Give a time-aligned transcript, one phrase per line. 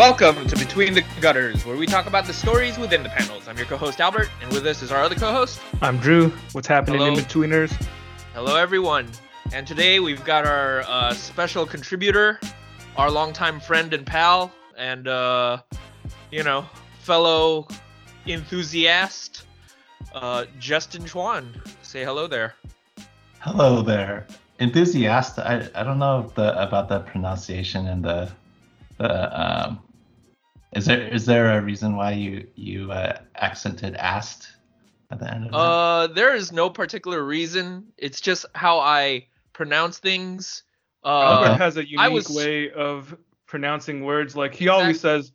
[0.00, 3.46] Welcome to Between the Gutters, where we talk about the stories within the panels.
[3.46, 5.60] I'm your co-host Albert, and with us is our other co-host.
[5.82, 6.30] I'm Drew.
[6.52, 7.12] What's happening Hello.
[7.12, 7.70] in betweeners?
[8.32, 9.10] Hello, everyone.
[9.52, 12.40] And today we've got our uh, special contributor,
[12.96, 15.58] our longtime friend and pal, and uh,
[16.30, 16.64] you know,
[17.00, 17.68] fellow
[18.26, 19.44] enthusiast,
[20.14, 21.60] uh, Justin Chuan.
[21.82, 22.54] Say hello there.
[23.40, 24.26] Hello there.
[24.60, 25.38] Enthusiast.
[25.38, 28.32] I, I don't know the about the pronunciation and the
[28.96, 29.82] the um
[30.72, 34.56] is there is there a reason why you you uh, accented asked
[35.10, 35.56] at the end of it?
[35.56, 37.92] Uh, there is no particular reason.
[37.96, 40.62] It's just how I pronounce things.
[41.04, 41.56] Albert Uh, Okay.
[41.64, 44.36] has a unique was- way of pronouncing words.
[44.36, 45.32] Like he always says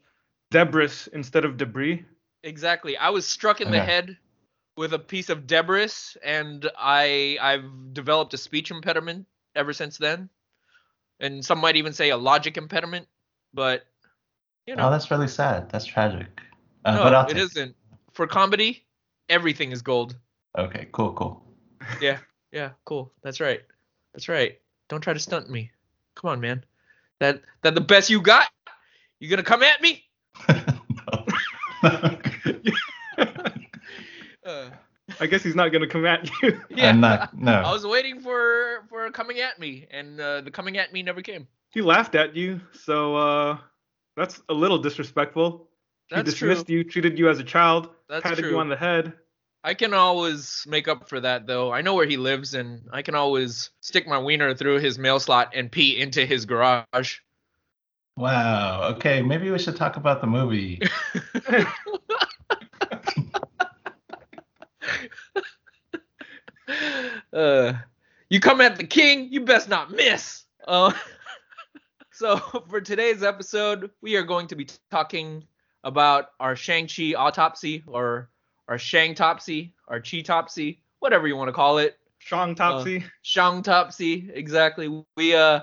[0.51, 2.05] debris instead of debris.
[2.43, 2.95] Exactly.
[2.95, 4.17] I was struck in the head
[4.77, 5.89] with a piece of debris,
[6.23, 10.29] and I I've developed a speech impediment ever since then.
[11.19, 13.07] And some might even say a logic impediment,
[13.53, 13.85] but
[14.67, 15.69] you know, oh, that's really sad.
[15.69, 16.41] That's tragic.
[16.83, 17.75] Uh, no, but I'll it take isn't.
[18.13, 18.85] For comedy,
[19.29, 20.15] everything is gold.
[20.57, 21.41] Okay, cool, cool.
[22.01, 22.17] Yeah,
[22.51, 23.11] yeah, cool.
[23.21, 23.61] That's right.
[24.13, 24.59] That's right.
[24.89, 25.69] Don't try to stunt me.
[26.15, 26.63] Come on, man.
[27.19, 28.47] That that the best you got?
[29.19, 30.03] You gonna come at me?
[30.49, 31.25] no.
[34.45, 34.69] Uh,
[35.19, 36.61] I guess he's not gonna come at you.
[36.69, 36.89] yeah.
[36.89, 37.35] I'm not.
[37.35, 37.51] No.
[37.51, 41.21] I was waiting for for coming at me, and uh, the coming at me never
[41.23, 41.47] came.
[41.71, 43.57] he laughed at you, so uh,
[44.15, 45.69] that's a little disrespectful.
[46.07, 46.49] He That's true.
[46.49, 48.51] dismissed you, treated you as a child, That's patted true.
[48.51, 49.13] you on the head.
[49.63, 51.73] I can always make up for that, though.
[51.73, 55.19] I know where he lives, and I can always stick my wiener through his mail
[55.19, 57.17] slot and pee into his garage.
[58.15, 58.91] Wow.
[58.95, 60.79] Okay, maybe we should talk about the movie.
[67.33, 67.73] uh,
[68.29, 70.43] you come at the king, you best not miss.
[70.67, 70.93] Uh,
[72.15, 72.37] so
[72.69, 75.43] for today's episode, we are going to be talking
[75.83, 78.29] about our Shang-Chi autopsy or
[78.67, 81.97] our Shang-topsy, our Chi-topsy, whatever you want to call it.
[82.19, 83.03] Shang Topsy.
[83.21, 85.03] Shang Topsy, exactly.
[85.15, 85.61] We uh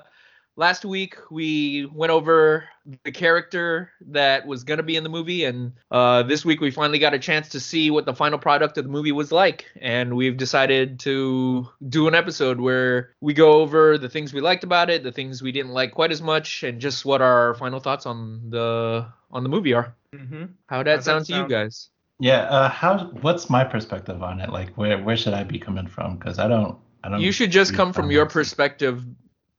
[0.56, 2.64] last week we went over
[3.04, 6.98] the character that was gonna be in the movie, and uh this week we finally
[6.98, 10.16] got a chance to see what the final product of the movie was like, and
[10.16, 14.90] we've decided to do an episode where we go over the things we liked about
[14.90, 18.06] it, the things we didn't like quite as much, and just what our final thoughts
[18.06, 19.94] on the on the movie are.
[20.14, 21.88] hmm How'd that How'd that sound to you guys?
[22.18, 22.42] Yeah.
[22.42, 23.06] Uh, how?
[23.22, 24.50] What's my perspective on it?
[24.50, 26.16] Like, where where should I be coming from?
[26.16, 26.78] Because I don't.
[27.02, 27.20] I don't.
[27.20, 29.04] You should just come from your perspective,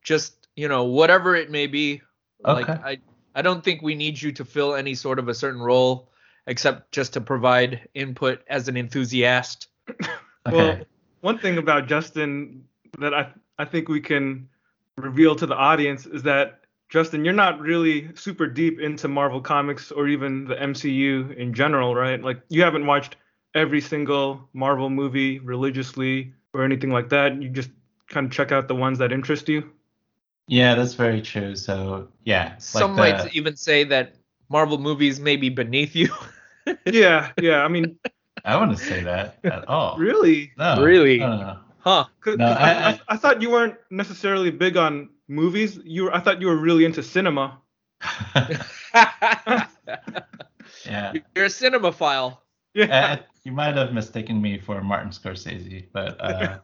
[0.01, 2.01] just you know, whatever it may be.
[2.43, 2.97] Like I,
[3.35, 6.09] I don't think we need you to fill any sort of a certain role,
[6.45, 9.67] except just to provide input as an enthusiast.
[10.45, 10.57] Okay.
[10.57, 10.77] Well,
[11.21, 12.65] one thing about Justin
[12.99, 14.49] that I I think we can
[14.97, 16.59] reveal to the audience is that
[16.89, 21.95] Justin, you're not really super deep into Marvel comics or even the MCU in general,
[21.95, 22.21] right?
[22.21, 23.15] Like you haven't watched
[23.55, 27.41] every single Marvel movie religiously or anything like that.
[27.41, 27.71] You just
[28.09, 29.71] kind of check out the ones that interest you.
[30.47, 31.55] Yeah, that's very true.
[31.55, 32.57] So yeah.
[32.57, 34.15] Some like might the- even say that
[34.49, 36.09] Marvel movies may be beneath you.
[36.85, 37.63] yeah, yeah.
[37.63, 37.97] I mean,
[38.45, 39.97] I wouldn't say that at all.
[39.97, 40.51] really?
[40.57, 40.83] No.
[40.83, 41.17] Really?
[41.19, 41.57] No, no, no.
[41.79, 42.05] huh?
[42.21, 45.79] 'Cause- No, 'cause I, I- I, I thought you weren't necessarily big on movies.
[45.83, 47.57] You were, I thought you were really into cinema.
[50.85, 51.13] yeah.
[51.35, 52.37] You're a cinemaphile.
[52.73, 52.85] Yeah.
[53.13, 56.59] Uh, you might have mistaken me for Martin Scorsese, but uh,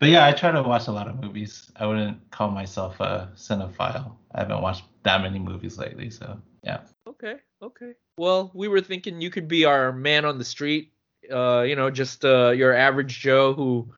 [0.00, 1.70] but yeah, I try to watch a lot of movies.
[1.76, 4.12] I wouldn't call myself a cinephile.
[4.34, 6.80] I haven't watched that many movies lately, so yeah.
[7.06, 7.92] Okay, okay.
[8.16, 10.92] Well, we were thinking you could be our man on the street.
[11.30, 13.92] Uh, you know, just uh, your average Joe who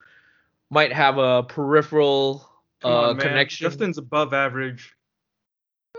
[0.69, 2.49] might have a peripheral
[2.83, 3.27] uh, on, man.
[3.27, 3.65] connection.
[3.65, 4.93] Justin's above average.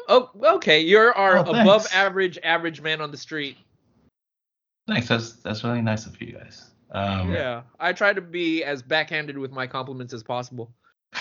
[0.08, 0.80] Oh, okay.
[0.80, 3.56] You're our Oh, above average average man on the street.
[4.86, 5.08] Thanks.
[5.08, 6.70] That's that's really nice of you guys.
[6.94, 10.72] Um, Yeah, I try to be as backhanded with my compliments as possible.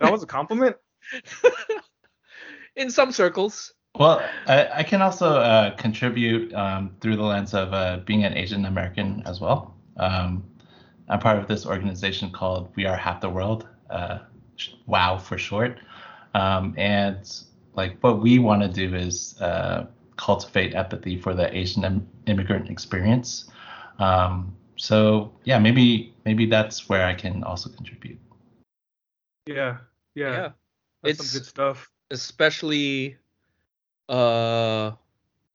[0.00, 0.76] That was a compliment.
[2.74, 3.72] In some circles.
[3.96, 8.36] well, I, I can also uh, contribute um, through the lens of uh, being an
[8.36, 9.76] Asian American as well.
[9.98, 10.42] Um,
[11.08, 14.20] I'm part of this organization called We Are Half the World, uh,
[14.86, 15.78] WOW for short.
[16.34, 17.30] Um, and
[17.74, 19.86] like what we want to do is uh,
[20.16, 23.50] cultivate empathy for the Asian im- immigrant experience.
[23.98, 28.18] Um, so yeah, maybe maybe that's where I can also contribute.
[29.46, 29.78] Yeah.
[30.16, 30.30] Yeah.
[30.32, 30.48] Yeah.
[31.02, 31.88] That's It's- some good stuff.
[32.10, 33.16] especially
[34.08, 34.90] uh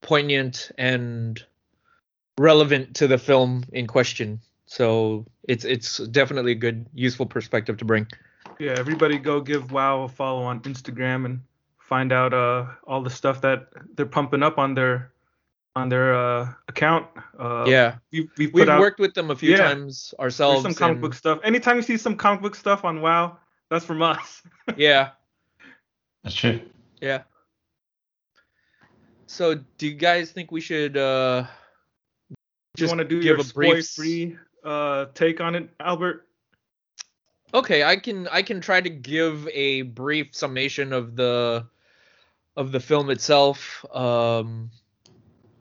[0.02, 1.44] poignant and
[2.40, 4.40] relevant to the film in question.
[4.66, 8.08] So it's it's definitely a good useful perspective to bring.
[8.60, 8.76] Yeah.
[8.80, 11.42] Everybody go give WoW a follow on Instagram and
[11.80, 15.12] find out uh, all the stuff that they're pumping up on their
[15.78, 17.06] on their uh, account.
[17.38, 19.70] Uh, yeah, we, we we've out, worked with them a few Yeah.
[19.70, 20.64] times ourselves.
[20.64, 21.40] some comic and- book stuff.
[21.44, 23.38] Anytime you see some comic book stuff on WoW,
[23.70, 24.42] that's from us.
[24.76, 25.12] Yeah,
[26.24, 26.60] That's true.
[27.00, 27.22] yeah.
[29.28, 31.46] So, do you guys think we should uh
[32.30, 32.36] you
[32.76, 36.28] just want to do give your a brief spoil-free uh, take on it, Albert?
[37.54, 41.66] Okay, I can I can try to give a brief summation of the
[42.58, 43.86] of the film itself.
[43.94, 44.70] Um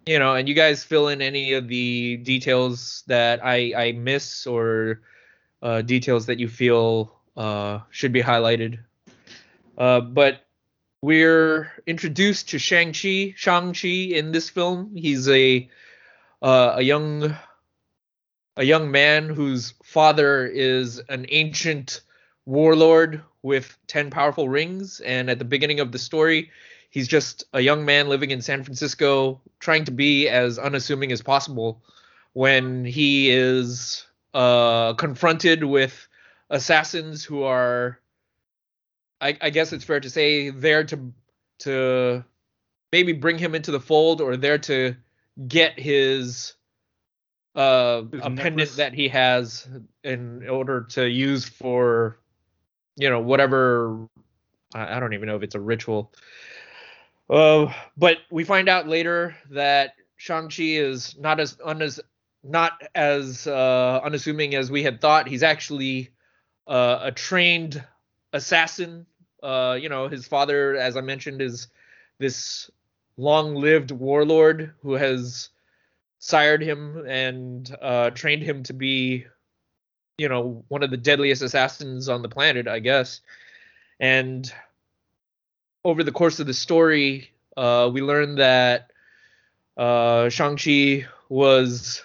[0.07, 4.47] you know, and you guys fill in any of the details that I I miss
[4.47, 5.03] or
[5.63, 8.79] uh details that you feel uh should be highlighted.
[9.77, 10.47] Uh but
[11.03, 14.97] we're introduced to Shang-Chi, Shang-Chi in this film.
[14.97, 15.69] He's a
[16.41, 17.37] uh, a young
[18.57, 22.01] a young man whose father is an ancient
[22.47, 26.51] warlord with 10 powerful rings and at the beginning of the story
[26.97, 31.21] he's just a young man living in San Francisco trying to be as unassuming as
[31.21, 31.83] possible
[32.33, 36.09] when he is uh, confronted with
[36.49, 38.01] assassins who are
[39.21, 41.13] I, I guess it's fair to say there to
[41.59, 42.25] to
[42.91, 44.97] maybe bring him into the fold or there to
[45.47, 46.55] get his
[47.57, 49.69] uh a pendant that he has
[50.03, 52.19] in order to use for
[52.97, 54.09] you know whatever
[54.75, 56.11] I, I don't even know if it's a ritual
[57.31, 62.01] uh but we find out later that Shang-Chi is not as un as
[62.43, 66.11] not as uh unassuming as we had thought he's actually
[66.67, 67.83] uh, a trained
[68.33, 69.07] assassin
[69.43, 71.69] uh you know his father as I mentioned is
[72.19, 72.71] this
[73.17, 75.51] long-lived warlord who has
[76.19, 79.27] sired him and uh, trained him to be,
[80.19, 83.21] you know, one of the deadliest assassins on the planet, I guess.
[84.01, 84.51] And
[85.87, 88.91] over the course of the story, uh, we learn that
[89.77, 92.03] uh, Shang-Chi was,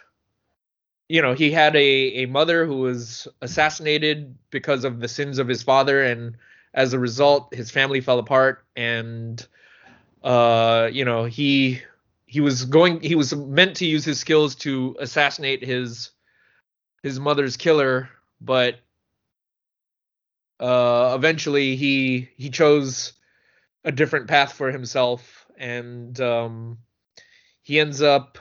[1.10, 5.48] you know, he had a, a mother who was assassinated because of the sins of
[5.48, 6.04] his father.
[6.04, 6.38] And
[6.76, 8.64] as a result, his family fell apart.
[8.76, 9.44] And,
[10.24, 11.82] uh, you know, he
[12.28, 16.12] he was going he was meant to use his skills to assassinate his
[17.04, 18.80] his mother's killer but
[20.62, 23.12] uh eventually he he chose
[23.84, 26.78] a different path for himself and um
[27.62, 28.38] he ends up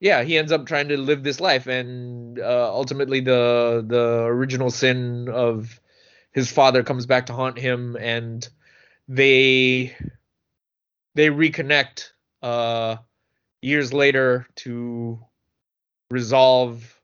[0.00, 4.70] yeah he ends up trying to live this life and uh ultimately the the original
[4.70, 5.80] sin of
[6.32, 8.48] his father comes back to haunt him and
[9.08, 9.94] they
[11.14, 12.10] they reconnect
[12.42, 12.96] uh
[13.62, 15.18] years later to
[16.10, 17.00] resolve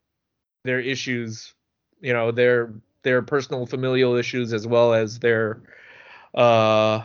[0.64, 1.54] their issues
[2.00, 2.72] you know their
[3.02, 5.60] their personal familial issues as well as their
[6.36, 7.02] uh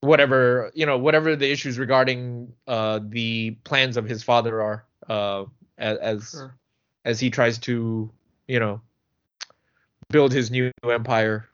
[0.00, 5.44] whatever you know whatever the issues regarding uh the plans of his father are uh
[5.78, 6.54] as as, Sure.
[7.04, 8.10] as he tries to
[8.46, 8.80] you know
[10.10, 11.48] build his new empire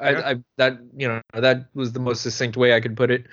[0.00, 0.28] I, Yeah.
[0.30, 3.26] I that you know that was the most succinct way I could put it.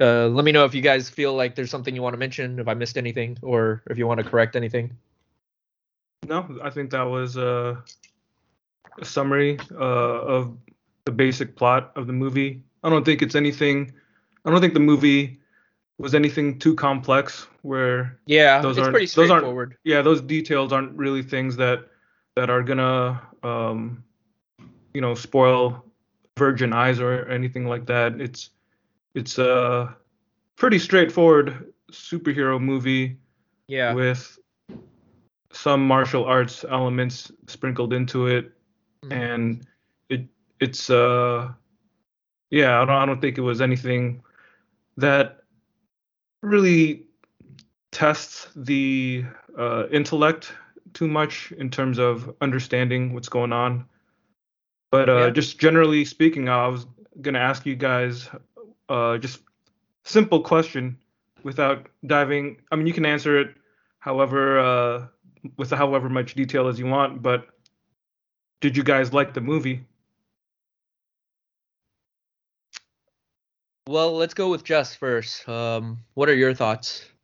[0.00, 2.58] Uh, let me know if you guys feel like there's something you want to mention,
[2.58, 4.96] if I missed anything, or if you want to correct anything.
[6.26, 7.76] No, I think that was uh,
[9.02, 9.74] summary uh,
[10.36, 10.56] of
[11.04, 12.62] the basic plot of the movie.
[12.82, 13.92] I don't think it's anything.
[14.44, 15.40] I don't think the movie
[15.98, 17.46] was anything too complex.
[17.62, 19.76] Where Yeah, Those it's aren't- pretty those aren't- straightforward.
[19.84, 21.88] yeah, those details aren't really things that
[22.36, 24.04] that are gonna um,
[24.92, 25.84] you know spoil
[26.36, 28.20] virgin eyes or anything like that.
[28.20, 28.50] It's
[29.14, 29.96] it's a
[30.56, 33.16] pretty straightforward superhero movie
[33.68, 34.38] Yeah, with
[35.52, 38.52] some martial arts elements sprinkled into it.
[39.10, 39.66] And
[40.08, 40.26] it
[40.60, 41.52] it's uh
[42.50, 44.22] yeah I don't I don't think it was anything
[44.96, 45.42] that
[46.42, 47.06] really
[47.90, 49.24] tests the
[49.58, 50.52] uh, intellect
[50.92, 53.86] too much in terms of understanding what's going on
[54.90, 55.30] but uh Yeah.
[55.30, 56.86] just generally speaking I was
[57.20, 58.28] gonna ask you guys
[58.88, 59.40] uh just
[60.04, 60.98] simple question
[61.42, 63.56] without diving I mean you can answer it
[63.98, 65.06] however uh
[65.56, 67.53] with however much detail as you want but
[68.60, 69.84] did you guys like the movie
[73.86, 75.46] Well, let's go with Jess first.
[75.46, 77.04] Um, what are your thoughts?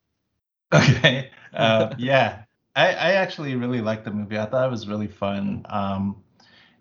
[0.73, 1.31] Okay.
[1.53, 2.43] Uh, yeah,
[2.77, 4.39] I, I actually really liked the movie.
[4.39, 5.67] I thought it was really fun.
[5.69, 6.23] Um,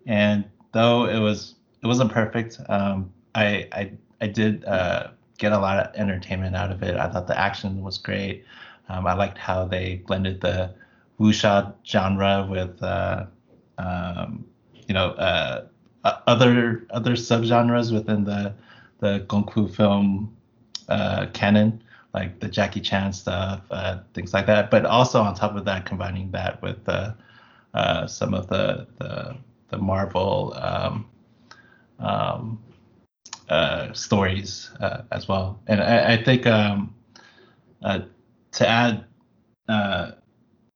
[0.06, 3.91] and though it was it wasn't perfect, um, I I
[4.22, 5.08] I did uh,
[5.39, 6.98] get a lot of entertainment out of it.
[6.98, 8.46] I thought the action was great.
[8.89, 10.75] Um, I liked how they blended the
[11.20, 13.25] wuxia genre with uh,
[13.79, 14.45] um,
[14.88, 15.65] you know uh,
[16.03, 18.53] other other subgenres within the
[19.00, 20.36] the kung fu film
[20.89, 21.81] uh, canon,
[22.13, 24.69] like the Jackie Chan stuff, uh, things like that.
[24.69, 29.38] But also on top of that, combining that with uh, some of the the,
[29.69, 31.05] the Marvel um,
[32.00, 32.59] um,
[33.50, 35.59] uh, stories uh, as well.
[35.67, 36.93] And I, I think um,
[37.81, 38.01] uh,
[38.53, 39.05] to add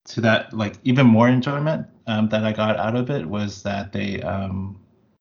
[0.05, 3.91] to that, like even more enjoyment um, that I got out of it was that
[3.93, 4.79] they um,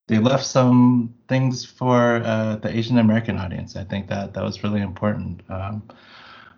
[0.08, 3.76] they left some things for uh, the Asian American audience.
[3.76, 5.42] I think that that was really important.
[5.48, 5.82] Um,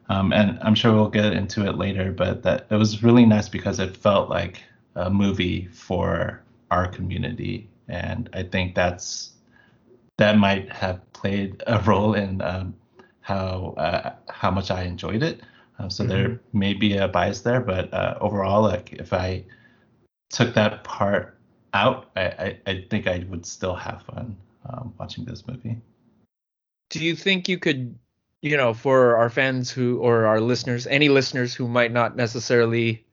[0.09, 3.49] um, and I'm sure we'll get into it later, but that it was really nice
[3.49, 4.63] because it felt like
[4.97, 9.33] a movie for our community, and I think that's
[10.17, 12.75] that might have played a role in um,
[13.21, 15.41] how uh, how much I enjoyed it.
[15.79, 16.13] Um, so mm-hmm.
[16.13, 19.45] there may be a bias there, but uh, overall, like if I
[20.31, 21.39] took that part
[21.73, 24.37] out, I, I, I think I would still have fun
[24.69, 25.81] um, watching this movie.
[26.91, 27.99] Do you think you could,
[28.43, 33.05] you know, for our fans who or our listeners, any listeners who might not necessarily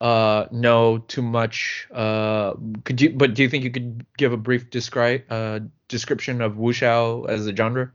[0.00, 2.52] uh know too much uh
[2.84, 6.52] could you but do you think you could give a brief describe uh description of
[6.56, 7.90] wuxia as a genre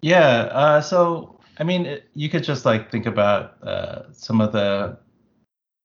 [0.00, 4.52] yeah uh so i mean it, you could just like think about uh some of
[4.52, 4.96] the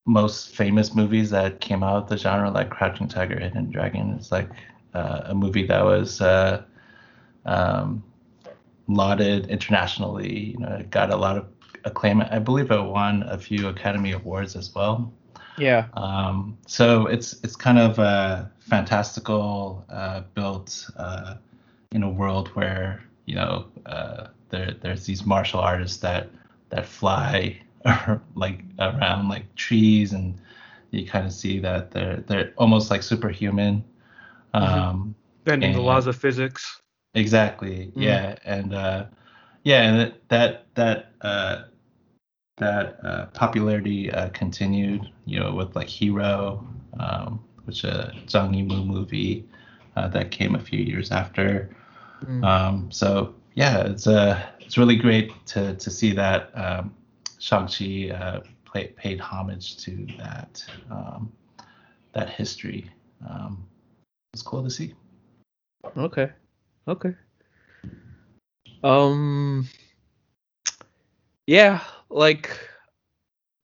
[0.05, 4.31] most famous movies that came out of the genre like crouching tiger hidden dragon it's
[4.31, 4.49] like
[4.93, 6.63] uh, a movie that was uh
[7.45, 8.03] um
[8.87, 11.45] lauded internationally you know it got a lot of
[11.87, 12.21] acclaim.
[12.21, 15.11] I believe it won a few Academy Awards as well.
[15.57, 15.87] Yeah.
[15.93, 21.35] Um, so it's it's kind of a fantastical uh, built uh,
[21.91, 26.29] in a world where you know uh, there there's these martial artists that
[26.69, 27.59] that fly
[28.35, 30.39] like around like trees and
[30.91, 33.83] you kind of see that they're they're almost like superhuman.
[34.53, 34.79] Mm-hmm.
[34.79, 36.81] Um, Bending the laws of physics.
[37.13, 37.87] Exactly.
[37.87, 38.01] Mm-hmm.
[38.01, 39.05] Yeah, and uh,
[39.63, 41.63] yeah, and that that uh,
[42.57, 46.67] that uh, popularity uh, continued, you know, with like Hero,
[46.99, 49.47] um, which a Zhang Yimou movie
[49.95, 51.75] uh, that came a few years after.
[52.25, 52.43] Mm.
[52.43, 56.93] Um, so yeah, it's uh, it's really great to to see that um,
[57.39, 61.31] Shang-Chi uh, play, paid homage to that um,
[62.13, 62.91] that history.
[63.27, 63.65] Um,
[64.31, 64.93] it's cool to see.
[65.97, 66.29] Okay.
[66.87, 67.15] Okay.
[68.83, 69.67] Um.
[71.47, 72.51] Yeah, like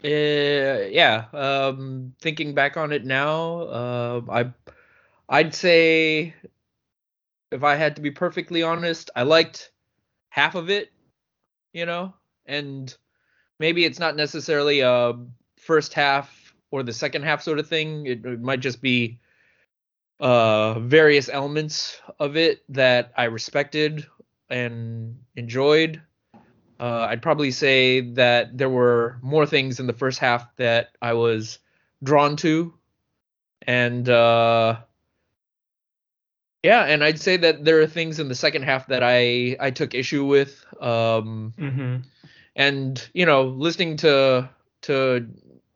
[0.04, 4.52] uh, yeah um thinking back on it now uh i
[5.30, 6.34] i'd say
[7.52, 9.72] if i had to be perfectly honest i liked
[10.34, 10.94] half of it
[11.74, 12.14] you know?
[12.46, 12.96] And
[13.60, 15.14] maybe it's not necessarily a
[15.58, 18.06] first half or the second half sort of thing.
[18.06, 19.20] It, it might just be
[20.20, 24.06] uh various elements of it that i respected
[24.50, 26.00] and enjoyed.
[26.80, 31.14] Uh, I'd probably say that there were more things in the first half that I
[31.14, 31.60] was
[32.04, 32.74] drawn to,
[33.66, 34.78] and uh,
[36.64, 39.70] yeah, and I'd say that there are things in the second half that I I
[39.72, 40.66] took issue with.
[40.82, 41.98] Um, mm-hmm.
[42.56, 44.50] And you know, listening to
[44.84, 45.28] to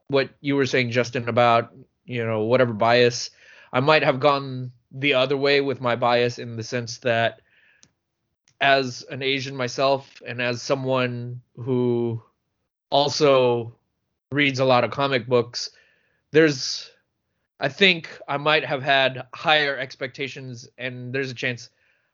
[0.07, 1.73] what you were saying, Justin, about
[2.05, 3.29] you know whatever bias,
[3.73, 7.41] I might have gone the other way with my bias in the sense that
[8.61, 12.21] as an Asian myself and as someone who
[12.89, 13.75] also
[14.31, 15.69] reads a lot of comic books,
[16.31, 16.89] there's
[17.59, 21.69] I think I might have had higher expectations and there's a chance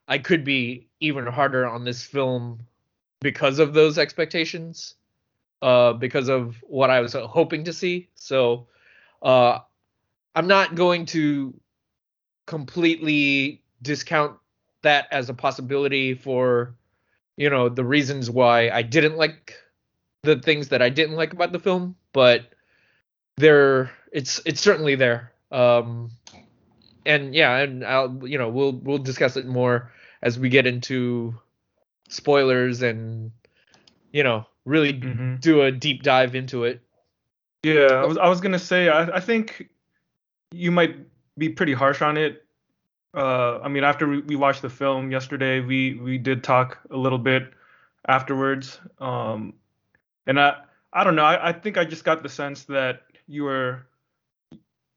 [0.08, 2.60] I could be even harder on this film
[3.22, 4.96] because of those expectations.
[5.64, 8.10] Uh, because of what I was hoping to see.
[8.16, 8.68] So
[9.22, 9.60] uh,
[10.36, 11.54] I'm not going to
[12.46, 14.38] completely discount
[14.82, 16.76] that as a possibility for
[17.38, 19.56] you know the reasons why I didn't like
[20.24, 22.42] the things that I didn't like about the film, but
[23.38, 25.32] there it's it's certainly there.
[25.54, 26.12] Um
[27.06, 29.92] and yeah, and I'll you know we'll we'll discuss it more
[30.22, 31.36] as we get into
[32.10, 33.32] spoilers and
[34.12, 35.36] you know really mm-hmm.
[35.38, 36.82] do a deep dive into it.
[37.64, 39.70] Yeah, I was I was gonna say I, I think
[40.52, 40.98] you might
[41.38, 42.44] be pretty harsh on it
[43.14, 46.98] uh, I mean, after we, we, watched the film yesterday, we we did talk a
[46.98, 47.54] little bit
[48.08, 48.80] afterwards.
[49.00, 49.54] Um,
[50.26, 51.24] and I I don't know.
[51.24, 53.86] I, I think I just got the sense that you were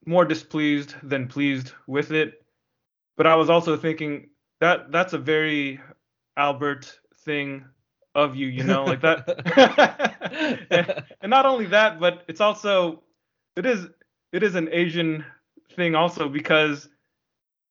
[0.07, 2.43] more displeased than pleased with it.
[3.17, 4.29] But I was also thinking
[4.61, 5.81] that that's a very
[6.37, 7.65] Albert thing
[8.15, 10.65] of you, you know, like that.
[11.21, 13.03] and, not only that, but it's also
[13.57, 13.87] it is
[14.33, 15.25] it is an Asian
[15.75, 16.89] thing also because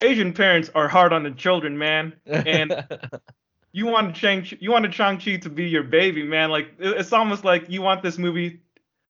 [0.02, 2.14] Asian parents are hard on the children, man.
[2.26, 2.86] And
[3.72, 6.50] you wanted Shang you wanted Shang Chi to be your baby, man.
[6.50, 8.62] Like it's almost like you want this movie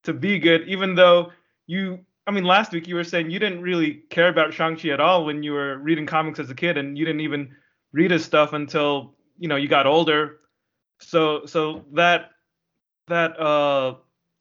[0.03, 1.31] to be good, even though
[1.67, 2.04] you.
[2.27, 4.99] I mean, last week you were saying you didn't really care about Shang Chi at
[4.99, 7.55] all when you were reading comics as a kid, and you didn't even
[7.93, 10.39] read his stuff until you know you got older.
[10.99, 12.31] So so that
[13.07, 13.95] that uh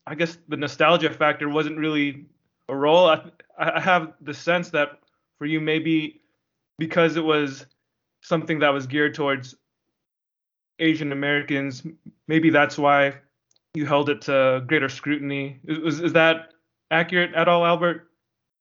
[0.07, 2.27] I guess the nostalgia factor wasn't really
[2.69, 3.07] a role.
[3.09, 4.99] I I have the sense that
[5.39, 6.23] for you maybe
[6.79, 7.67] because it was
[8.23, 9.55] something that was geared towards
[10.79, 11.87] Asian Americans,
[12.27, 13.15] maybe that's why
[13.75, 15.61] you held it to greater scrutiny.
[15.65, 16.54] Is, is that
[16.91, 18.11] accurate at all, Albert?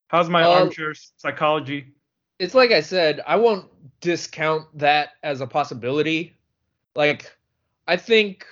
[0.07, 1.93] How's my uh, armchair psychology?
[2.39, 3.67] It's like I said, I won't
[4.01, 6.35] discount that as a possibility.
[6.95, 7.35] Like,
[7.87, 8.45] I think,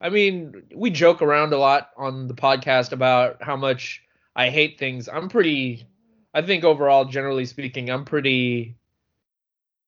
[0.00, 4.02] I mean, we joke around a lot on the podcast about how much
[4.36, 5.08] I hate things.
[5.08, 5.86] I'm pretty,
[6.34, 8.76] I think overall, generally speaking, I'm pretty,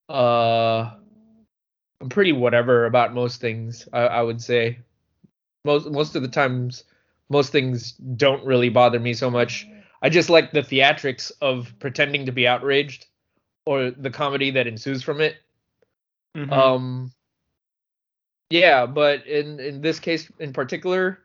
[0.08, 0.92] uh,
[2.00, 3.88] I'm pretty whatever about most things.
[3.92, 4.78] I, I would say
[5.64, 6.84] most most of the times,
[7.32, 9.66] most things don't really bother me so much.
[10.02, 13.06] I just like the theatrics of pretending to be outraged,
[13.64, 15.36] or the comedy that ensues from it.
[16.36, 16.52] Mm-hmm.
[16.52, 17.12] Um,
[18.50, 21.20] yeah, but in in this case in particular,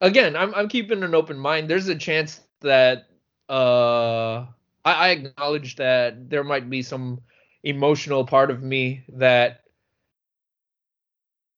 [0.00, 1.70] again, I'm I'm keeping an open mind.
[1.70, 3.06] There's a chance that
[3.48, 4.46] uh
[4.84, 7.20] I, I acknowledge that there might be some
[7.62, 9.60] emotional part of me that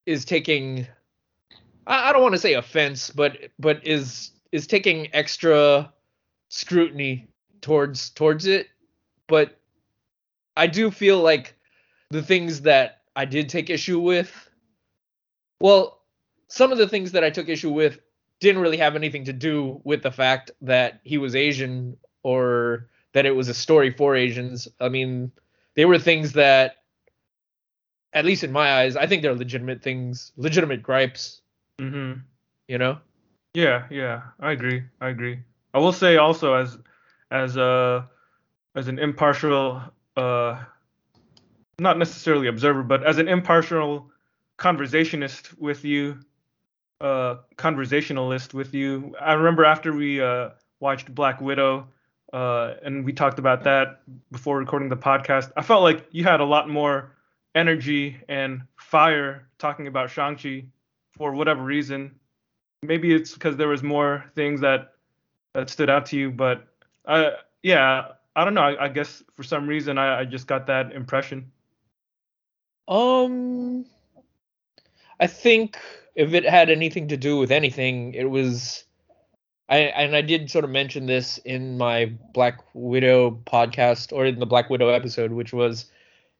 [0.04, 0.86] is taking
[1.86, 5.92] I, I don't want to say offense, but but is is taking extra
[6.48, 7.28] scrutiny
[7.60, 8.68] towards towards it.
[9.26, 9.58] But
[10.56, 11.54] I do feel like
[12.10, 14.50] the things that I did take issue with,
[15.60, 16.02] well,
[16.48, 17.98] some of the things that I took issue with
[18.40, 23.26] didn't really have anything to do with the fact that he was Asian or that
[23.26, 24.68] it was a story for Asians.
[24.80, 25.30] I mean,
[25.74, 26.76] they were things that
[28.12, 31.41] at least in my eyes, I think they're legitimate things, legitimate gripes.
[31.80, 32.20] Mm-hmm.
[32.68, 32.98] You know?
[33.54, 34.84] Yeah, yeah, I agree.
[35.00, 35.40] I agree.
[35.74, 36.78] I will say also as
[37.30, 38.08] as a
[38.74, 39.82] as an impartial
[40.16, 40.62] uh
[41.78, 44.10] not necessarily observer, but as an impartial
[44.56, 46.18] conversationist with you,
[47.00, 49.14] uh conversationalist with you.
[49.20, 51.88] I remember after we uh watched Black Widow,
[52.32, 55.52] uh, and we talked about that before recording the podcast.
[55.56, 57.12] I felt like you had a lot more
[57.54, 60.64] energy and fire talking about Shang-Chi
[61.16, 62.14] for whatever reason.
[62.82, 64.94] Maybe it's because there was more things that
[65.54, 66.66] that stood out to you, but
[67.04, 67.30] uh,
[67.62, 68.62] yeah, I don't know.
[68.62, 71.52] I, I guess for some reason I, I just got that impression.
[72.88, 73.84] Um,
[75.20, 75.78] I think
[76.14, 78.84] if it had anything to do with anything, it was.
[79.68, 84.38] I and I did sort of mention this in my Black Widow podcast or in
[84.38, 85.86] the Black Widow episode, which was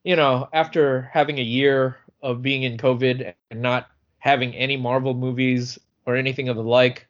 [0.05, 3.89] you know, after having a year of being in COVID and not
[4.23, 7.09] having any Marvel movies or anything of the like,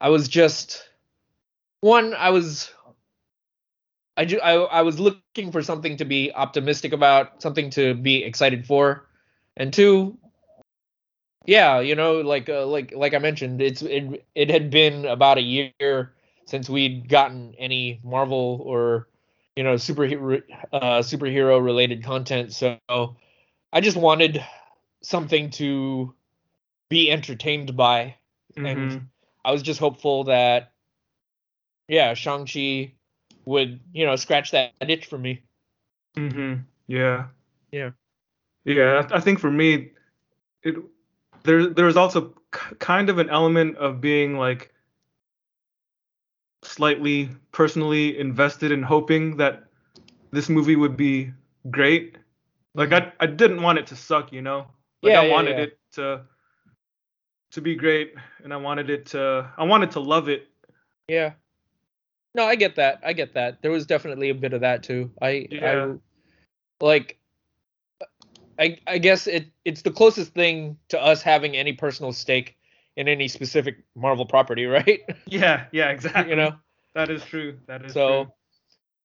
[0.00, 0.88] I was just
[1.80, 2.14] one.
[2.14, 2.70] I was
[4.16, 8.22] I, ju- I, I was looking for something to be optimistic about, something to be
[8.24, 9.06] excited for,
[9.56, 10.16] and two,
[11.46, 15.38] yeah, you know, like uh, like like I mentioned, it's it it had been about
[15.38, 16.12] a year
[16.46, 19.08] since we'd gotten any Marvel or
[19.56, 22.52] you know superhero uh, superhero related content.
[22.52, 22.78] So
[23.72, 24.44] I just wanted
[25.02, 26.14] something to
[26.88, 28.14] be entertained by,
[28.56, 28.66] mm-hmm.
[28.66, 29.08] and
[29.44, 30.72] I was just hopeful that
[31.88, 32.92] yeah, Shang Chi
[33.44, 35.42] would you know scratch that itch for me.
[36.16, 36.64] Mhm.
[36.86, 37.26] Yeah.
[37.72, 37.90] Yeah.
[38.64, 39.06] Yeah.
[39.10, 39.92] I think for me,
[40.62, 40.76] it
[41.44, 42.34] there there was also
[42.78, 44.72] kind of an element of being like
[46.62, 49.64] slightly personally invested in hoping that
[50.30, 51.32] this movie would be
[51.70, 52.18] great.
[52.74, 54.66] Like I I didn't want it to suck, you know.
[55.02, 55.64] Like yeah, I wanted yeah.
[55.64, 56.22] it to
[57.50, 60.48] to be great and I wanted it to I wanted to love it.
[61.08, 61.32] Yeah.
[62.34, 63.00] No, I get that.
[63.04, 63.62] I get that.
[63.62, 65.10] There was definitely a bit of that too.
[65.20, 65.86] I yeah.
[66.80, 67.18] I like
[68.58, 72.56] I I guess it it's the closest thing to us having any personal stake
[72.96, 75.00] in any specific Marvel property, right?
[75.26, 76.30] Yeah, yeah, exactly.
[76.30, 76.54] you know,
[76.94, 77.58] that is true.
[77.66, 78.24] That is so.
[78.24, 78.32] True.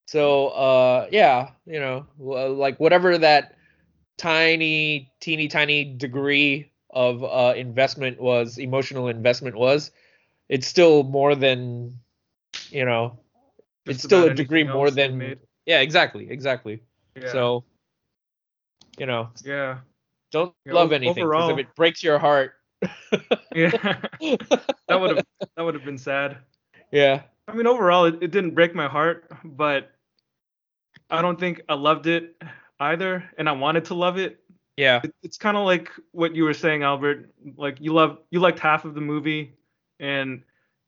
[0.06, 3.56] So, uh, yeah, you know, like whatever that
[4.17, 9.91] tiny, teeny, tiny degree of uh, investment was, emotional investment was,
[10.49, 11.99] it's still more than,
[12.69, 13.19] you know,
[13.86, 15.38] Just it's still a degree more than.
[15.65, 16.82] Yeah, exactly, exactly.
[17.15, 17.32] Yeah.
[17.32, 17.63] So,
[18.97, 19.29] you know.
[19.43, 19.79] Yeah.
[20.32, 22.53] Don't yeah, love anything because if it breaks your heart,
[23.53, 23.69] yeah,
[24.88, 25.25] that would have
[25.56, 26.38] that would have been sad.
[26.91, 27.21] Yeah.
[27.47, 29.91] I mean, overall, it, it didn't break my heart, but
[31.10, 32.41] I don't think I loved it
[32.79, 34.42] either, and I wanted to love it.
[34.77, 35.01] Yeah.
[35.03, 37.29] It, it's kind of like what you were saying, Albert.
[37.57, 39.53] Like you love you liked half of the movie,
[39.99, 40.43] and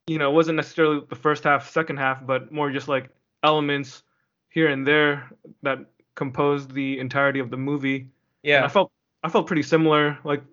[0.07, 3.09] you know it wasn't necessarily the first half, second half, but more just like
[3.43, 4.03] elements
[4.49, 5.29] here and there
[5.61, 5.79] that
[6.15, 8.09] composed the entirety of the movie.
[8.43, 8.57] Yeah.
[8.57, 8.91] And I felt
[9.23, 10.17] I felt pretty similar.
[10.23, 10.43] Like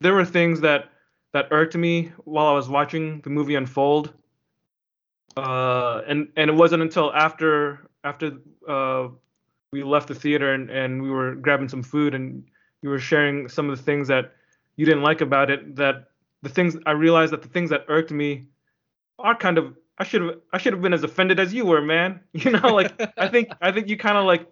[0.00, 0.90] there were things that
[1.32, 4.14] that irked me while I was watching the movie unfold.
[5.36, 8.38] Uh, and and it wasn't until after after
[8.68, 9.08] uh,
[9.72, 12.44] we left the theater and, and we were grabbing some food and
[12.82, 14.32] you were sharing some of the things that
[14.76, 16.08] you didn't like about it that
[16.42, 18.46] the things I realized that the things that irked me
[19.18, 21.82] are kind of I should have I should have been as offended as you were,
[21.82, 22.20] man.
[22.32, 24.46] You know, like I think I think you kind of like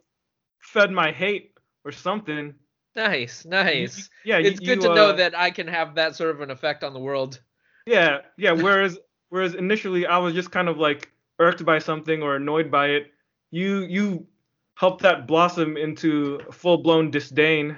[0.58, 1.52] fed my hate
[1.84, 2.54] or something.
[2.96, 4.10] Nice, nice.
[4.24, 6.40] Yeah, it's you, good you, to know uh, that I can have that sort of
[6.40, 7.40] an effect on the world.
[7.86, 8.52] Yeah, yeah.
[8.52, 12.88] Whereas whereas initially I was just kind of like irked by something or annoyed by
[12.88, 13.12] it.
[13.50, 14.26] You you
[14.74, 17.76] helped that blossom into full blown disdain.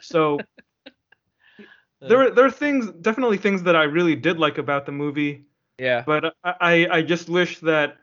[0.00, 0.38] So
[2.00, 5.46] there there are things definitely things that I really did like about the movie,
[5.78, 6.02] yeah.
[6.06, 7.96] but I I, I just wish that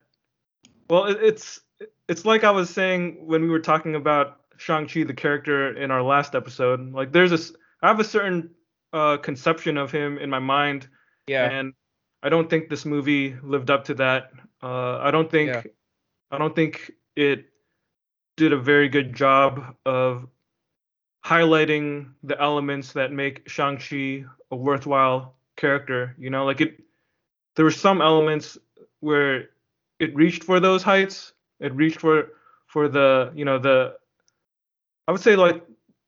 [0.89, 1.61] well it's
[2.07, 6.03] it's like I was saying when we were talking about Shang-Chi the character in our
[6.03, 6.91] last episode.
[6.93, 7.39] Like there's a
[7.81, 8.51] I have a certain
[8.93, 10.87] uh, conception of him in my mind
[11.27, 11.49] Yeah.
[11.49, 11.73] and
[12.21, 14.31] I don't think this movie lived up to that.
[14.61, 15.63] Uh, I don't think Yeah.
[16.29, 17.45] I don't think it
[18.37, 20.27] did a very good job of
[21.25, 26.15] highlighting the elements that make Shang-Chi a worthwhile character.
[26.17, 26.81] You know, like it
[27.55, 28.57] there were some elements
[29.01, 29.49] where
[29.99, 31.33] it reached for those heights.
[31.59, 32.29] It reached for
[32.67, 33.95] for the, you know, the
[35.07, 35.63] I would say like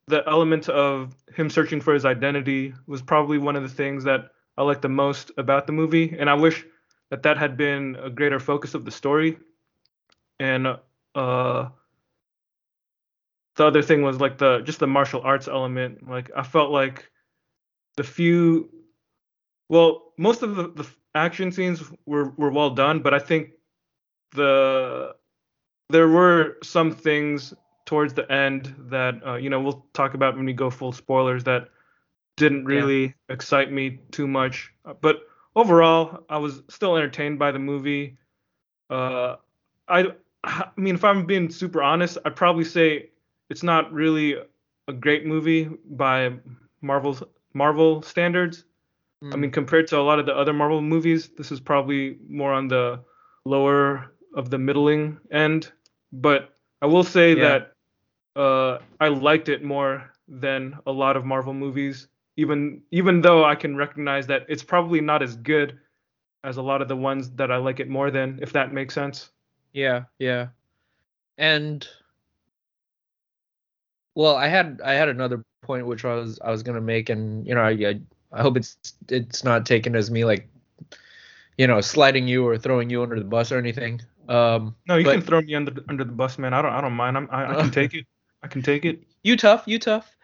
[0.07, 4.31] the element of him searching for his identity was probably one of the things that
[4.57, 6.65] I like the most about the movie, and I wish
[7.09, 9.37] that that had been a greater focus of the story.
[10.39, 10.77] And
[11.15, 11.69] uh,
[13.55, 16.07] the other thing was like the just the martial arts element.
[16.09, 17.09] Like I felt like
[17.97, 18.69] the few,
[19.69, 23.51] well, most of the, the action scenes were were well done, but I think
[24.31, 25.15] the
[25.89, 27.53] there were some things
[27.85, 31.43] towards the end that uh, you know we'll talk about when we go full spoilers
[31.43, 31.69] that
[32.37, 34.73] didn't really excite me too much.
[34.85, 35.21] Uh, But
[35.55, 38.17] overall, I was still entertained by the movie.
[38.89, 39.35] Uh,
[39.87, 40.07] I,
[40.43, 43.11] I mean, if I'm being super honest, I'd probably say
[43.49, 44.37] it's not really
[44.87, 46.33] a great movie by
[46.81, 48.65] Marvel's Marvel standards.
[49.21, 49.39] I Mm.
[49.39, 52.67] mean, compared to a lot of the other Marvel movies, this is probably more on
[52.67, 52.99] the
[53.45, 55.71] lower of the middling end.
[56.11, 57.43] But I will say Yeah.
[57.43, 57.69] that
[58.35, 63.55] uh, I liked it more than a lot of Marvel movies, even even though I
[63.55, 65.79] can recognize that it's probably not as good
[66.43, 68.93] as a lot of the ones that I like it more than, if that makes
[68.95, 69.31] sense.
[69.71, 70.47] Yeah, yeah.
[71.37, 71.87] And
[74.15, 77.45] well, I had I had another point which I was I was gonna make, and
[77.47, 78.77] you know I I, I hope it's
[79.09, 80.47] it's not taken as me like
[81.57, 84.01] you know sliding you or throwing you under the bus or anything.
[84.29, 86.53] Um, No, you but can throw me under the, under the bus, man.
[86.53, 87.17] I don't I don't mind.
[87.17, 88.05] I'm, I, I can take it.
[88.41, 89.03] I can take it.
[89.23, 90.15] you tough, you tough.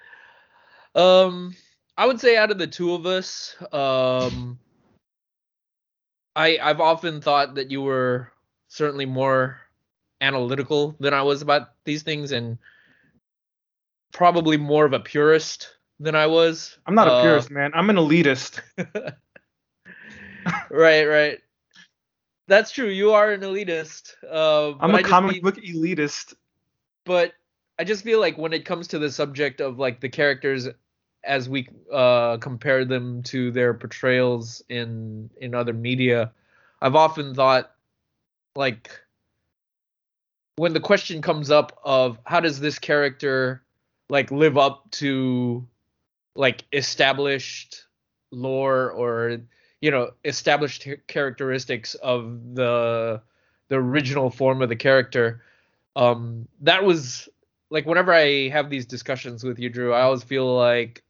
[0.96, 1.56] Um,
[1.98, 4.60] I would say out of the two of us, um,
[6.36, 8.32] I I've often thought that you were
[8.68, 9.60] certainly more
[10.22, 12.58] analytical than I was about these things, and
[14.12, 16.78] probably more of a purist than I was.
[16.86, 17.72] I'm not a Uh, purist, man.
[17.74, 18.60] I'm an elitist.
[20.70, 21.40] right, right.
[22.48, 22.88] That's true.
[22.88, 24.14] You are an elitist.
[24.30, 26.34] Uh, I'm a comic mean- book elitist.
[27.06, 27.34] but
[27.78, 30.68] I just feel like when it comes to the subject of like the characters
[31.24, 36.32] as we uh compare them to their portrayals in in other media,
[36.82, 37.72] I've often thought
[38.56, 38.90] like
[40.58, 43.64] when the question comes up of how does this character
[44.10, 45.68] like live up to
[46.36, 47.86] like established
[48.32, 49.38] lore or
[49.82, 53.22] you know established characteristics of the
[53.70, 55.42] the original form of the character.
[55.96, 57.30] Um that was
[57.70, 61.04] like whenever i have these discussions with you drew i always feel like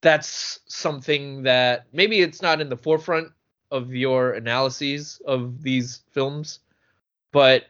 [0.00, 3.28] that's something that maybe it's not in the forefront
[3.70, 6.60] of your analyses of these films
[7.30, 7.64] but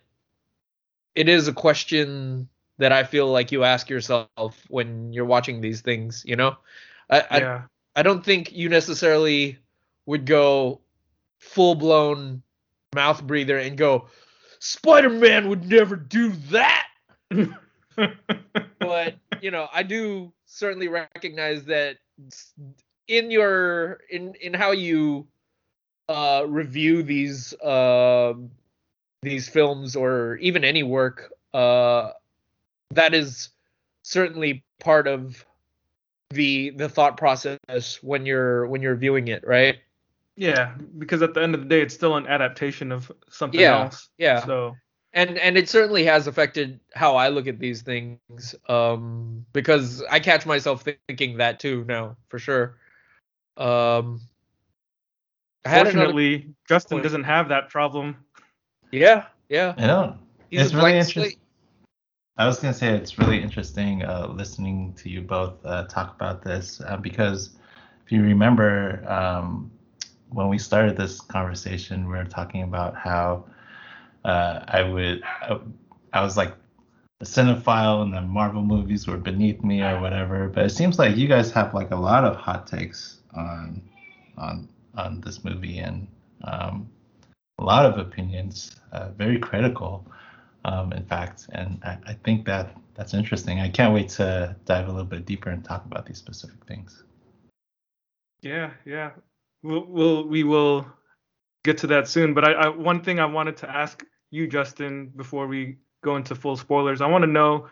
[1.14, 4.28] it is a question that i feel like you ask yourself
[4.68, 6.56] when you're watching these things you know
[7.10, 7.62] i i, Yeah.
[7.94, 9.58] I don't think you necessarily
[10.06, 10.80] would go
[11.38, 12.42] full blown
[12.94, 14.08] mouth breather and go
[14.60, 16.86] spider-man would never do that
[18.78, 21.98] but you know i do certainly recognize that
[23.08, 25.26] in your in in how you
[26.08, 28.34] uh review these uh
[29.22, 32.12] these films or even any work uh,
[32.94, 33.50] that is
[34.02, 35.44] certainly part of
[36.30, 37.58] the the thought process
[38.02, 39.78] when you're when you're viewing it, right?
[40.36, 43.82] Yeah, because at the end of the day, it's still an adaptation of something Yeah,
[43.84, 44.08] else.
[44.16, 44.44] yeah.
[44.46, 44.76] So
[45.12, 50.20] and and it certainly has affected how I look at these things um because I
[50.20, 52.76] catch myself thinking that too now for sure
[53.58, 54.20] um
[55.66, 57.02] I had another- fortunately, Justin point.
[57.04, 58.16] doesn't have that problem.
[58.90, 60.16] yeah yeah I don't.
[60.48, 61.22] he's It's a really interesting.
[61.24, 61.38] slate.
[62.38, 66.42] I was gonna say it's really interesting uh, listening to you both uh, talk about
[66.42, 67.50] this uh, because
[68.04, 69.70] if you remember um,
[70.30, 73.44] when we started this conversation, we were talking about how
[74.24, 75.58] uh, I would I,
[76.12, 76.54] I was like
[77.20, 80.48] a cinephile and the Marvel movies were beneath me or whatever.
[80.48, 83.82] But it seems like you guys have like a lot of hot takes on
[84.38, 86.06] on on this movie and
[86.44, 86.88] um,
[87.58, 90.06] a lot of opinions, uh, very critical
[90.64, 91.46] um, in fact.
[91.52, 93.60] And I, I think that that's interesting.
[93.60, 97.04] I can't wait to dive a little bit deeper and talk about these specific things.
[98.40, 99.10] Yeah, yeah.
[99.62, 100.86] We'll, we'll we will
[101.64, 102.34] get to that soon.
[102.34, 106.34] But I, I one thing I wanted to ask you, Justin, before we go into
[106.34, 107.68] full spoilers, I want to know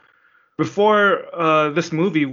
[0.60, 2.24] before uh, this movie,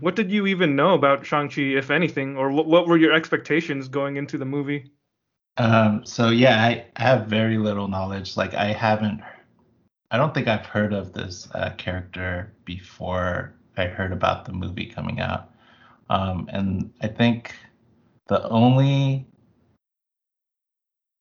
[0.00, 3.88] what did you even know about Shang-Chi, if anything, or what, what were your expectations
[3.88, 4.90] going into the movie?
[5.58, 8.38] Um, so yeah, I, I have very little knowledge.
[8.38, 9.20] Like I haven't,
[10.14, 14.86] I don't think I've heard of this uh, character before I heard about the movie
[14.86, 15.50] coming out.
[16.08, 17.52] Um, and I think
[18.28, 19.26] the only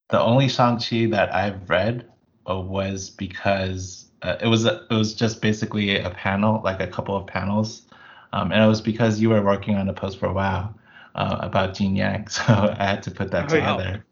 [0.10, 2.08] the only Shang-Chi that I've read
[2.48, 6.86] uh, was because uh, it was a, it was just basically a panel, like a
[6.86, 7.88] couple of panels,
[8.32, 10.72] um, and it was because you were working on a post for WoW
[11.16, 12.44] uh, about Gene Yang, so
[12.78, 14.06] I had to put that Oh, together.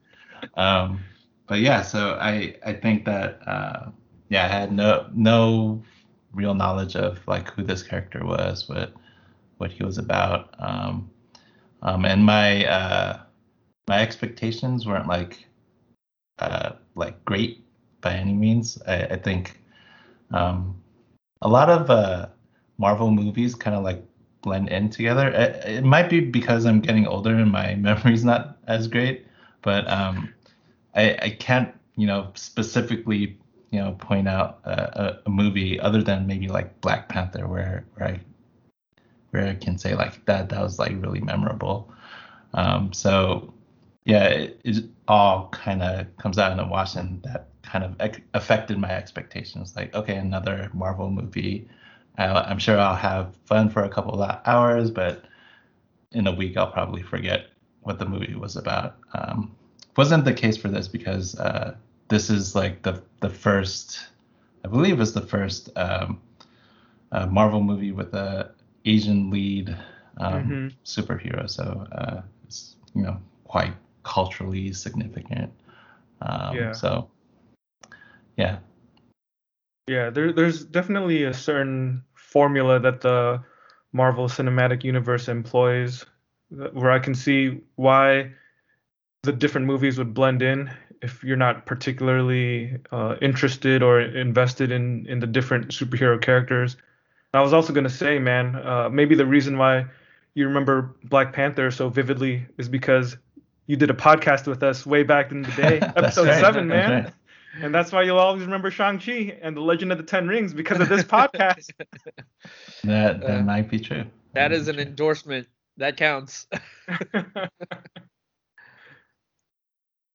[0.57, 1.01] Um,
[1.45, 3.91] but yeah, so I I think that uh,
[4.31, 5.83] yeah, I had no no
[6.33, 8.93] real knowledge of like who this character was, what
[9.57, 11.11] what he was about, um,
[11.81, 13.19] um, and my uh,
[13.89, 15.45] my expectations weren't like
[16.39, 17.65] uh, like great
[17.99, 18.81] by any means.
[18.87, 19.59] I, I think
[20.31, 20.81] um,
[21.41, 22.27] a lot of uh,
[22.77, 24.01] Marvel movies kind of like
[24.43, 25.27] blend in together.
[25.27, 29.27] It, it might be because I'm getting older and my memory's not as great,
[29.61, 30.33] but um,
[30.95, 33.37] I, I can't you know specifically
[33.71, 38.09] you know point out a, a, movie other than maybe like Black Panther where where
[38.09, 38.19] I
[39.31, 41.91] where I can say like that that was like really memorable.
[42.53, 43.53] Um, so
[44.05, 47.95] yeah, it, it all kind of comes out in a wash, and that kind of
[47.99, 49.75] ec- affected my expectations.
[49.75, 51.67] Like, okay, another Marvel movie.
[52.17, 55.23] I'm sure I'll have fun for a couple of hours, but
[56.11, 57.47] in a week I'll probably forget
[57.81, 58.97] what the movie was about.
[59.13, 59.55] Um,
[59.97, 61.75] wasn't the case for this because uh,
[62.11, 64.11] this is like the the first,
[64.65, 66.19] I believe, is the first um,
[67.11, 68.51] uh, Marvel movie with a
[68.85, 69.75] Asian lead
[70.17, 70.73] um, Mhm.
[70.83, 71.49] superhero.
[71.49, 75.51] So uh, it's you know quite culturally significant.
[76.21, 76.71] Um, Yeah.
[76.73, 77.09] So
[78.37, 78.57] yeah,
[79.87, 83.43] Yeah, there, there's definitely a certain formula that the
[83.93, 86.05] Marvel Cinematic Universe employs,
[86.49, 88.33] where I can see why
[89.23, 90.69] the different movies would blend in
[91.01, 96.77] if you're not particularly uh, interested or invested in in the different superhero characters.
[97.33, 99.85] I was also gonna say, man, uh, maybe the reason why
[100.33, 103.17] you remember Black Panther so vividly is because
[103.67, 107.03] you did a podcast with us way back in the day, episode right, seven, man.
[107.05, 107.13] right.
[107.61, 110.79] And that's why you'll always remember Shang-Chi and the Legend of the Ten Rings because
[110.79, 111.69] of this podcast.
[112.83, 114.05] that that Uh, might be true.
[114.33, 114.85] that might is be an true.
[114.85, 116.47] endorsement that counts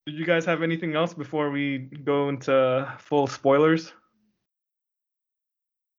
[0.07, 3.93] Did you guys have anything else before we go into full spoilers?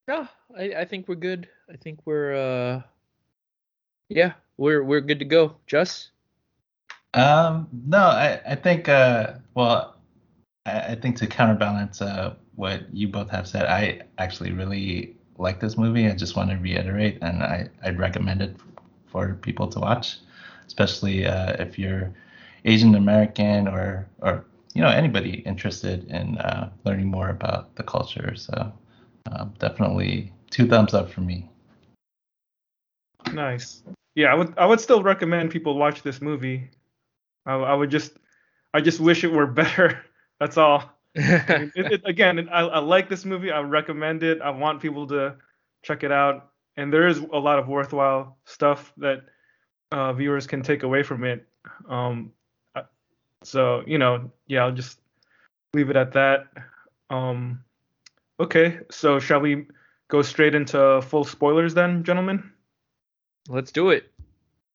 [0.08, 2.82] no I, I think we're good I think we're uh
[4.10, 6.12] yeah we're we're good to go Just
[7.14, 9.96] Um, no, I, I think, uh, well,
[10.66, 15.60] I, I think to counterbalance uh, what you both have said, I actually really like
[15.60, 16.08] this movie.
[16.08, 18.56] I just want to reiterate, and I, I'd recommend it
[19.08, 20.18] for people to watch,
[20.68, 22.14] especially uh, if you're
[22.66, 28.36] Asian American or, or, you know, anybody interested in uh, learning more about the culture.
[28.36, 28.74] So
[29.32, 31.50] um, definitely two thumbs up for me.
[33.34, 33.84] Nice.
[34.16, 36.70] Yeah, I would I would still recommend people watch this movie.
[37.46, 38.14] I, I would just
[38.74, 40.04] I just wish it were better.
[40.40, 40.92] That's all.
[41.18, 41.22] I
[41.60, 43.52] mean, it, it, again, I, I like this movie.
[43.52, 44.42] I recommend it.
[44.42, 45.36] I want people to
[45.84, 46.52] check it out.
[46.78, 49.24] And there is a lot of worthwhile stuff that
[49.92, 51.48] uh, viewers can take away from it.
[51.90, 52.34] Um,
[53.44, 55.00] so you know, yeah, I'll just
[55.74, 56.48] leave it at that.
[57.10, 57.64] Um,
[58.40, 59.66] Okay, so shall we
[60.10, 62.52] go straight into full spoilers then, gentlemen?
[63.50, 64.12] Let's do it.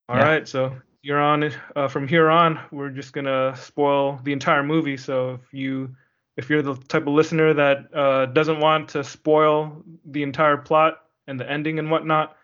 [0.08, 0.24] All yeah.
[0.24, 2.58] right, so you're on uh, from here on.
[2.72, 4.96] We're just gonna spoil the entire movie.
[4.96, 5.94] So if you
[6.36, 11.04] if you're the type of listener that uh, doesn't want to spoil the entire plot
[11.28, 12.36] and the ending and whatnot,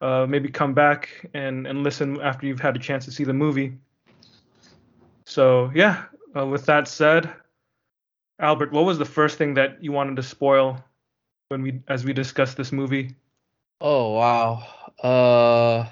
[0.00, 3.32] uh, maybe come back and and listen after you've had a chance to see the
[3.32, 3.78] movie.
[5.26, 6.04] So yeah,
[6.36, 7.32] uh, with that said,
[8.38, 10.82] Albert, what was the first thing that you wanted to spoil
[11.48, 13.14] when we as we discussed this movie?
[13.80, 14.66] Oh wow.
[15.02, 15.90] Uh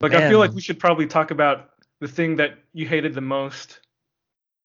[0.00, 0.22] like man.
[0.22, 1.70] I feel like we should probably talk about
[2.00, 3.80] the thing that you hated the most.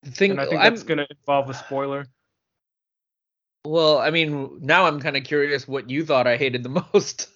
[0.02, 2.06] The thing and I think that's going to involve a spoiler.
[3.64, 7.28] Well, I mean, now I'm kind of curious what you thought I hated the most.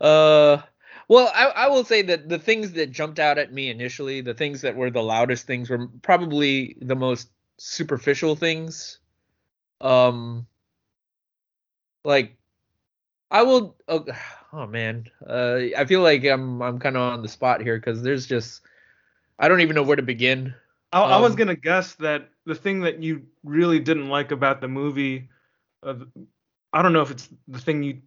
[0.00, 0.62] uh
[1.08, 4.34] well, I, I will say that the things that jumped out at me initially, the
[4.34, 8.98] things that were the loudest things, were probably the most superficial things.
[9.80, 10.46] Um,
[12.04, 12.36] like
[13.30, 13.76] I will.
[13.88, 14.04] Oh,
[14.52, 18.02] oh man, uh, I feel like I'm I'm kind of on the spot here because
[18.02, 18.62] there's just
[19.38, 20.54] I don't even know where to begin.
[20.92, 24.30] I, um, I, was um, gonna guess that the thing that you really didn't like
[24.30, 25.28] about the movie,
[25.82, 25.96] uh,
[26.72, 28.00] I don't know if it's the thing you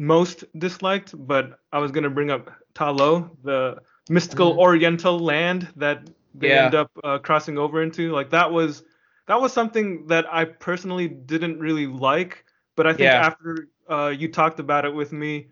[0.00, 3.76] most disliked, but I was gonna bring up Ta Lo, the
[4.08, 4.58] mystical mm.
[4.58, 6.64] Oriental land that they yeah.
[6.64, 8.10] end up uh, crossing over into.
[8.10, 8.82] Like that was
[9.26, 12.44] that was something that I personally didn't really like,
[12.76, 13.26] but I think yeah.
[13.26, 15.48] after uh, you talked about it with me,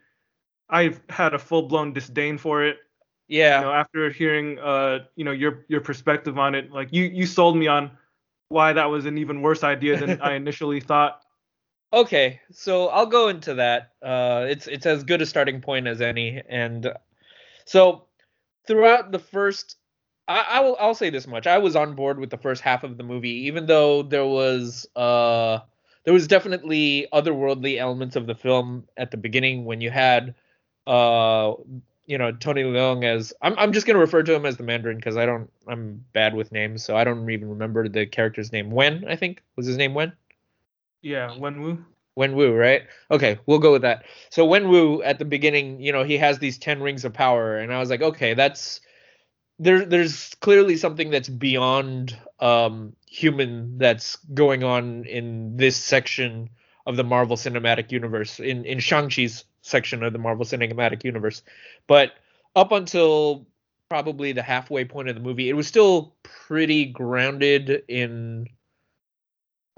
[0.71, 2.79] I've had a full blown disdain for it.
[3.29, 3.59] Yeah.
[3.59, 7.27] You know, after hearing uh, you know, your your perspective on it, like you you
[7.27, 7.91] sold me on
[8.49, 11.21] why that was an even worse idea than I initially thought.
[11.93, 13.93] Okay, so I'll go into that.
[14.03, 16.93] Uh, it's it's as good a starting point as any, and
[17.67, 18.07] so
[18.67, 19.77] throughout the first,
[20.29, 22.85] I, I will I'll say this much: I was on board with the first half
[22.85, 25.61] of the movie, even though there was uh
[26.05, 30.35] there was definitely otherworldly elements of the film at the beginning when you had
[30.87, 31.55] uh
[32.07, 34.97] you know Tony Leung as I'm I'm just gonna refer to him as the Mandarin
[34.99, 38.71] because I don't I'm bad with names so I don't even remember the character's name.
[38.71, 40.13] Wen I think was his name Wen.
[41.03, 41.85] Yeah, Wen Wu.
[42.17, 42.83] Wen Wu, right?
[43.11, 44.05] Okay, we'll go with that.
[44.31, 47.59] So Wen Wu at the beginning, you know, he has these ten rings of power,
[47.59, 48.81] and I was like, okay, that's
[49.59, 49.85] there.
[49.85, 56.51] There's clearly something that's beyond um, human that's going on in this section
[56.87, 61.43] of the Marvel Cinematic Universe, in in Shang-Chi's section of the Marvel Cinematic Universe.
[61.87, 62.15] But
[62.57, 63.47] up until
[63.89, 68.49] probably the halfway point of the movie, it was still pretty grounded in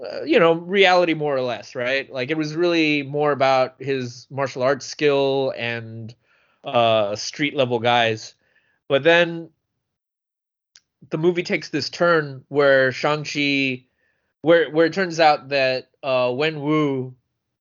[0.01, 2.11] uh, you know reality more or less, right?
[2.11, 6.13] Like it was really more about his martial arts skill and
[6.63, 8.35] uh street level guys.
[8.87, 9.49] But then
[11.09, 13.85] the movie takes this turn where Shang-Chi
[14.41, 17.15] where where it turns out that uh Wen Wu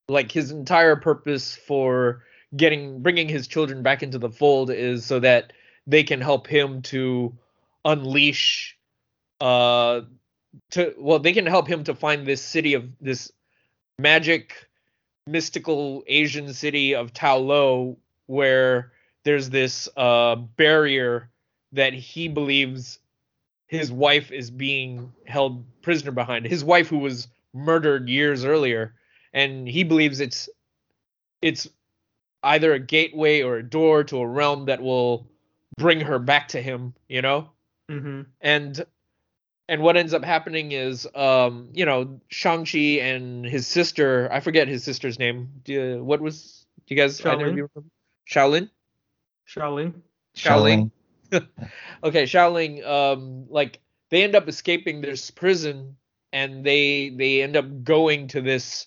[0.08, 2.24] like his entire purpose for
[2.56, 5.52] getting bringing his children back into the fold is so that
[5.86, 7.36] they can help him to
[7.84, 8.76] unleash
[9.40, 10.00] uh
[10.70, 13.30] to well they can help him to find this city of this
[13.98, 14.68] magic
[15.26, 18.92] mystical Asian city of Ta Lo where
[19.24, 21.30] there's this uh barrier
[21.72, 22.98] that he believes
[23.70, 26.44] his wife is being held prisoner behind.
[26.44, 28.94] His wife who was murdered years earlier,
[29.32, 30.48] and he believes it's
[31.40, 31.68] it's
[32.42, 35.26] either a gateway or a door to a realm that will
[35.78, 37.50] bring her back to him, you know?
[37.88, 38.22] Mm-hmm.
[38.40, 38.84] And
[39.70, 44.66] and what ends up happening is um, you know, Shang-Chi and his sister, I forget
[44.66, 45.48] his sister's name.
[45.62, 47.52] Do, what was do you guys Shaolin.
[47.52, 47.68] either
[48.28, 48.68] Shaolin?
[49.48, 49.94] Shaolin.
[50.36, 50.90] Shaolin.
[52.04, 53.78] okay, shaolin um, like
[54.10, 55.96] they end up escaping this prison
[56.32, 58.86] and they they end up going to this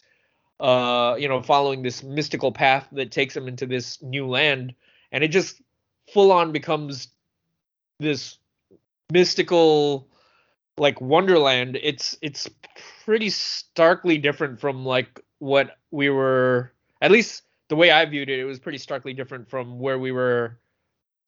[0.60, 4.76] uh you know following this mystical path that takes them into this new land
[5.12, 5.62] and it just
[6.14, 7.08] full on becomes
[8.00, 8.38] this
[9.12, 10.08] mystical
[10.78, 12.50] like wonderland it's it's
[13.06, 16.72] pretty starkly different from like what we were
[17.02, 20.12] at least the way i viewed it it was pretty starkly different from where we
[20.12, 20.58] were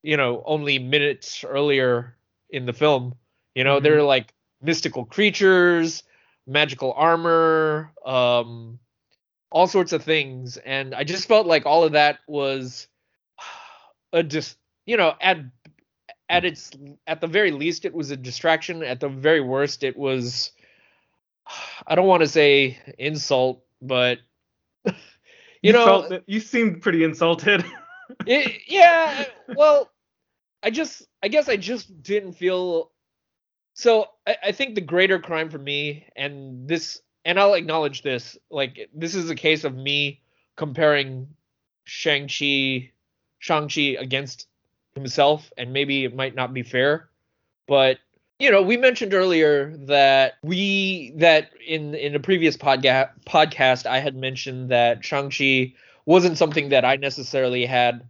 [0.06, 2.16] you know, only minutes earlier
[2.52, 3.16] in the film.
[3.56, 3.84] You know, mm-hmm.
[3.84, 6.04] they're like mystical creatures,
[6.46, 8.78] magical armor, um,
[9.50, 12.88] all sorts of things, and I just felt like all of that was
[14.14, 15.39] a just you know at
[16.30, 16.71] at its
[17.07, 18.84] at the very least it was a distraction.
[18.84, 20.51] At the very worst, it was
[21.86, 24.19] I don't want to say insult, but
[24.86, 24.93] you,
[25.61, 27.63] you know, you seemed pretty insulted.
[28.26, 29.91] it, yeah, well,
[30.63, 32.91] I just I guess I just didn't feel
[33.73, 38.38] so I, I think the greater crime for me, and this and I'll acknowledge this.
[38.49, 40.21] Like this is a case of me
[40.55, 41.28] comparing
[41.84, 42.91] Shang-Chi
[43.39, 44.47] Shang-Chi against
[44.96, 47.10] himself and maybe it might not be fair,
[47.68, 48.00] but
[48.39, 54.00] you know, we mentioned earlier that we that in in a previous podcast podcast I
[54.00, 55.74] had mentioned that Shang-Chi
[56.06, 58.08] wasn't something that I necessarily had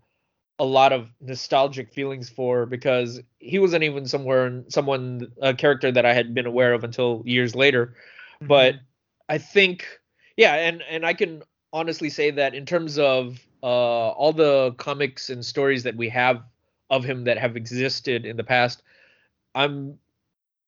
[0.57, 6.05] a lot of nostalgic feelings for because he wasn't even somewhere someone a character that
[6.05, 7.95] I had been aware of until years later.
[8.37, 8.47] Mm-hmm.
[8.47, 8.75] But
[9.29, 9.85] I think
[10.37, 15.29] yeah, and and I can honestly say that in terms of uh, all the comics
[15.29, 16.41] and stories that we have
[16.89, 18.81] of him that have existed in the past,
[19.53, 19.99] I'm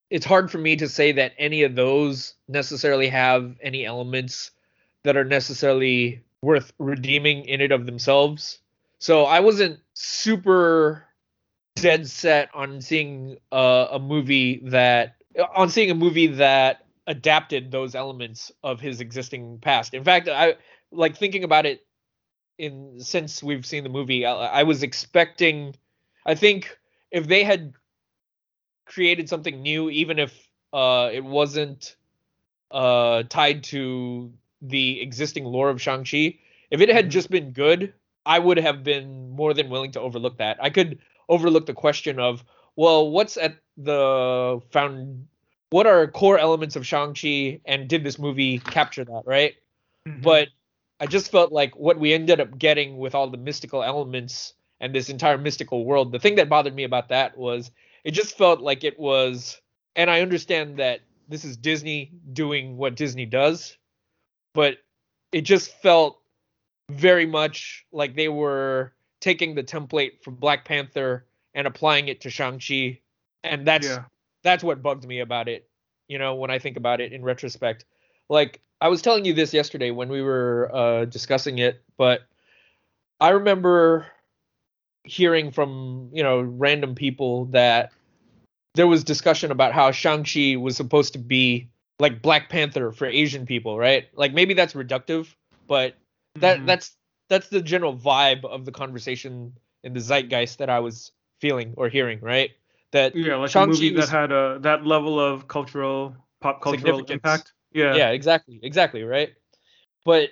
[0.09, 4.51] it's hard for me to say that any of those necessarily have any elements
[5.03, 8.59] that are necessarily worth redeeming in it of themselves.
[8.99, 11.05] So I wasn't super
[11.75, 15.15] dead set on seeing uh, a movie that
[15.55, 19.93] on seeing a movie that adapted those elements of his existing past.
[19.93, 20.55] In fact, I
[20.91, 21.85] like thinking about it
[22.57, 24.25] in since we've seen the movie.
[24.25, 25.75] I, I was expecting.
[26.27, 26.77] I think
[27.09, 27.73] if they had
[28.85, 31.95] created something new, even if uh, it wasn't
[32.69, 36.37] uh, tied to the existing lore of Shang-Chi,
[36.69, 37.09] if it had mm-hmm.
[37.09, 37.93] just been good,
[38.25, 40.57] I would have been more than willing to overlook that.
[40.61, 40.99] I could
[41.29, 42.43] overlook the question of,
[42.75, 45.27] well, what's at the found
[45.69, 49.55] what are core elements of Shang-Chi and did this movie capture that, right?
[50.07, 50.21] Mm-hmm.
[50.21, 50.49] But
[50.99, 54.93] I just felt like what we ended up getting with all the mystical elements and
[54.93, 57.71] this entire mystical world, the thing that bothered me about that was
[58.03, 59.59] it just felt like it was
[59.95, 63.77] and I understand that this is Disney doing what Disney does,
[64.53, 64.77] but
[65.31, 66.19] it just felt
[66.89, 72.29] very much like they were taking the template from Black Panther and applying it to
[72.29, 72.99] Shang-Chi.
[73.43, 74.03] And that's yeah.
[74.43, 75.67] that's what bugged me about it,
[76.07, 77.85] you know, when I think about it in retrospect.
[78.29, 82.21] Like I was telling you this yesterday when we were uh, discussing it, but
[83.19, 84.05] I remember
[85.07, 87.91] hearing from, you know, random people that
[88.75, 93.45] there was discussion about how Shang-Chi was supposed to be like Black Panther for Asian
[93.45, 94.07] people, right?
[94.15, 95.33] Like maybe that's reductive,
[95.67, 95.95] but
[96.35, 96.65] that mm-hmm.
[96.67, 96.95] that's
[97.29, 99.53] that's the general vibe of the conversation
[99.83, 102.51] in the zeitgeist that I was feeling or hearing, right?
[102.91, 106.61] That yeah, like Shang-Chi a movie was, that had a that level of cultural pop
[106.61, 107.53] cultural impact.
[107.73, 107.95] Yeah.
[107.95, 108.59] Yeah, exactly.
[108.63, 109.33] Exactly, right?
[110.05, 110.29] But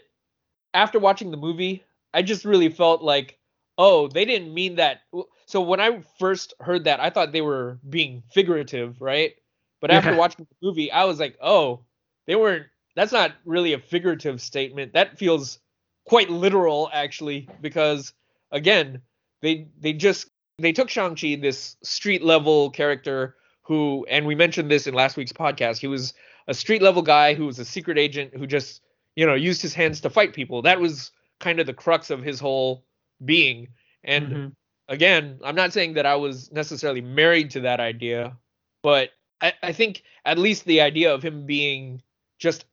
[0.74, 3.38] after watching the movie, I just really felt like,
[3.78, 5.02] oh, they didn't mean that.
[5.46, 9.36] So when I first heard that, I thought they were being figurative, right?
[9.82, 10.18] But after yeah.
[10.18, 11.82] watching the movie, I was like, oh,
[12.26, 12.66] they weren't.
[12.96, 14.94] That's not really a figurative statement.
[14.94, 15.60] That feels
[16.06, 18.14] quite literal, actually, because
[18.52, 19.02] again,
[19.42, 24.70] they they just they took Shang Chi, this street level character who, and we mentioned
[24.70, 25.80] this in last week's podcast.
[25.80, 26.14] He was
[26.48, 28.82] a street level guy who was a secret agent who just
[29.16, 30.62] you know used his hands to fight people.
[30.62, 32.86] That was kind of the crux of his whole
[33.24, 33.70] being.
[34.04, 34.48] And mm-hmm.
[34.88, 38.38] again, I'm not saying that I was necessarily married to that idea,
[38.84, 39.10] but
[39.42, 42.02] I, I think at least the idea of him being
[42.40, 42.66] just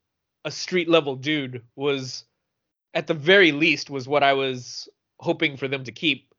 [0.45, 2.25] a street level dude was
[2.95, 4.89] at the very least was what I was
[5.21, 6.35] hoping for them to keep.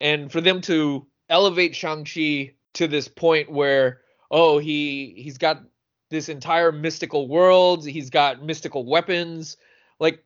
[0.00, 5.62] And for them to elevate Shang-Chi to this point where oh he he's got
[6.10, 9.56] this entire mystical world, he's got mystical weapons.
[9.98, 10.22] Like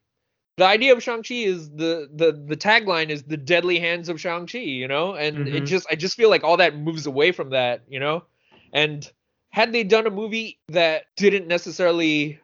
[0.60, 4.58] the idea of Shang-Chi is the the the tagline is the deadly hands of Shang-Chi,
[4.58, 5.14] you know?
[5.14, 5.56] And mm-hmm.
[5.56, 8.24] it just I just feel like all that moves away from that, you know?
[8.70, 9.10] And
[9.48, 12.40] had they done a movie that didn't necessarily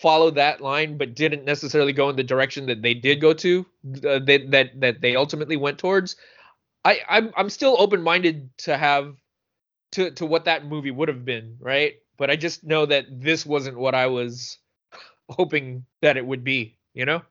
[0.00, 3.64] follow that line but didn't necessarily go in the direction that they did go to
[4.04, 6.16] uh, that that that they ultimately went towards
[6.84, 9.14] i i'm i'm still open minded to have
[9.92, 13.46] to to what that movie would have been right but i just know that this
[13.46, 14.58] wasn't what i was
[15.28, 17.22] hoping that it would be you know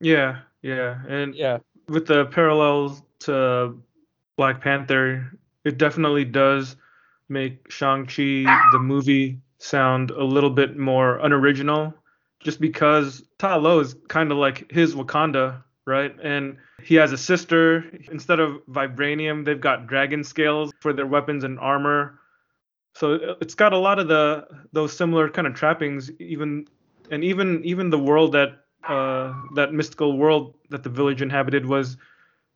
[0.00, 3.80] yeah yeah and yeah with the parallels to
[4.36, 5.32] black panther
[5.64, 6.76] it definitely does
[7.28, 11.94] make shang-chi the movie sound a little bit more unoriginal
[12.40, 16.14] just because Ta Lo is kind of like his Wakanda, right?
[16.22, 17.84] And he has a sister.
[18.10, 22.20] Instead of vibranium, they've got dragon scales for their weapons and armor.
[22.94, 26.66] So it's got a lot of the those similar kind of trappings, even
[27.10, 31.96] and even even the world that uh, that mystical world that the village inhabited was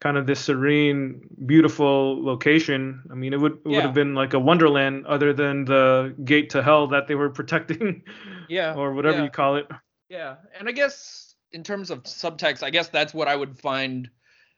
[0.01, 3.03] kind of this serene, beautiful location.
[3.11, 3.77] I mean, it would it yeah.
[3.77, 7.31] would have been like a wonderland other than the gate to hell that they were
[7.41, 8.03] protecting.
[8.49, 8.75] Yeah.
[8.75, 9.25] or whatever yeah.
[9.25, 9.69] you call it.
[10.09, 14.11] Yeah, and I guess in terms of subtext, I guess that's what I would find.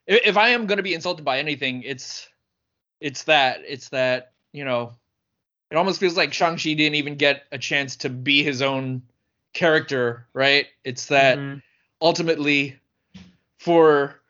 [0.07, 2.29] If I am going to be insulted by anything, it's
[3.01, 4.95] it's that it's that you know,
[5.71, 9.03] it almost feels like Shang Chi didn't even get a chance to be his own
[9.53, 10.66] character, right?
[10.84, 11.62] It's that Mhm.
[12.00, 12.78] ultimately
[13.59, 14.20] for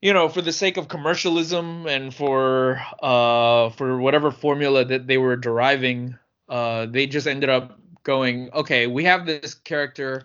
[0.00, 5.18] you know for the sake of commercialism and for uh for whatever formula that they
[5.18, 6.16] were deriving
[6.48, 10.22] uh they just ended up going okay we have this character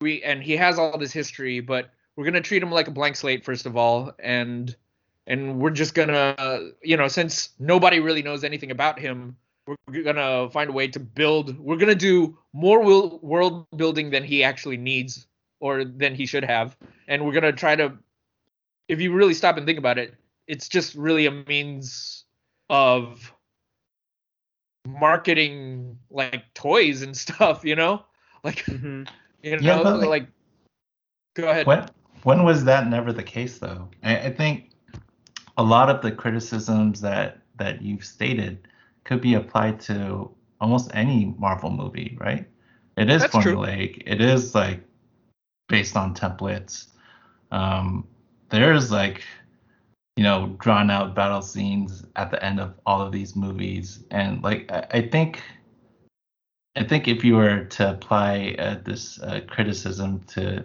[0.00, 2.90] we and he has all this history but we're going to treat him like a
[2.90, 4.74] blank slate first of all and
[5.26, 9.36] and we're just going to you know since nobody really knows anything about him
[9.66, 13.66] we're going to find a way to build we're going to do more will, world
[13.76, 15.26] building than he actually needs
[15.60, 16.76] or than he should have
[17.08, 17.92] and we're going to try to
[18.88, 20.14] if you really stop and think about it
[20.46, 22.24] it's just really a means
[22.68, 23.32] of
[24.86, 28.02] marketing like toys and stuff you know
[28.42, 29.08] like Mhm.
[29.42, 30.28] you know Yeah, like, like-
[31.34, 31.86] go ahead When
[32.22, 33.88] when was that never the case though?
[34.02, 34.70] I, I think
[35.58, 38.66] a lot of the criticisms that that you've stated
[39.04, 40.30] could be applied to
[40.60, 42.46] almost any Marvel movie, right?
[42.96, 43.56] It is That's true.
[43.56, 44.02] formulaic.
[44.06, 44.80] It is like
[45.68, 46.88] based on templates.
[47.50, 48.06] Um,
[48.48, 49.22] there's like
[50.16, 54.42] you know drawn out battle scenes at the end of all of these movies, and
[54.42, 55.42] like I, I think
[56.76, 60.64] I think if you were to apply uh, this uh, criticism to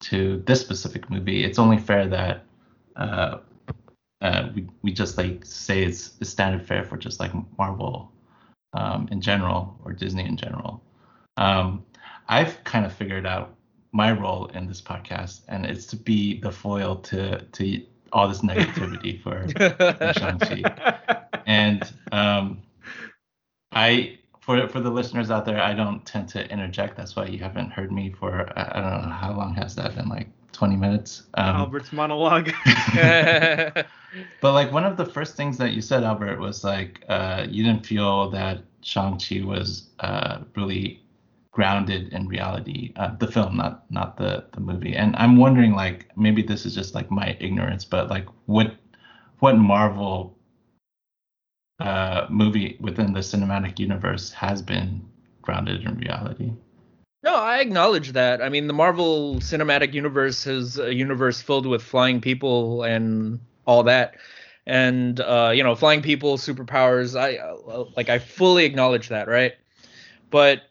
[0.00, 2.44] to this specific movie, it's only fair that
[2.96, 3.38] uh,
[4.22, 8.10] uh, we we just like say it's, it's standard fare for just like Marvel
[8.72, 10.82] um, in general or Disney in general.
[11.36, 11.84] Um,
[12.28, 13.54] I've kind of figured out
[13.90, 18.42] my role in this podcast, and it's to be the foil to to all this
[18.42, 19.48] negativity for
[20.14, 21.40] Shang-Chi.
[21.46, 22.62] and um,
[23.72, 26.96] I for for the listeners out there, I don't tend to interject.
[26.96, 30.08] That's why you haven't heard me for I don't know how long has that been
[30.08, 30.28] like
[30.62, 31.24] 20 minutes.
[31.34, 32.52] Um, Albert's monologue.
[32.94, 37.64] but like one of the first things that you said, Albert, was like uh, you
[37.64, 41.02] didn't feel that Shang Chi was uh, really
[41.50, 42.92] grounded in reality.
[42.94, 44.94] Uh, the film, not not the the movie.
[44.94, 48.76] And I'm wondering, like maybe this is just like my ignorance, but like what
[49.40, 50.38] what Marvel
[51.80, 55.04] uh, movie within the cinematic universe has been
[55.42, 56.52] grounded in reality?
[57.22, 58.42] No, I acknowledge that.
[58.42, 63.84] I mean, the Marvel Cinematic Universe is a universe filled with flying people and all
[63.84, 64.16] that,
[64.66, 67.18] and uh, you know, flying people, superpowers.
[67.18, 69.52] I uh, like, I fully acknowledge that, right?
[70.30, 70.62] But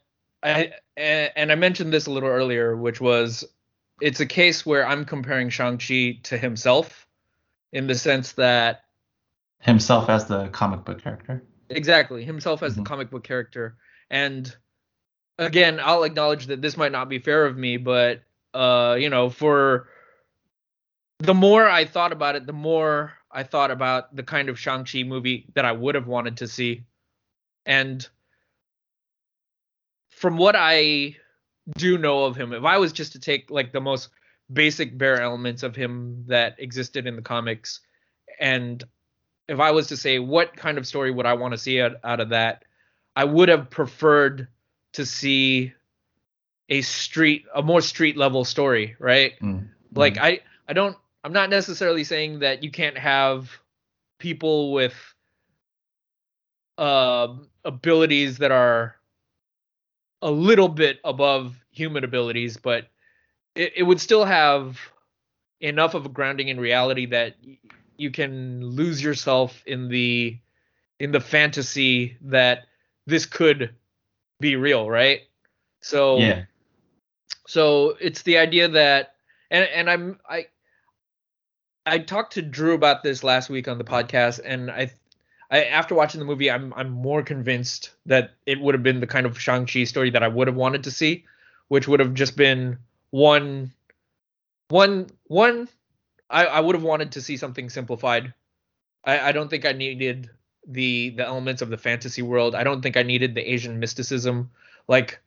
[0.44, 3.46] I and, I mentioned this a little earlier, which was
[4.02, 7.08] it's a case where I'm comparing Shang Chi to himself,
[7.72, 8.82] in the sense that
[9.60, 11.44] Himself as the comic book character.
[11.70, 12.78] exactly himself as Mhm.
[12.78, 13.78] the comic book character
[14.10, 14.54] and
[15.42, 18.22] again i'll acknowledge that this might not be fair of me but
[18.54, 19.88] uh you know for
[21.20, 25.04] the more i thought about it the more i thought about the kind of shang-chi
[25.04, 26.84] movie that i would have wanted to see.
[27.66, 28.08] And
[30.10, 31.16] from what i
[31.78, 34.10] do know of him if i was just to take like the most
[34.52, 37.82] basic bare elements of him that existed in the comics
[38.40, 38.84] and
[39.52, 41.96] if I was to say what kind of story would I want to see out,
[42.06, 42.64] out of that,
[43.18, 44.48] I would have preferred
[44.94, 45.74] to see
[46.70, 49.34] a street, a more street level story, right?
[49.42, 49.68] Mm.
[49.94, 53.52] Like I, I don't, I'm not necessarily saying that you can't have
[54.20, 54.96] people with
[56.78, 57.36] uh,
[57.66, 58.96] abilities that are
[60.22, 62.88] a little bit above human abilities, but
[63.56, 64.80] it, it would still have
[65.60, 67.58] enough of a grounding in reality that y-
[67.98, 70.38] you can lose yourself in the
[71.00, 72.68] in the fantasy that
[73.08, 73.74] this could
[74.42, 75.22] be real, right?
[75.82, 76.44] So yeah.
[77.48, 79.16] so it's the idea that
[79.50, 80.48] and and I'm I
[81.86, 84.92] I talked to Drew about this last week on the podcast and I
[85.50, 89.08] I after watching the movie I'm I'm more convinced that it would have been the
[89.08, 91.26] kind of Shang-Chi story that I would have wanted to see,
[91.70, 92.78] which would have just been
[93.12, 93.72] one
[94.70, 95.68] one one
[96.30, 98.34] I, I would have wanted to see something simplified.
[99.04, 100.30] I, I don't think I needed
[100.68, 102.56] the the elements of the fantasy world.
[102.56, 104.52] I don't think I needed the Asian mysticism.
[104.88, 105.20] Like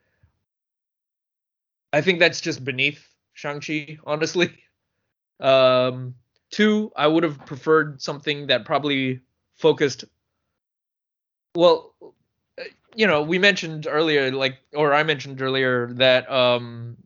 [1.94, 4.52] I think that's just beneath Shang-Chi, honestly.
[5.40, 6.14] Um,
[6.50, 9.20] two, I would have preferred something that probably
[9.56, 10.04] focused.
[11.56, 12.62] Well, uh,
[12.94, 16.96] you know, we mentioned earlier, like, or I mentioned earlier that, um,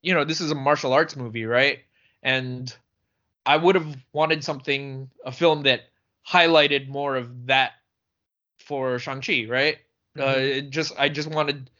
[0.00, 1.80] you know, this is a martial arts movie, right?
[2.22, 2.74] And
[3.44, 5.82] I would have wanted something, a film that
[6.28, 7.72] highlighted more of that
[8.58, 9.78] for Shang-Chi, right?
[10.18, 11.70] Uh, it just, I just wanted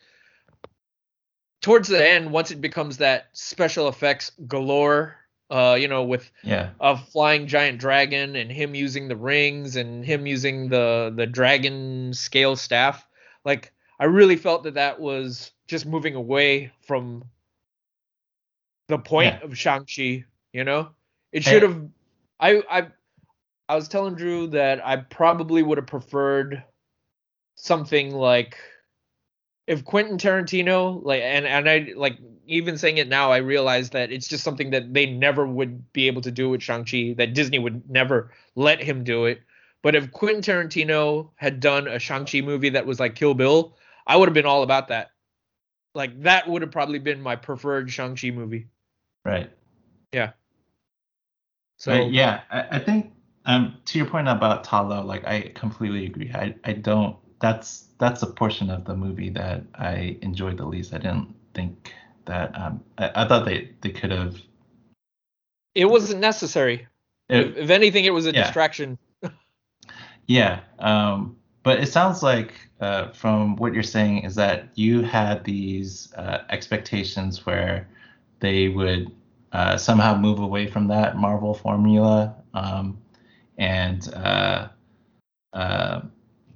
[1.62, 5.16] towards the end, once it becomes that special effects galore,
[5.50, 6.70] uh, you know, with Yeah.
[6.80, 12.12] a flying giant dragon and him using the rings and him using the the dragon
[12.12, 13.06] scale staff,
[13.44, 17.24] like I really felt that that was just moving away from
[18.88, 19.44] the point Yeah.
[19.44, 20.90] of Shang-Chi, you know?
[21.32, 21.88] It should have
[22.40, 22.88] I I
[23.68, 26.62] I was telling Drew that I probably would have preferred
[27.56, 28.58] something like
[29.66, 34.12] if Quentin Tarantino like and and I like even saying it now I realize that
[34.12, 37.58] it's just something that they never would be able to do with Shang-Chi that Disney
[37.58, 39.40] would never let him do it.
[39.82, 44.16] But if Quentin Tarantino had done a Shang-Chi movie that was like Kill Bill, I
[44.16, 45.12] would have been all about that.
[45.94, 48.66] Like that would have probably been my preferred Shang-Chi movie.
[49.24, 49.50] Right.
[50.12, 50.32] Yeah.
[51.78, 53.13] So But yeah, I, I think
[53.44, 56.30] um to your point about Ta Lo, like I completely agree.
[56.34, 60.94] I, I don't that's that's a portion of the movie that I enjoyed the least.
[60.94, 61.92] I didn't think
[62.26, 64.36] that um I, I thought they, they could have
[65.74, 66.86] it wasn't necessary.
[67.28, 68.44] if, it, if anything, it was a yeah.
[68.44, 68.98] distraction.
[70.26, 70.60] yeah.
[70.78, 76.12] Um but it sounds like uh, from what you're saying is that you had these
[76.14, 77.88] uh, expectations where
[78.40, 79.10] they would
[79.52, 82.98] uh, somehow move away from that Marvel formula um,
[83.58, 84.68] and uh,
[85.52, 86.00] uh,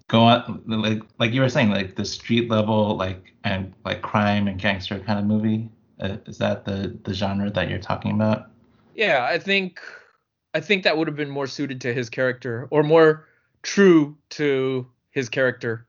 [0.08, 4.48] go on like like you were saying like the street level like and like crime
[4.48, 5.68] and gangster kind of movie.
[6.00, 8.50] Uh, is that the the genre that you're talking about?
[8.94, 9.80] Yeah, I think
[10.54, 13.26] I think that would have been more suited to his character or more
[13.62, 15.86] true to his character.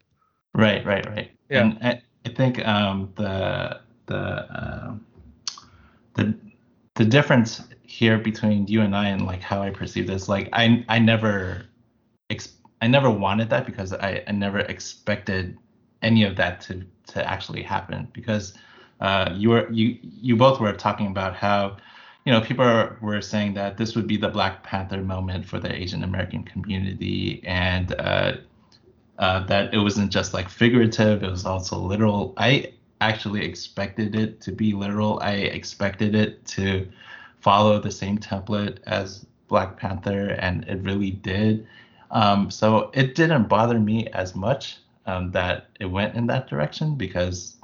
[0.53, 1.31] Right, right, right.
[1.49, 1.61] Yeah.
[1.61, 5.05] And I, I think um, the the um,
[6.15, 6.35] the
[6.95, 10.85] the difference here between you and I and like how I perceive this, like I
[10.87, 11.65] I never
[12.29, 15.57] ex- I never wanted that because I, I never expected
[16.03, 18.53] any of that to to actually happen because
[19.01, 21.77] uh, you were you you both were talking about how
[22.25, 25.59] you know people are, were saying that this would be the Black Panther moment for
[25.59, 28.33] the Asian American community and uh,
[29.17, 32.35] uh, that it wasn't just like figurative it was also literal.
[32.37, 35.19] I actually expected it to be literal.
[35.23, 36.87] I expected it to
[37.41, 41.65] follow the same template as black panther and it really did
[42.11, 46.95] um, so it didn't bother me as much um, that it went in that direction
[46.95, 47.57] because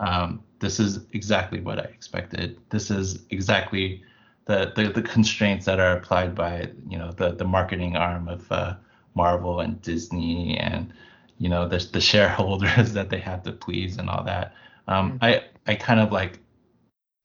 [0.00, 4.02] um, this is exactly what i expected this is exactly
[4.48, 8.50] the, the, the constraints that are applied by you know the, the marketing arm of
[8.50, 8.74] uh,
[9.14, 10.92] Marvel and Disney and
[11.36, 14.54] you know the the shareholders that they have to please and all that.
[14.88, 15.18] Um, Mm.
[15.22, 16.38] I I kind of like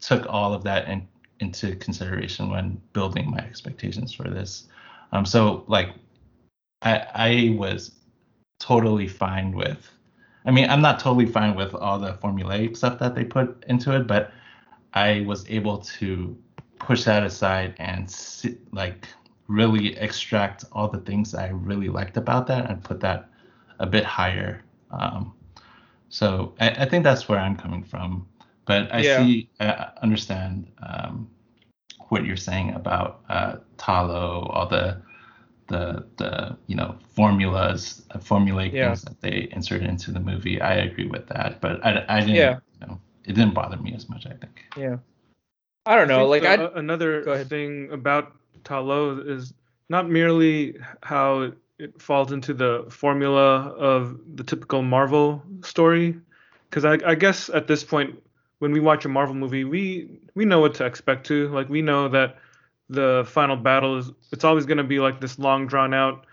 [0.01, 1.07] took all of that in,
[1.43, 4.67] into consideration when building my expectations for this.
[5.11, 5.89] Um, so like
[6.81, 6.93] I
[7.29, 7.91] I was
[8.59, 9.81] totally fine with.
[10.45, 13.95] I mean, I'm not totally fine with all the formulaic stuff that they put into
[13.95, 14.31] it, but
[14.93, 16.37] I was able to
[16.79, 19.07] push that aside and see, like
[19.47, 23.29] really extract all the things I really liked about that and put that
[23.79, 24.63] a bit higher.
[24.91, 25.33] Um,
[26.09, 28.27] so I, I think that's where I'm coming from.
[28.65, 29.17] But I Yeah.
[29.25, 31.29] see, I understand um,
[32.09, 35.01] what you're saying about uh, Ta Lo, all the
[35.67, 38.87] the the you know formulas, uh, formulaic Yeah.
[38.89, 40.61] things that they inserted into the movie.
[40.61, 42.35] I agree with that, but I, I didn't.
[42.35, 42.59] Yeah.
[42.81, 44.25] You know, it didn't bother me as much.
[44.25, 44.63] I think.
[44.77, 44.97] Yeah.
[45.85, 46.19] I don't know.
[46.31, 48.33] think Like the- I a- another thing about
[48.63, 49.53] Ta Lo is
[49.89, 56.15] not merely how it falls into the formula of the typical Marvel story,
[56.69, 58.21] because I, I guess at this point,
[58.63, 61.49] when we watch a Marvel movie, we we know what to expect too.
[61.49, 62.37] Like we know that
[62.87, 66.25] the final battle is it's always going to be like this long drawn out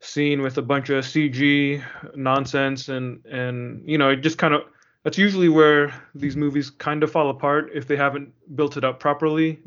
[0.00, 4.62] scene with a bunch of CG nonsense and and you know it just kind of
[5.02, 8.98] that's usually where these movies kind of fall apart if they haven't built it up
[8.98, 9.58] properly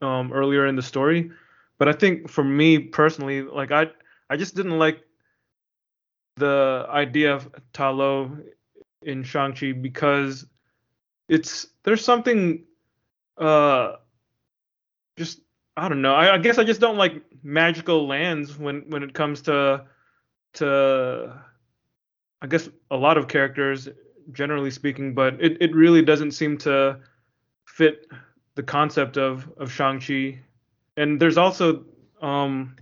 [0.00, 1.30] um, earlier in the story.
[1.76, 3.90] But I think for me personally, like I
[4.30, 5.04] I just didn't like
[6.36, 8.34] the idea of Ta Lo
[9.02, 10.46] in Shang-Chi because
[11.28, 12.64] it's there's something
[13.38, 13.96] uh
[15.16, 15.40] just
[15.76, 16.14] I don't know.
[16.14, 19.84] I, I guess I just don't like magical lands when when it comes to
[20.54, 21.42] to
[22.42, 23.88] I guess a lot of characters
[24.32, 27.00] generally speaking, but it, it really doesn't seem to
[27.66, 28.06] fit
[28.54, 30.40] the concept of of Shang-Chi.
[30.96, 31.84] And there's also
[32.22, 32.76] um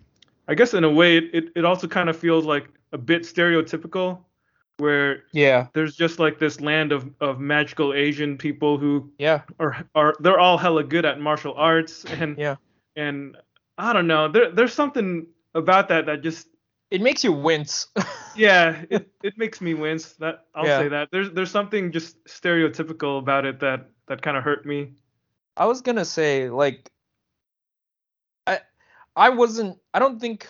[0.48, 3.22] I guess in a way it, it, it also kind of feels like a bit
[3.22, 4.18] stereotypical
[4.78, 9.86] where yeah there's just like this land of, of magical Asian people who yeah are
[9.94, 12.56] are they're all hella good at martial arts and Yeah.
[12.96, 13.36] and
[13.78, 16.48] I don't know there there's something about that that just
[16.90, 17.86] it makes you wince.
[18.36, 20.78] yeah it, it makes me wince that I'll Yeah.
[20.78, 24.94] say that there's there's something just stereotypical about it that that kind of hurt me
[25.56, 26.90] I was gonna say like
[28.46, 28.60] I
[29.16, 30.48] I wasn't I don't think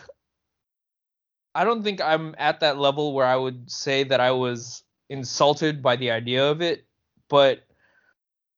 [1.54, 5.82] I don't think I'm at that level where I would say that I was insulted
[5.82, 6.86] by the idea of it,
[7.28, 7.62] but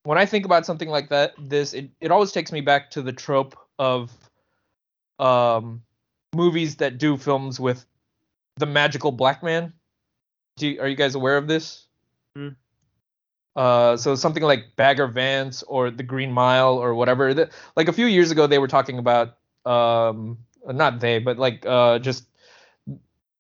[0.05, 3.03] when I think about something like that, this it, it always takes me back to
[3.03, 4.13] the trope of
[5.19, 5.83] um
[6.35, 7.85] movies that do films with
[8.57, 9.73] the magical black man.
[10.57, 11.87] Do you, are you guys aware of this?
[12.37, 12.57] Mm.
[13.57, 17.35] Uh, so something like Bagger Vance or The Green Mile or whatever.
[17.35, 21.65] The, like a few years ago, they were talking about um, not they, but like
[21.67, 22.27] uh, just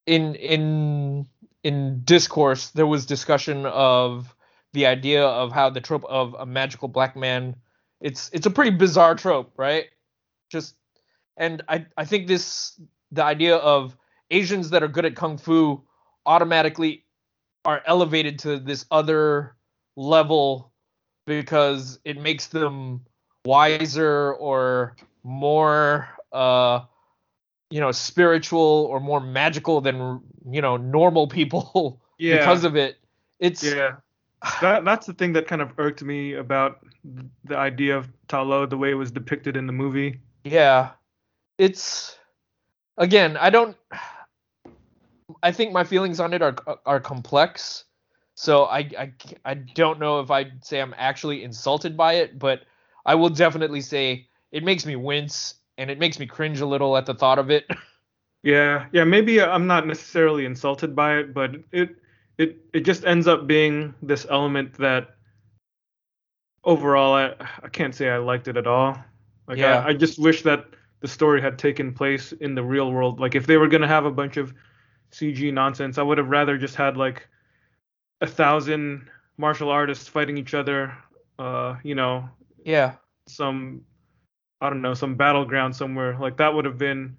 [0.07, 1.27] in in
[1.63, 4.35] in discourse, there was discussion of
[4.73, 7.57] the idea of how the trope of a magical black man.
[8.01, 9.87] It's it's a pretty bizarre trope, right?
[10.51, 10.75] Just
[11.37, 12.81] and I I think this
[13.11, 13.97] the idea of
[14.31, 15.83] Asians that are good at kung fu
[16.27, 17.05] automatically
[17.65, 19.57] are elevated to this other
[19.97, 20.73] level
[21.27, 23.01] because it makes them
[23.47, 26.81] wiser or more uh
[27.75, 32.39] you know spiritual or more magical than you know normal people Yeah.
[32.39, 32.99] because of it
[33.41, 33.97] it's Yeah.
[34.61, 36.79] That that's the thing that kind of irked me about
[37.45, 40.21] the idea of Ta Lo, the way it was depicted in the movie.
[40.45, 40.91] yeah
[41.59, 42.17] it's
[42.99, 43.77] again i don't
[45.43, 46.55] i think my feelings on it are
[46.87, 47.85] are complex
[48.35, 49.13] so i i,
[49.45, 52.61] I don't know if i'd say i'm actually insulted by it but
[53.07, 56.97] i will definitely say it makes me wince and it makes me cringe a little
[56.97, 57.67] at the thought of it
[58.45, 61.97] Yeah, yeah, maybe I'm not necessarily insulted by it, but it
[62.37, 65.17] it it just ends up being this element that
[66.63, 68.99] overall I I can't say I liked it at all.
[69.49, 69.79] Like Yeah.
[69.79, 70.67] I, I just wish that
[71.01, 73.19] the story had taken place in the real world.
[73.19, 74.53] Like if they were gonna have a bunch of
[75.11, 77.27] CG nonsense, I would have rather just had like
[78.21, 79.09] a thousand
[79.39, 80.95] martial artists fighting each other.
[81.39, 82.29] Uh, you know,
[82.63, 82.97] yeah
[83.27, 83.81] some
[84.61, 87.17] I don't know some battleground somewhere like that would have been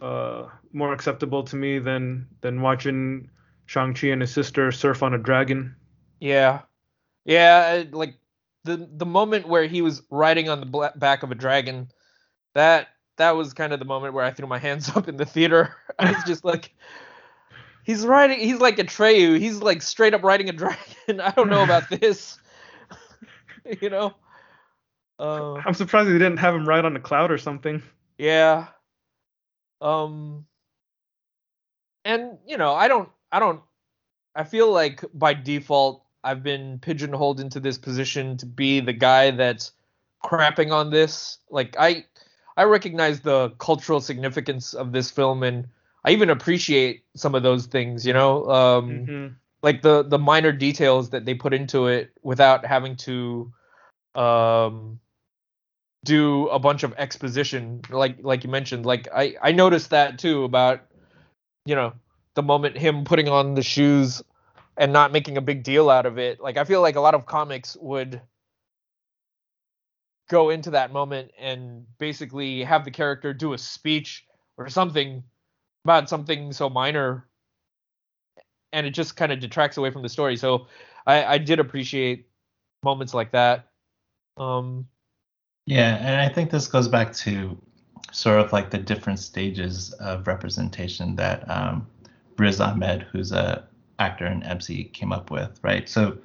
[0.00, 3.30] uh, more acceptable to me than than watching
[3.66, 5.76] Shang Chi and his sister surf on a dragon.
[6.20, 6.62] Yeah,
[7.24, 7.84] yeah.
[7.90, 8.14] Like
[8.64, 11.90] the the moment where he was riding on the back of a dragon,
[12.54, 15.26] that that was kind of the moment where I threw my hands up in the
[15.26, 15.76] theater.
[15.98, 16.74] I was just like,
[17.84, 18.40] he's riding.
[18.40, 19.38] He's like Atreyu.
[19.38, 21.20] He's like straight up riding a dragon.
[21.20, 22.38] I don't know about this.
[23.80, 24.14] you know.
[25.22, 27.82] Uh, I'm surprised they didn't have him ride on a cloud or something.
[28.18, 28.66] yeah.
[29.80, 30.46] Um
[32.04, 33.60] and you know, I don't I don't
[34.34, 39.30] I feel like by default I've been pigeonholed into this position to be the guy
[39.30, 39.72] that's
[40.24, 41.38] crapping on this.
[41.50, 42.04] Like I
[42.56, 45.68] I recognize the cultural significance of this film and
[46.04, 48.46] I even appreciate some of those things, you know?
[48.50, 49.34] Um Mhm.
[49.62, 53.52] like the the minor details that they put into it without having to
[54.14, 54.98] um
[56.04, 60.44] do a bunch of exposition like like you mentioned like i i noticed that too
[60.44, 60.80] about
[61.64, 61.92] you know
[62.34, 64.22] the moment him putting on the shoes
[64.76, 67.14] and not making a big deal out of it like i feel like a lot
[67.14, 68.20] of comics would
[70.28, 74.26] go into that moment and basically have the character do a speech
[74.56, 75.22] or something
[75.84, 77.26] about something so minor
[78.72, 80.36] and it just kind of detracts away from the story.
[80.36, 80.66] So
[81.06, 82.28] I, I did appreciate
[82.82, 83.68] moments like that.
[84.36, 84.88] Um,
[85.66, 87.56] Yeah, and I think this goes back to
[88.12, 91.86] sort of like the different stages of representation that um,
[92.36, 93.66] Riz Ahmed, who's a
[93.98, 95.88] actor and MC, came up with, right?
[95.88, 96.18] So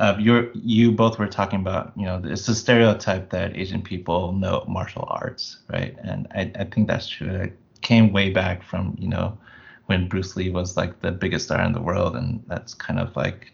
[0.00, 4.32] uh, you're you both were talking about, you know, it's a stereotype that Asian people
[4.32, 5.96] know martial arts, right?
[6.02, 7.30] And I, I think that's true.
[7.30, 9.38] It came way back from, you know,
[9.86, 13.14] when Bruce Lee was like the biggest star in the world, and that's kind of
[13.14, 13.52] like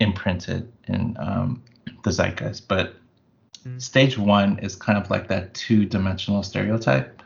[0.00, 1.62] imprinted in um,
[2.04, 2.68] the zeitgeist.
[2.68, 2.96] But
[3.78, 7.22] stage one is kind of like that two-dimensional stereotype.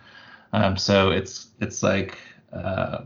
[0.53, 2.19] Um, so it's it's like
[2.53, 3.05] uh,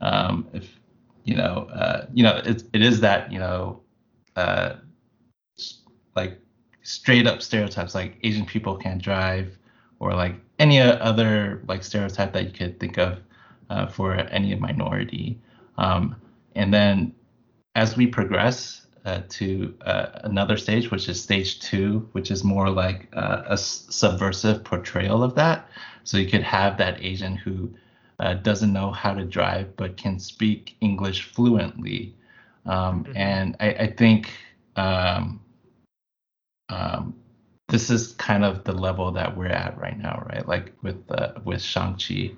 [0.00, 0.78] um, if
[1.24, 3.80] you know uh, you know it, it is that you know
[4.36, 4.76] uh,
[6.16, 6.38] like
[6.82, 9.58] straight up stereotypes like Asian people can't drive
[10.00, 13.18] or like any other like stereotype that you could think of
[13.70, 15.38] uh, for any minority.
[15.76, 16.16] Um,
[16.54, 17.12] and then
[17.74, 22.68] as we progress uh, to uh, another stage, which is stage two, which is more
[22.82, 25.68] like uh, a subversive portrayal of that.
[26.04, 27.70] So you could have that Asian who
[28.20, 32.14] uh, doesn't know how to drive but can speak English fluently.
[32.66, 33.16] Um, Mhm.
[33.16, 34.30] And I, I think
[34.76, 35.40] um,
[36.68, 37.14] um,
[37.68, 40.46] this is kind of the level that we're at right now, right?
[40.46, 42.32] Like with uh, with Shang Chi,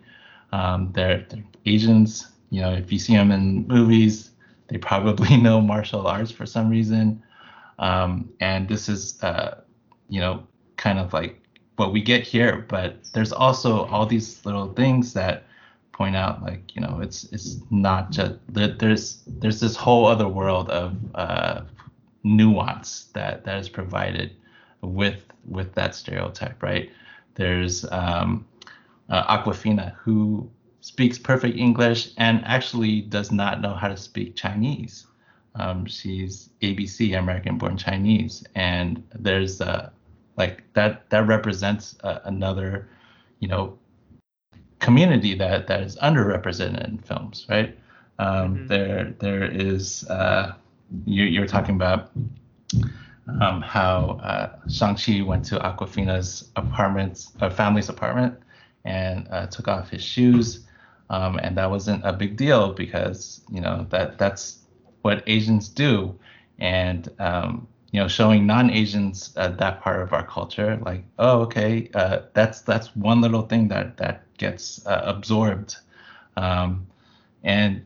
[0.53, 2.29] um, they're, they're Asians.
[2.51, 4.30] You know, if you see them in movies,
[4.71, 7.23] they probably know martial arts for some reason.
[7.79, 9.63] Um, and this is, uh,
[10.09, 10.47] you know,
[10.77, 11.41] kind of like
[11.77, 12.65] what we get here.
[12.69, 15.45] But there's also all these little things that
[15.93, 20.29] point out, like, you know, it's it's not just there- there's there's this whole other
[20.29, 21.63] world of uh,
[22.23, 24.37] nuance that that is provided
[24.83, 26.91] with with that stereotype, right?
[27.35, 28.47] There's um,
[29.09, 30.51] uh, Awkwafina who
[30.81, 35.07] speaks perfect English and actually does not know how to speak Chinese.
[35.55, 39.91] Um, she's ABC, American-born Chinese, and there's uh,
[40.37, 42.89] like that that represents uh, another,
[43.41, 43.79] you know,
[44.79, 47.77] community that that is underrepresented in films, right?
[48.19, 48.67] Um, mm-hmm.
[48.69, 50.55] There there is uh,
[51.05, 52.11] you, you're talking about
[53.41, 58.35] um, how uh, Shang-Chi went to Awkwafina's apartment, a family's apartment,
[58.85, 60.67] and uh, took off his shoes.
[61.11, 64.61] Um, and that wasn't a big deal because you know that that's
[65.03, 66.17] what Asians do,
[66.61, 71.91] and um, you know showing non-Asians uh, that part of our culture, like oh okay,
[71.95, 75.77] uh, that's that's one little thing that that gets uh, absorbed,
[76.37, 76.87] um,
[77.43, 77.85] and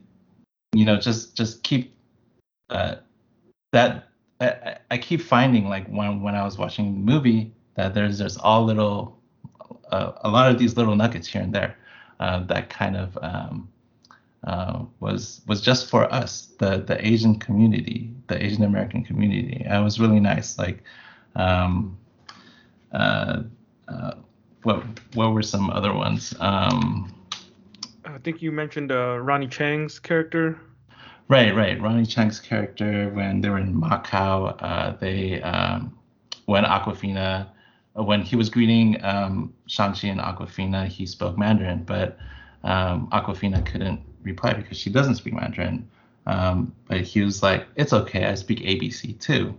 [0.74, 1.96] you know just just keep
[2.68, 2.96] uh,
[3.72, 4.08] that
[4.38, 8.36] I, I keep finding like when when I was watching the movie that there's there's
[8.36, 9.18] all little
[9.90, 11.76] uh, a lot of these little nuggets here and there
[12.18, 13.68] that kind of um,
[14.44, 19.62] uh, was was just for us the the Asian community the Asian American community.
[19.64, 20.82] And it was really nice like
[21.34, 21.96] um,
[22.92, 23.42] uh,
[23.88, 24.14] uh,
[24.62, 24.84] what
[25.14, 26.34] what were some other ones?
[26.40, 27.14] Um,
[28.04, 30.58] I think you mentioned uh, Ronny Chieng's character.
[31.28, 31.80] Right, right.
[31.80, 35.96] Ronny Chieng's character when they were in Macau, uh, they um,
[36.46, 37.48] when Awkwafina,
[37.94, 42.18] when he was greeting um, Shang-Chi and Awkwafina, he spoke Mandarin, but
[42.64, 45.88] um, Awkwafina couldn't reply because she doesn't speak Mandarin.
[46.26, 49.54] Um, but he was like, "It's okay, I speak ABC too,"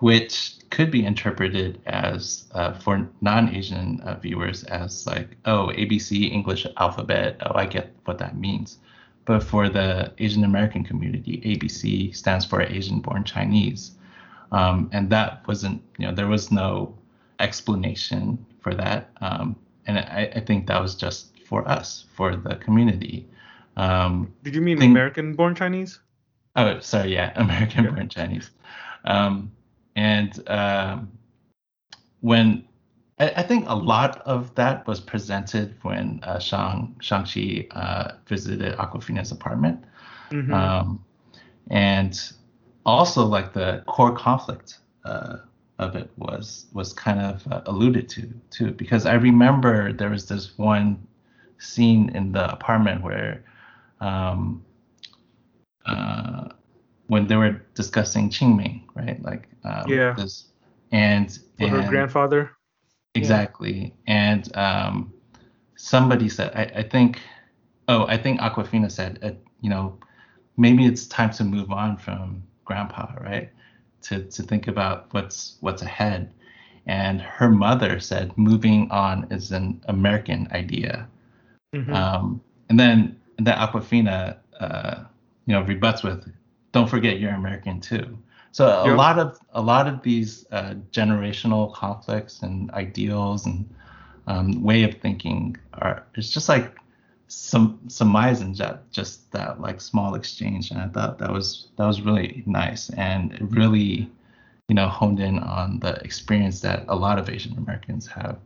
[0.00, 6.66] which could be interpreted as uh, for non-Asian uh, viewers as like, "Oh, ABC English
[6.76, 7.36] alphabet.
[7.46, 8.78] Oh, I get what that means."
[9.24, 13.92] But for the Asian American community, ABC stands for Asian born Chinese.
[14.50, 16.98] Um, and that wasn't, you know, there was no
[17.40, 19.10] explanation for that.
[19.20, 23.26] Um, and I, I, think that was just for us, for the community.
[23.76, 25.98] Um, Did you mean think, American born Chinese?
[26.56, 28.50] Oh, sorry, yeah, American born Chinese.
[29.04, 29.50] Um,
[29.96, 31.10] and um,
[32.20, 32.64] when
[33.18, 38.76] I, I, think a lot of that was presented when uh, Shang Shang-Chi uh, visited
[38.76, 39.84] Awkwafina's apartment,
[40.30, 40.52] mm-hmm.
[40.52, 41.04] um,
[41.70, 42.20] and
[42.84, 45.38] also like the core conflict uh,
[45.80, 50.28] of it was was kind of uh, alluded to too, because I remember there was
[50.28, 51.06] this one
[51.58, 53.44] scene in the apartment where.
[54.00, 54.64] Um,
[55.86, 56.48] uh,
[57.08, 59.20] when they were discussing Qingming, right?
[59.22, 60.46] Like um, yeah, this,
[60.92, 62.52] and, and her grandfather.
[63.14, 63.94] Exactly.
[64.06, 64.14] Yeah.
[64.14, 65.12] And um,
[65.76, 67.20] somebody said, I, I, think,
[67.88, 69.98] oh, I think Awkwafina said, uh, you know,
[70.56, 73.50] maybe it's time to move on from grandpa, right?
[74.02, 76.32] To, to think about what's what's ahead.
[76.86, 81.06] And her mother said moving on is an American idea.
[81.74, 81.92] Mm-hmm.
[81.92, 85.04] Um, and then and then Awkwafina, uh,
[85.46, 86.30] you know, rebuts with,
[86.72, 88.18] don't forget you're American too.
[88.52, 88.96] So a yep.
[88.96, 93.68] lot of a lot of these uh, generational conflicts and ideals and
[94.26, 96.74] um, way of thinking are it's just like
[97.30, 101.86] some surmise in just, just that like small exchange, and I thought that was that
[101.86, 104.10] was really nice and it really
[104.68, 108.38] you know honed in on the experience that a lot of Asian Americans have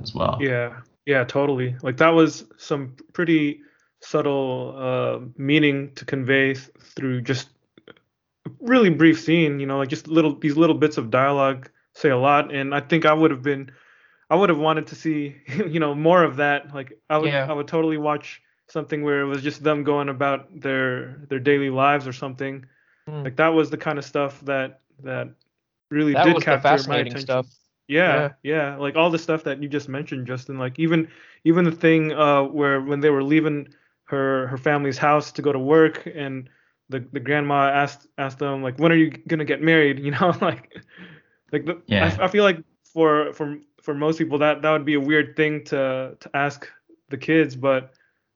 [0.00, 0.38] as well.
[0.40, 1.76] Yeah, yeah, totally.
[1.82, 3.60] Like that was some pretty
[4.00, 7.48] subtle uh, meaning to convey through just
[8.60, 12.16] really brief scene, you know, like just little these little bits of dialogue say a
[12.16, 12.54] lot.
[12.54, 13.70] And I think I would have been,
[14.30, 16.74] I would have wanted to see, you know, more of that.
[16.74, 17.46] Like I would, yeah.
[17.48, 21.70] I would totally watch something where it was just them going about their their daily
[21.70, 22.64] lives or something.
[23.08, 23.24] Mm.
[23.24, 25.30] Like that was the kind of stuff that that
[25.90, 27.20] really that did capture my attention.
[27.20, 27.46] Stuff.
[27.86, 30.58] Yeah, yeah, yeah, like all the stuff that you just mentioned, Justin.
[30.58, 31.08] Like even
[31.44, 33.68] even the thing uh, where when they were leaving
[34.08, 36.48] her her family's house to go to work and
[36.88, 40.34] the the grandma asked asked them like when are you gonna get married you know
[40.40, 40.72] like
[41.52, 42.16] like the, yeah.
[42.18, 42.62] I, I feel like
[42.92, 43.58] for for
[43.88, 46.70] for most people that that would be a weird thing to to ask
[47.08, 47.94] the kids but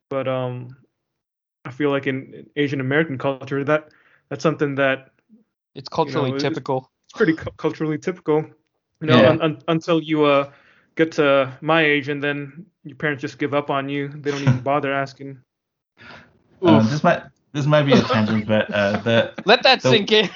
[0.08, 0.74] but um
[1.66, 3.90] I feel like in Asian American culture that
[4.30, 5.10] that's something that
[5.74, 6.90] it's culturally you know, typical.
[7.04, 8.46] It's, pretty cu- culturally typical.
[9.02, 9.28] You know, yeah.
[9.28, 10.50] un, un, until you uh
[10.94, 14.08] get to my age and then your parents just give up on you.
[14.08, 15.38] They don't even bother asking.
[16.62, 20.12] Uh, this might this might be a tangent, but uh, the let that the, sink
[20.12, 20.30] in.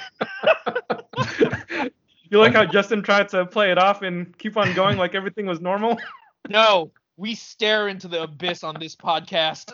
[2.31, 5.15] you like um, how Justin tried to play it off and keep on going like
[5.15, 5.99] everything was normal?
[6.49, 9.73] No, we stare into the abyss on this podcast.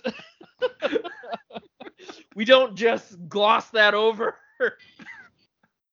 [2.34, 4.36] we don't just gloss that over.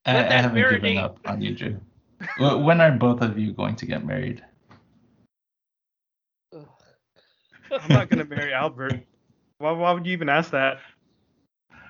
[0.06, 1.82] I, I haven't given up on you, Drew.
[2.38, 4.42] When are both of you going to get married?
[6.54, 9.02] I'm not gonna marry Albert.
[9.58, 10.80] Why, why would you even ask that?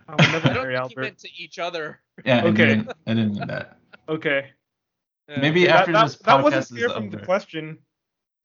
[0.08, 1.02] I would I never don't marry think he Albert.
[1.02, 2.00] meant to each other.
[2.26, 2.66] Yeah, I Okay.
[2.66, 3.78] didn't, I didn't mean that.
[4.10, 4.50] Okay.
[5.30, 5.40] Yeah.
[5.42, 7.78] Maybe That, after that, this that wasn't podcast clear is from the question.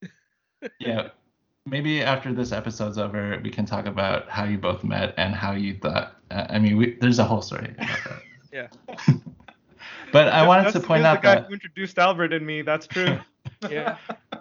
[0.79, 1.09] Yeah.
[1.67, 5.53] Maybe after this episode's over, we can talk about how you both met and how
[5.53, 6.15] you thought.
[6.29, 8.21] Uh, I mean, we, there's a whole story about that.
[8.53, 8.67] Yeah.
[10.13, 12.61] but I wanted to point out the guy that who introduced Albert and me.
[12.61, 13.19] That's true.
[13.69, 13.97] Yeah.
[14.31, 14.39] I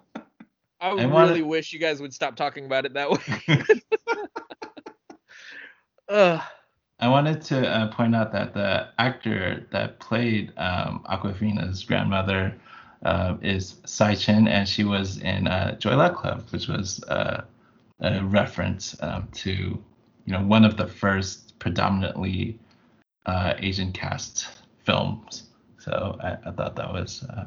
[0.80, 3.18] I really wanna- wish you guys would stop talking about it that way.
[6.09, 6.42] Ugh.
[7.05, 12.57] I wanted to uh, point out that the actor that played um, Awkwafina's grandmother
[13.05, 17.45] uh, is Tsai Chin, and she was in uh, Joy Luck Club, which was uh,
[18.01, 22.59] a reference um, to, you know, one of the first predominantly
[23.27, 24.49] uh, Asian cast
[24.85, 25.51] films.
[25.77, 27.45] So I, I thought that was uh,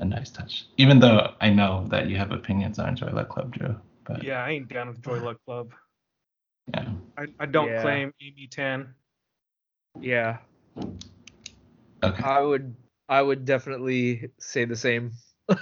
[0.00, 3.52] a nice touch, even though I know that you have opinions on Joy Luck Club,
[3.52, 3.76] Drew.
[4.02, 5.70] But yeah, I ain't down with Joy Luck Club.
[6.72, 6.88] Yeah.
[7.18, 7.82] I, I don't Yeah.
[7.82, 8.94] claim Amy Tan.
[10.00, 10.38] Yeah.
[12.02, 12.22] Okay.
[12.22, 12.74] I would
[13.08, 15.12] I would definitely say the same.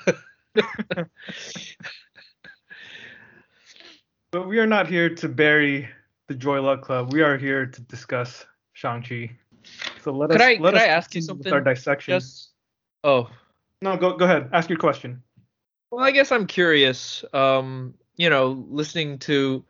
[4.30, 5.88] But we are not here to bury
[6.28, 7.12] the Joy Luck Club.
[7.12, 9.30] We are here to discuss Shang-Chi.
[10.02, 12.18] So let Could us I- let could us I ask you continue with our dissection.
[12.18, 12.50] Just
[13.04, 13.28] Oh,
[13.82, 14.48] No, go go ahead.
[14.52, 15.22] Ask your question.
[15.90, 17.24] Well, I guess I'm curious.
[17.34, 19.64] Um, you know, listening to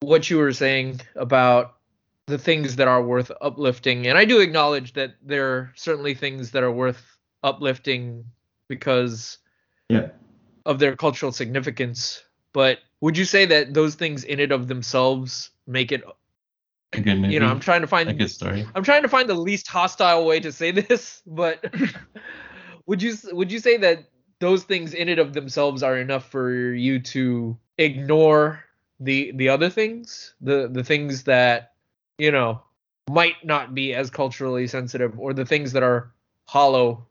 [0.00, 1.76] what you were saying about
[2.26, 6.52] the things that are worth uplifting, and I do acknowledge that there are certainly things
[6.52, 7.02] that are worth
[7.42, 8.24] uplifting
[8.68, 9.38] because
[9.88, 10.08] Yeah.
[10.64, 12.22] of their cultural significance.
[12.52, 16.02] But would you say that those things in and of themselves make it?
[16.92, 17.34] A good movie.
[17.34, 18.66] You know, I'm trying to find a good story.
[18.74, 21.64] I'm trying to find the least hostile way to say this, but
[22.86, 24.04] would you would you say that
[24.38, 28.64] those things in and of themselves are enough for you to ignore
[29.00, 31.72] the the other things, the the things that
[32.18, 32.62] you know
[33.10, 36.12] might not be as culturally sensitive, or the things that are
[36.46, 37.06] hollow,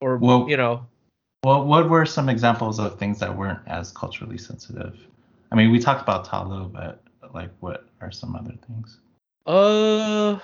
[0.00, 0.86] or Well- you know,
[1.44, 4.98] Well, what were some examples of things that weren't as culturally sensitive?
[5.52, 7.02] I mean, we talked about Ta Lo, but
[7.32, 8.98] like, what are some other things?
[9.46, 10.38] Uh,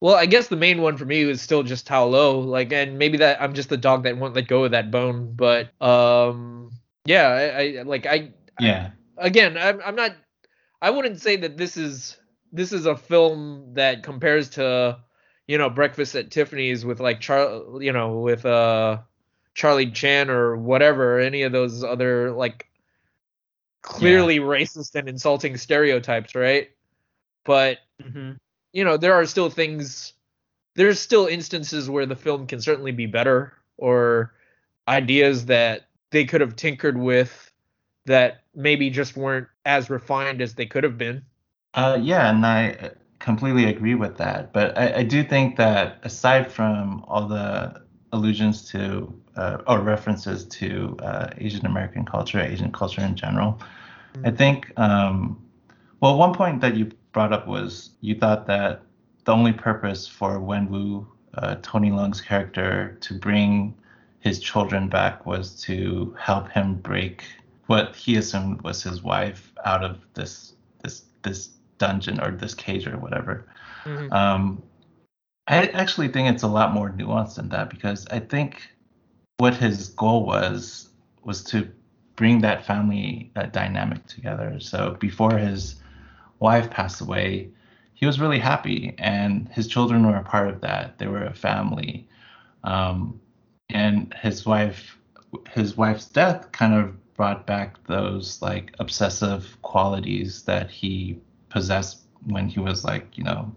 [0.00, 2.40] well, I guess the main one for me was still just low.
[2.40, 5.34] Like, and maybe that I'm just the dog that won't let go of that bone.
[5.34, 6.72] But um,
[7.04, 8.90] yeah, I, I like I Yeah,
[9.20, 10.12] again, I'm I'm not.
[10.82, 12.18] I wouldn't say that this is
[12.52, 14.98] this is a film that compares to
[15.46, 18.98] you know Breakfast at Tiffany's with like Char you know with uh
[19.54, 22.66] Charlie Chan or whatever any of those other like
[23.82, 26.70] clearly racist and insulting stereotypes, right?
[27.44, 28.32] But Mm-hmm.
[28.72, 30.14] you know, there are still things,
[30.74, 34.32] there's still instances where the film can certainly be better or
[34.88, 37.52] ideas that they could have tinkered with
[38.06, 41.22] that maybe just weren't as refined as they could have been.
[41.74, 44.52] uh, yeah, and I completely agree with that.
[44.52, 47.82] But I, I do think that aside from all the
[48.12, 53.60] allusions to uh, or references to uh, Asian American culture, Asian culture in general,
[54.24, 55.40] I think, um,
[56.00, 58.82] well, one point that you brought up was you thought that
[59.24, 63.74] the only purpose for Wenwu, uh, Tony Leung's character, to bring
[64.20, 67.24] his children back was to help him break
[67.70, 72.84] what he assumed was his wife out of this this this dungeon or this cage
[72.84, 73.46] or whatever.
[73.84, 74.12] Mhm.
[74.12, 74.62] Um,
[75.46, 78.72] I actually think it's a lot more nuanced than that because I think
[79.38, 80.88] what his goal was
[81.22, 81.70] was to
[82.16, 84.58] bring that family uh, dynamic together.
[84.58, 85.76] So before his
[86.40, 87.50] wife passed away,
[87.94, 90.98] he was really happy, and his children were a part of that.
[90.98, 92.08] They were a family,
[92.64, 93.20] um,
[93.68, 94.98] and his wife,
[95.50, 101.18] his wife's death, kind of brought back those like obsessive qualities that he
[101.50, 103.54] possessed when he was like you know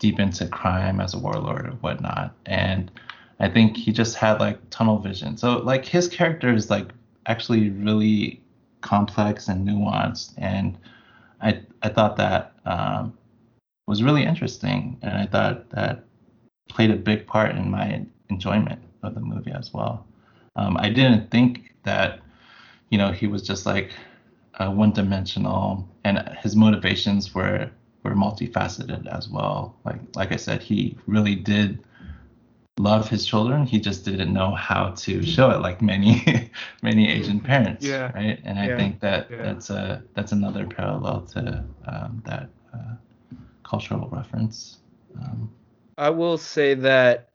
[0.00, 2.34] deep into crime as a warlord or whatnot.
[2.46, 2.90] And
[3.38, 5.36] I think he just had like tunnel vision.
[5.36, 6.88] So like his character is like
[7.26, 8.42] actually really
[8.80, 10.32] complex and nuanced.
[10.36, 10.76] And
[11.40, 13.16] I I thought that um,
[13.86, 16.06] was really interesting, and I thought that
[16.68, 20.04] played a big part in my enjoyment of the movie as well.
[20.56, 22.18] Um, I didn't think that
[22.90, 23.92] you know he was just like
[24.60, 27.70] uh, one-dimensional, and his motivations were
[28.02, 29.76] were multifaceted as well.
[29.84, 31.78] Like like I said, he really did
[32.78, 33.66] love his children.
[33.66, 36.50] He just didn't know how to show it, like many
[36.82, 37.84] many Asian parents.
[37.84, 38.10] Yeah.
[38.12, 38.40] Right.
[38.44, 38.76] And I Yeah.
[38.76, 39.42] think that Yeah.
[39.42, 42.94] that's a that's another parallel to um, that uh,
[43.64, 44.78] cultural reference.
[45.20, 45.50] Um,
[45.98, 47.29] I will say that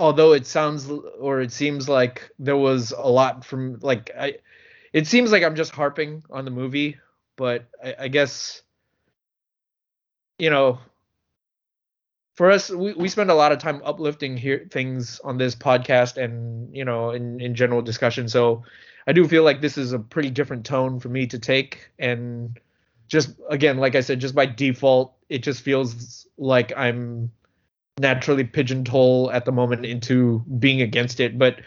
[0.00, 0.90] although it sounds
[1.20, 4.36] or it seems like there was a lot from like I,
[4.92, 6.96] it seems like I'm just harping on the movie,
[7.36, 8.62] but I, I guess
[10.38, 10.78] you know
[12.34, 16.16] for us we, we spend a lot of time uplifting here things on this podcast
[16.16, 18.28] and you know in in general discussion.
[18.28, 18.64] So
[19.06, 21.90] i do feel like this is a pretty different tone for me to take.
[21.98, 22.58] And
[23.06, 27.32] just again like i said just by default it just feels like i'm
[28.00, 31.60] naturally pigeonhole at the moment into being against it but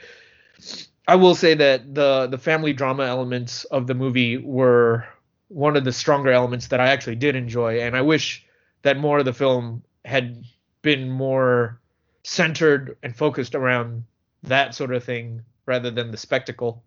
[1.08, 5.06] i will say that the the family drama elements of the movie were
[5.48, 8.46] one of the stronger elements that i actually did enjoy and i wish
[8.82, 10.44] that more of the film had
[10.82, 11.80] been more
[12.24, 14.04] centered and focused around
[14.44, 16.84] that sort of thing rather than the spectacle.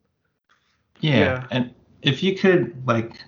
[1.01, 1.19] Yeah.
[1.19, 1.47] yeah.
[1.51, 3.21] And if you could like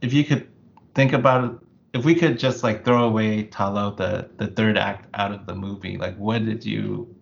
[0.00, 0.48] if you could
[0.94, 1.63] think about it
[1.94, 5.46] if we could just like throw away Ta Lo the the third act out of
[5.46, 7.14] the movie, like what did you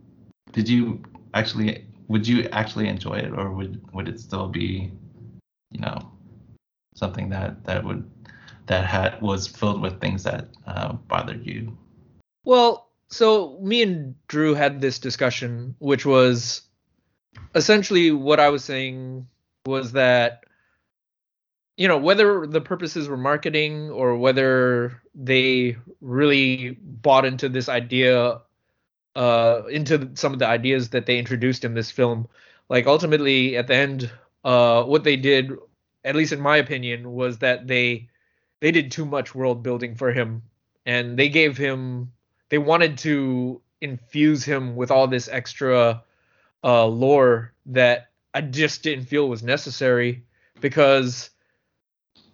[0.52, 1.02] did you
[1.34, 3.32] actually would you actually enjoy it?
[3.32, 4.90] Or would would it still be
[5.70, 6.10] you know
[6.94, 8.10] something that that would
[8.66, 11.76] that had was filled with things that uh, bothered you?
[12.44, 16.62] Well, so me and Drew had this discussion, which was
[17.54, 19.28] essentially what I was saying
[19.66, 20.44] was that
[21.76, 28.40] you know whether the purposes were marketing or whether they really bought into this idea
[29.16, 32.28] uh into some of the ideas that they introduced in this film.
[32.68, 34.10] Like ultimately at the end
[34.44, 35.52] uh what they did
[36.04, 38.08] at least in my opinion was that they
[38.60, 40.42] they did too much world building for him.
[40.86, 42.12] And they gave him
[42.48, 46.02] they wanted to infuse him with all this extra
[46.64, 50.24] uh, lore that I just didn't feel was necessary
[50.60, 51.30] because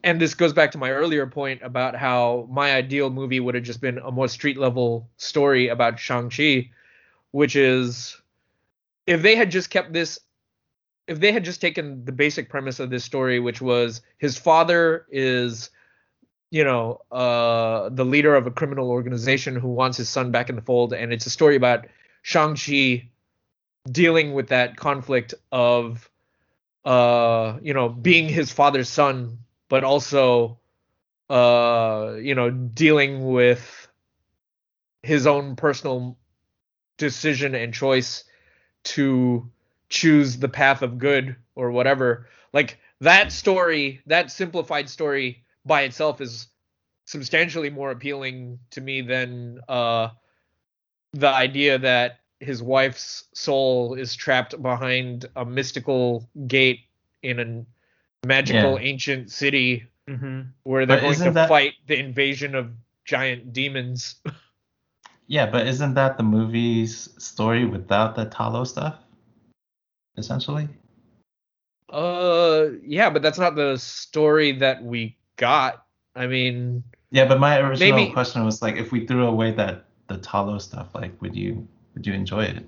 [0.04, 3.64] and this goes back to my earlier point about how my ideal movie would have
[3.64, 6.70] just been a more street level story about Shang-Chi,
[7.32, 8.16] which is
[9.06, 10.18] if they had just kept this
[11.06, 15.06] if they had just taken the basic premise of this story, which was his father
[15.10, 15.70] is
[16.50, 20.56] you know, uh, the leader of a criminal organization who wants his son back in
[20.56, 21.86] the fold, and it's a story about
[22.22, 23.08] Shang-Chi
[23.90, 26.10] dealing with that conflict of,
[26.84, 29.38] uh, you know, being his father's son,
[29.68, 30.58] but also,
[31.30, 33.88] uh, you know, dealing with
[35.02, 36.16] his own personal
[36.96, 38.24] decision and choice
[38.84, 39.48] to
[39.88, 42.28] choose the path of good or whatever.
[42.52, 46.48] Like that story, that simplified story by itself is
[47.04, 50.08] substantially more appealing to me than uh,
[51.12, 56.80] the idea that his wife's soul is trapped behind a mystical gate
[57.22, 57.64] in a
[58.26, 58.88] magical yeah.
[58.88, 60.42] ancient city mm-hmm.
[60.64, 61.48] where they're but going to that...
[61.48, 62.70] fight the invasion of
[63.04, 64.16] giant demons.
[65.26, 68.96] yeah, but isn't that the movie's story without the Ta Lo stuff?
[70.16, 70.68] Essentially.
[71.90, 75.84] Uh, yeah, but that's not the story that we got.
[76.14, 79.84] I mean, yeah, but my original maybe, question was like, if we threw away that
[80.08, 82.66] the Ta Lo stuff, like, would you would you enjoy it?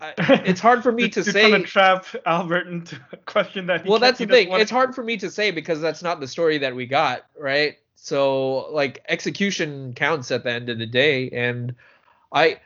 [0.00, 1.48] It's hard for me to, to say.
[1.48, 3.86] Trying to trap Albert into a question that.
[3.86, 4.52] well, that's the thing.
[4.52, 7.78] It's hard for me to say because that's not the story that we got, right?
[7.94, 11.74] So like execution counts at the end of the day, and
[12.32, 12.60] I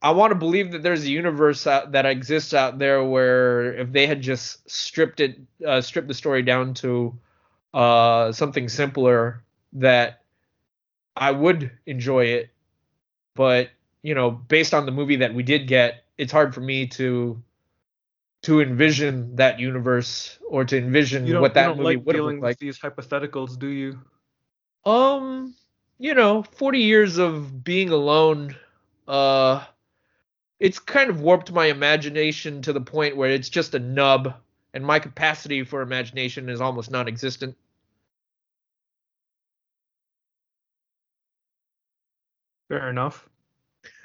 [0.00, 3.92] I want to believe that there's a universe out, that exists out there where if
[3.92, 7.16] they had just stripped it, uh, stripped the story down to
[7.74, 9.42] uh, something simpler,
[9.74, 10.22] that
[11.16, 12.50] I would enjoy it.
[13.34, 13.70] But
[14.02, 17.42] you know, based on the movie that we did get, it's hard for me to
[18.42, 22.58] to envision that universe or to envision what that movie like would have looked like.
[22.58, 24.00] These hypotheticals, do you?
[24.84, 25.54] Um,
[25.98, 28.56] you know, 40 years of being alone.
[29.06, 29.64] Uh,
[30.58, 34.34] it's kind of warped my imagination to the point where it's just a nub
[34.74, 37.56] and my capacity for imagination is almost non-existent
[42.68, 43.28] fair enough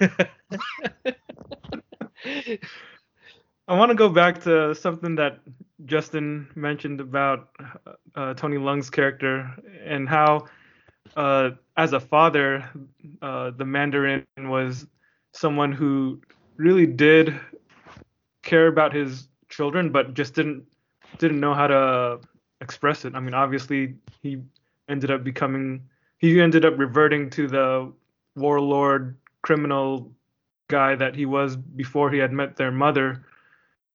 [2.24, 5.40] i want to go back to something that
[5.84, 7.48] justin mentioned about
[8.14, 9.50] uh, tony Leung's character
[9.84, 10.46] and how
[11.16, 12.68] uh, as a father
[13.22, 14.86] uh, the mandarin was
[15.32, 16.20] someone who
[16.56, 17.38] really did
[18.42, 20.64] care about his children, but just didn't
[21.18, 22.20] didn't know how to
[22.60, 23.14] express it.
[23.14, 24.42] I mean, obviously he
[24.88, 25.82] ended up becoming
[26.18, 27.92] he ended up reverting to the
[28.36, 30.12] warlord criminal
[30.68, 33.24] guy that he was before he had met their mother.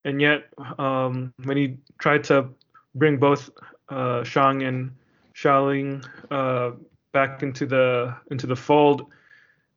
[0.06, 0.45] And yet,
[0.78, 2.50] um, when he tried to
[2.95, 3.50] bring both
[3.90, 4.91] uh, Shang and
[5.36, 6.72] Xialing uh,
[7.12, 9.08] back into the into the fold,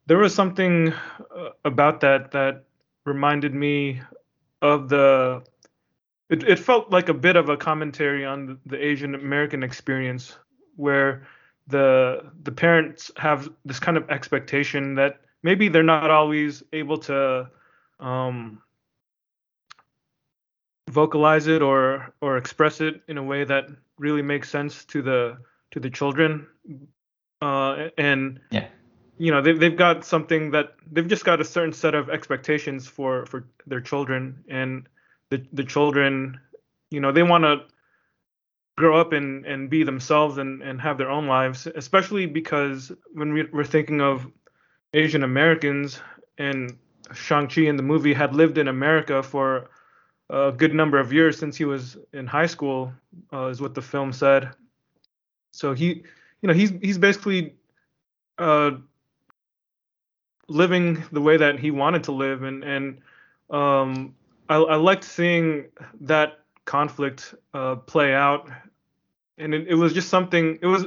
[0.07, 2.65] there was something uh, about that that
[3.05, 4.01] reminded me
[4.63, 5.43] of the
[6.29, 10.37] it, it felt like a bit of a commentary on the, the Asian American experience
[10.75, 11.27] where
[11.69, 17.49] the the parents have this kind of expectation that maybe they're not always able to
[18.01, 18.61] um,
[20.91, 23.65] vocalize it or or express it in a way that
[23.97, 25.39] really makes sense to the
[25.71, 26.47] to the children.
[27.41, 28.67] Uh, and yeah.
[29.19, 32.89] you know they've, they've got something that they've just got a certain set of expectations
[32.89, 34.43] for for their children.
[34.49, 34.89] And
[35.31, 36.41] the the children
[36.91, 37.55] you know they want to
[38.77, 43.33] grow up and and be themselves and and have their own lives especially because when
[43.33, 44.27] we, we're thinking of
[44.97, 46.01] asian americans
[46.39, 46.77] and
[47.15, 49.71] shang-chi in the movie had lived in america for
[50.31, 52.93] a good number of years since he was in high school
[53.33, 54.51] uh, is what the film said
[55.53, 56.03] so he
[56.43, 57.55] you know he's he's basically
[58.39, 58.73] uh
[60.49, 62.99] living the way that he wanted to live and and
[63.51, 64.15] um
[64.49, 65.67] I, I liked seeing
[66.03, 68.51] that conflict uh, play out,
[69.39, 70.59] and it, it, was just something.
[70.63, 70.87] It was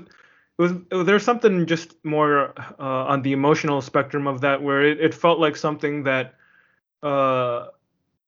[0.59, 4.99] it was there's something just more uh, on the emotional spectrum of that where it,
[4.99, 6.35] it felt like something that
[7.01, 7.67] uh,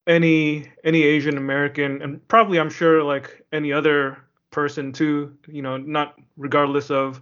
[0.08, 4.18] any any Asian American and probably I'm sure like any other
[4.50, 7.22] person too, you know, not regardless of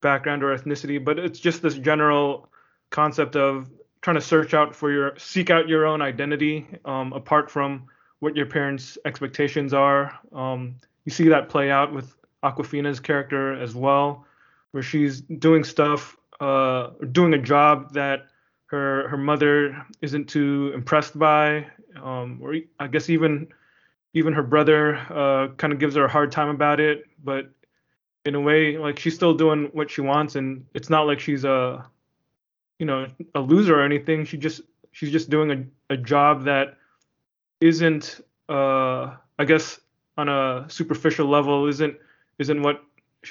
[0.00, 2.48] background or ethnicity, but it's just this general
[2.90, 3.70] concept of
[4.00, 7.84] trying to search out for your seek out your own identity um, apart from
[8.18, 10.18] what your parents' expectations are.
[10.32, 14.26] Um, you see that play out with Awkwafina's character as well,
[14.72, 18.26] where she's doing stuff, uh, doing a job that
[18.66, 21.66] her her mother isn't too impressed by,
[22.02, 23.48] um, or I guess even
[24.14, 27.04] even her brother uh, kind of gives her a hard time about it.
[27.22, 27.50] But
[28.24, 31.44] in a way, like she's still doing what she wants, and it's not like she's
[31.44, 31.88] a
[32.78, 34.24] you know a loser or anything.
[34.24, 35.50] She just she's just doing
[35.90, 36.76] a, a job that
[37.60, 39.78] isn't uh I guess
[40.16, 41.96] on a superficial level isn't
[42.38, 42.82] isn't what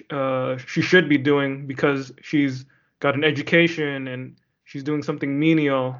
[0.09, 2.65] uh, she should be doing because she's
[2.99, 5.95] got an education and she's doing something menial.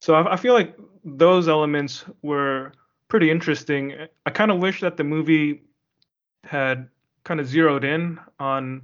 [0.00, 2.72] So I, I feel like those elements were
[3.08, 3.94] pretty interesting.
[4.24, 5.62] I kind of wish that the movie
[6.44, 6.88] had
[7.24, 8.82] kind of zeroed in on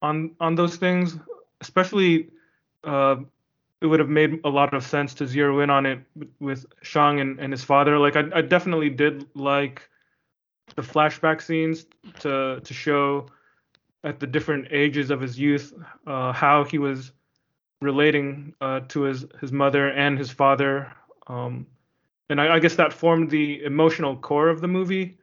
[0.00, 1.18] on on those things,
[1.60, 2.30] especially
[2.84, 3.16] uh,
[3.80, 6.00] it would have made a lot of sense to zero in on it
[6.40, 7.98] with Shang and, and his father.
[7.98, 9.88] Like I, I definitely did like
[10.76, 11.86] the flashback scenes
[12.20, 13.26] to to show
[14.02, 15.72] at the different ages of his youth
[16.06, 17.12] uh, how he was
[17.80, 20.92] relating uh, to his his mother and his father.
[21.26, 21.66] Um,
[22.30, 25.18] and I, I, guess that formed the emotional core of the movie.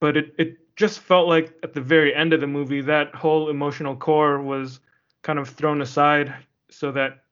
[0.00, 3.50] But it it just felt like at the very end of the movie that whole
[3.50, 4.80] emotional core was
[5.22, 6.34] kind of thrown aside
[6.70, 7.24] so that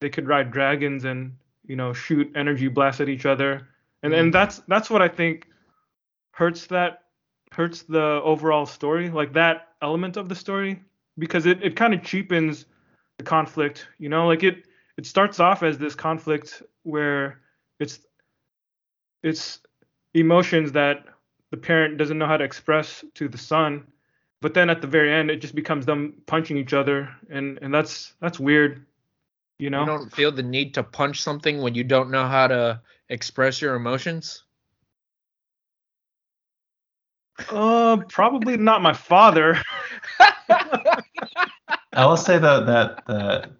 [0.00, 1.36] they could ride dragons and
[1.66, 3.68] you know shoot energy blasts at each other
[4.02, 4.32] and and mm.
[4.32, 5.46] that's that's what i think
[6.40, 7.02] hurts that
[7.52, 10.80] hurts the overall story like that element of the story
[11.18, 12.64] because it, it kind of cheapens
[13.18, 14.26] the conflict you know?
[14.26, 14.64] Like it
[14.96, 17.42] it starts off as this conflict where
[17.78, 18.00] it's
[19.22, 19.60] it's
[20.14, 21.04] emotions that
[21.50, 23.86] the parent doesn't know how to express to the son
[24.40, 27.74] but then at the very end it just becomes them punching each other and and
[27.74, 28.86] that's that's weird
[29.58, 29.80] you know?
[29.80, 32.80] You don't feel the need to punch something when you don't know how to
[33.10, 34.44] express your emotions
[37.50, 39.56] uh probably not my father.
[41.92, 43.50] I will say though that the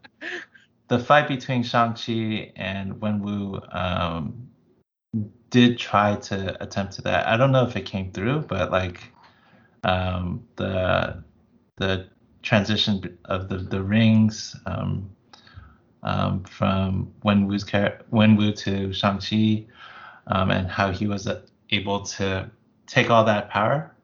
[0.88, 4.48] the fight between shang-chi and wenwu um
[5.50, 7.26] did try to attempt to that.
[7.26, 9.12] I don't know if it came through but like
[9.84, 11.22] um, the
[11.76, 12.08] the
[12.42, 15.10] transition of the the rings um,
[16.02, 19.66] um, from Wenwu's Wenwu to Shang Chi,
[20.26, 21.28] um, and how he was
[21.70, 22.50] able to
[22.90, 23.94] take all that power,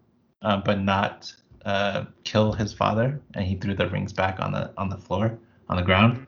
[0.42, 1.32] uh, but not
[1.64, 5.38] uh, kill his father, and he threw the rings back on the on the floor
[5.68, 6.26] on the ground.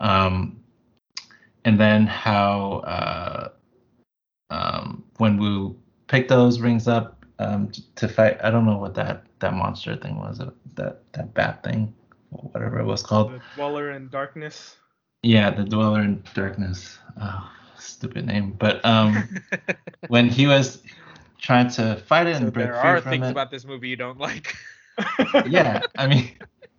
[0.00, 0.60] Um,
[1.64, 3.48] and then how uh,
[4.50, 5.76] um, Wenwu
[6.08, 8.38] picked those rings up um, to fight.
[8.42, 10.40] I don't know what that that monster thing was.
[10.40, 11.94] Uh, that that bat thing,
[12.30, 13.32] whatever it was called.
[13.32, 14.76] The Dweller in Darkness.
[15.22, 16.98] Yeah, the Dweller in Darkness.
[17.20, 18.56] Oh, stupid name.
[18.58, 19.40] But um,
[20.08, 20.82] when he was
[21.44, 22.82] trying to fight it so and break free from it.
[22.82, 24.56] There are things about this movie you don't like.
[25.46, 26.30] yeah, I mean,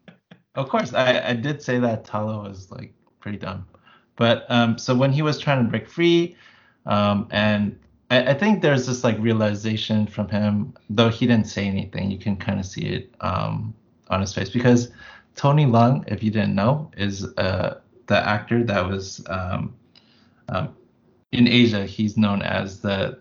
[0.56, 3.68] of course, I I did say that Ta Lo was like pretty dumb,
[4.16, 6.36] but um, so when he was trying to break free,
[6.88, 7.78] um, and
[8.10, 12.10] I, I, think there's this like realization from him, though he didn't say anything.
[12.10, 13.74] You can kind of see it um,
[14.10, 14.92] on his face because
[15.36, 19.76] Tony Leung, if you didn't know, is a the actor that was um,
[20.50, 20.76] um,
[21.32, 23.20] in Asia, he's known as the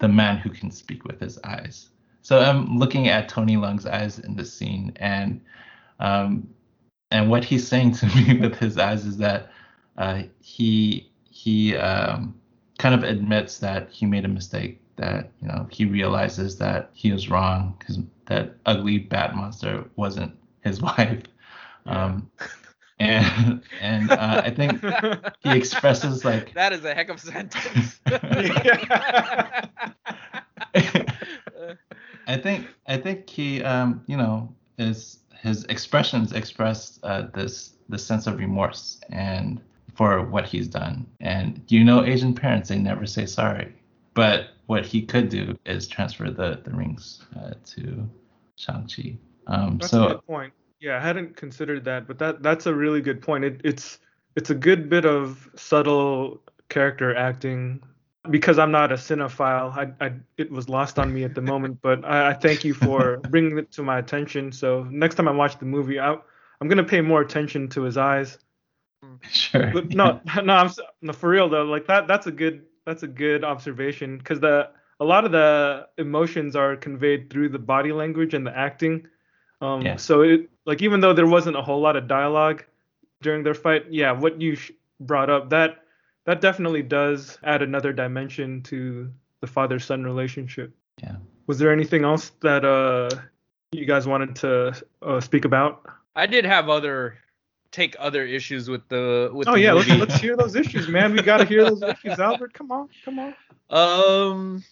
[0.00, 1.90] the man who can speak with his eyes.
[2.22, 5.40] So I'm looking at Tony Leung's eyes in this scene, and
[6.00, 6.48] um,
[7.10, 9.52] and what he's saying to me with his eyes is that
[9.96, 12.34] uh, he he um,
[12.78, 17.12] kind of admits that he made a mistake, that you know he realizes that he
[17.12, 21.22] was wrong because that ugly bat monster wasn't his wife.
[21.86, 22.30] Um,
[23.00, 24.84] and and uh, I think
[25.40, 28.00] he expresses like that is a heck of a sentence.
[32.26, 38.04] I think I think he um you know his his expressions express uh, this this
[38.04, 39.60] sense of remorse and
[39.94, 41.06] for what he's done.
[41.20, 43.74] And you know Asian parents they never say sorry.
[44.14, 48.08] But what he could do is transfer the the rings uh, to
[48.56, 49.16] Shang-Chi.
[49.46, 50.52] Um, That's so a good point.
[50.80, 53.44] Yeah, I hadn't considered that, but that that's a really good point.
[53.44, 53.98] It, it's
[54.36, 57.82] it's a good bit of subtle character acting
[58.28, 61.80] because I'm not a cinephile, I, I it was lost on me at the moment.
[61.80, 64.52] But I, I thank you for bringing it to my attention.
[64.52, 66.16] So next time I watch the movie, I,
[66.60, 68.38] I'm gonna pay more attention to his eyes.
[69.30, 69.70] sure.
[69.72, 70.70] But no, no, I'm
[71.00, 71.64] no, for real though.
[71.64, 75.88] Like that, that's a good that's a good observation because the a lot of the
[75.96, 79.06] emotions are conveyed through the body language and the acting.
[79.60, 79.96] Um, Yeah.
[79.96, 82.64] So it like even though there wasn't a whole lot of dialogue
[83.22, 85.84] during their fight, yeah, what you sh- brought up that
[86.24, 89.10] that definitely does add another dimension to
[89.40, 90.72] the father son relationship.
[91.02, 91.16] Yeah.
[91.46, 93.10] Was there anything else that uh
[93.72, 95.86] you guys wanted to uh, speak about?
[96.16, 97.18] I did have other
[97.70, 101.12] take other issues with the with Oh the yeah, let's let's hear those issues, man.
[101.12, 102.52] We gotta hear those issues, Albert.
[102.54, 103.34] Come on, come on.
[103.70, 104.64] Um,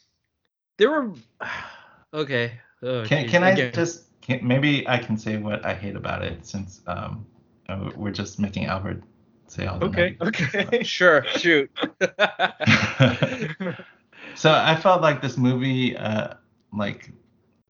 [0.78, 1.12] there were
[2.14, 2.52] okay.
[2.82, 3.72] Oh, Can geez, can I again.
[3.72, 7.26] just can, maybe I can say what I hate about it since um
[7.68, 9.02] uh, we're just making Albert
[9.46, 10.82] say all the Okay, negative okay.
[10.84, 11.70] Sure, shoot.
[14.34, 16.34] so I felt like this movie, uh,
[16.72, 17.10] like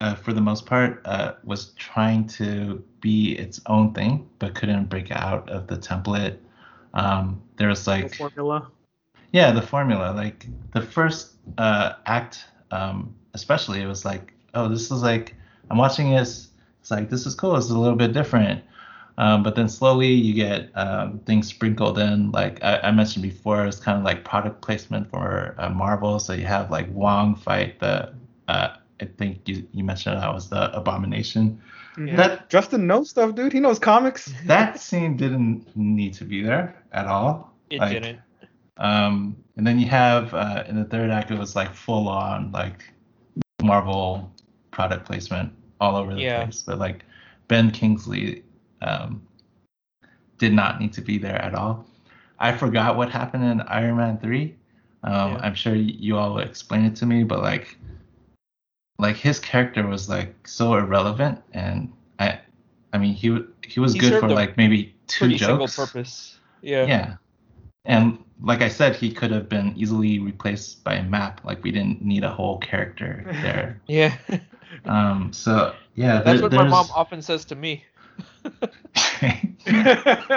[0.00, 4.86] uh, for the most part, uh, was trying to be its own thing, but couldn't
[4.86, 6.38] break out of the template.
[6.94, 8.70] Um, there was like, formula.
[9.32, 10.12] yeah, the formula.
[10.14, 15.34] Like the first uh, act, um, especially, it was like, oh, this is like,
[15.70, 16.47] I'm watching this.
[16.88, 17.54] It's like this is cool.
[17.56, 18.64] It's a little bit different.
[19.18, 22.30] Um, but then slowly you get um, things sprinkled in.
[22.30, 26.18] Like I, I mentioned before, it's kind of like product placement for uh, Marvel.
[26.18, 28.14] So you have like Wong fight the,
[28.48, 28.68] uh,
[29.02, 31.60] I think you, you mentioned that was the Abomination.
[31.96, 32.16] Mhm.
[32.16, 33.52] That Justin knows stuff, dude.
[33.52, 34.32] He knows comics.
[34.46, 37.52] that scene didn't need to be there at all.
[37.68, 38.20] it Like, didn't.
[38.78, 42.50] Um, and then you have uh, in the third act, it was like full on
[42.52, 42.82] like
[43.62, 44.32] Marvel
[44.70, 46.44] product placement all over the Yeah.
[46.44, 46.62] place.
[46.66, 47.04] But like
[47.48, 48.42] Ben Kingsley
[48.82, 49.22] um,
[50.38, 51.84] did not need to be there at all.
[52.38, 54.54] I forgot what happened in Iron Man three.
[55.04, 55.40] Um, Yeah.
[55.42, 57.76] I'm sure you all will explain it to me, but like,
[58.98, 62.40] like his character was like so irrelevant, and I,
[62.92, 65.74] I mean he he was He good for like maybe two jokes.
[65.74, 66.38] single purpose.
[66.62, 66.86] Yeah.
[66.86, 67.16] Yeah.
[67.84, 71.40] And like I said, he could have been easily replaced by a map.
[71.44, 73.80] Like we didn't need a whole character there.
[73.86, 74.16] Yeah.
[74.84, 75.32] Um.
[75.32, 77.84] So yeah, That's there- what my mom often says to me.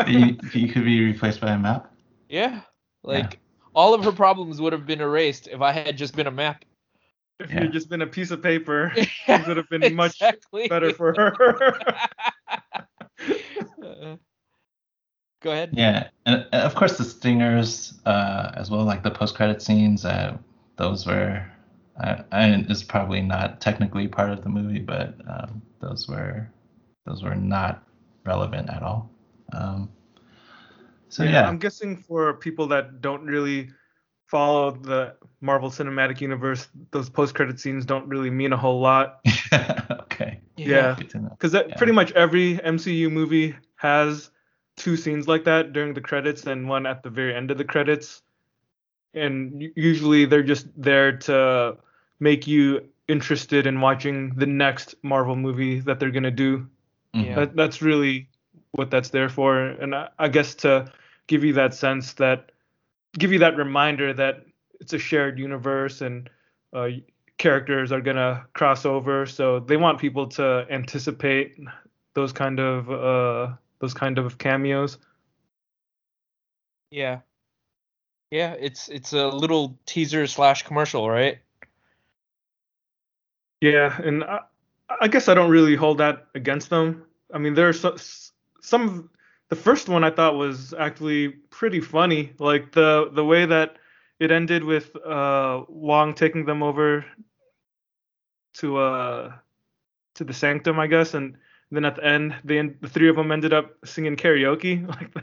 [0.08, 1.92] you, he could be replaced by a map.
[2.30, 2.62] Yeah.
[3.04, 3.40] Like
[3.74, 6.66] all of her problems would have been erased if I had just been a map.
[7.40, 7.64] if Yeah.
[7.64, 8.94] you'd just been a piece of paper,
[9.26, 10.68] things would have been much Exactly.
[10.68, 11.78] better for her.
[13.84, 14.16] Uh,
[15.42, 15.72] Go ahead.
[15.74, 20.06] Yeah, and uh, of course the stingers uh, as well, like the post-credit scenes.
[20.06, 20.38] Uh,
[20.78, 21.44] those were,
[22.02, 26.50] uh, and it's probably not technically part of the movie, but um, those were,
[27.06, 27.84] those were not
[28.26, 29.10] relevant at all.
[29.54, 29.90] Um,
[31.10, 33.70] so yeah, I'm guessing for people that don't really
[34.28, 39.20] follow the Marvel Cinematic Universe, those post-credit scenes don't really mean a whole lot.
[39.92, 40.96] okay, Yeah.
[40.98, 41.30] good to know.
[41.32, 41.76] Because that Yeah.
[41.76, 44.32] pretty much every MCU movie has
[44.78, 47.66] two scenes like that during the credits and one at the very end of the
[47.66, 48.22] credits.
[49.14, 51.78] And usually they're just there to
[52.22, 56.70] make you interested in watching the next Marvel movie that they're gonna do.
[57.14, 57.26] Mhm.
[57.26, 57.36] Yeah.
[57.36, 58.30] That, that's really
[58.72, 59.60] what that's there for.
[59.60, 60.90] And I, I guess to
[61.28, 62.54] give you that sense that,
[63.18, 64.46] give you that reminder that
[64.80, 66.30] it's a shared universe and
[66.72, 66.88] uh,
[67.38, 69.26] characters are gonna cross over.
[69.26, 71.60] So they want people to anticipate
[72.14, 74.98] those kind of uh, those kind of cameos.
[76.92, 77.22] Yeah.
[78.30, 81.40] Yeah, it's it's a little teaser slash commercial, right?
[83.62, 84.40] Yeah, and I,
[85.00, 87.06] I guess I don't really hold that against them.
[87.34, 87.86] I mean, there's
[88.62, 89.10] some of
[89.50, 92.34] the first one I thought was actually pretty funny.
[92.40, 93.78] Like the the way that
[94.20, 97.06] it ended with uh, Wong taking them over
[98.56, 99.34] to uh
[100.16, 101.38] to the sanctum, I guess, and
[101.72, 104.86] then at the end, they the three of them ended up singing karaoke.
[104.88, 105.14] Like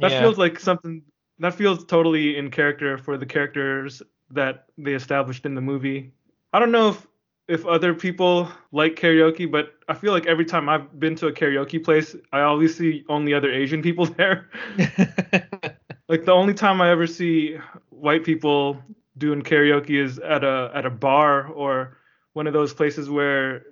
[0.00, 0.18] that Yeah.
[0.20, 1.02] feels like something
[1.38, 6.12] that feels totally in character for the characters that they established in the movie.
[6.52, 7.06] I don't know if
[7.48, 11.32] if other people like karaoke, but I feel like every time I've been to a
[11.32, 14.50] karaoke place, I always see only other Asian people there.
[16.08, 17.56] like the only time I ever see
[17.90, 18.82] white people
[19.18, 21.96] doing karaoke is at a at a bar or
[22.34, 23.64] one of those places where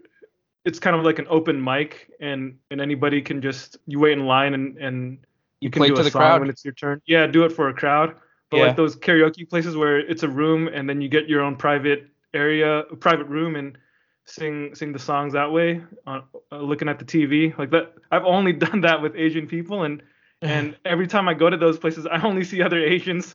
[0.64, 4.24] it's kind of like an open mic and and anybody can just you wait in
[4.26, 5.18] line and and
[5.60, 6.40] You can play do to a the song crowd.
[6.40, 7.02] when it's your turn.
[7.06, 8.14] Yeah, do it for a crowd.
[8.50, 8.66] But Yeah.
[8.68, 12.08] like those karaoke places where it's a room and then you get your own private
[12.34, 13.78] area, private room and
[14.26, 16.20] sing sing the songs that way, uh,
[16.50, 17.94] looking at the TV like that.
[18.10, 20.02] I've only done that with Asian people and
[20.42, 23.34] and every time I go to those places, I only see other Asians.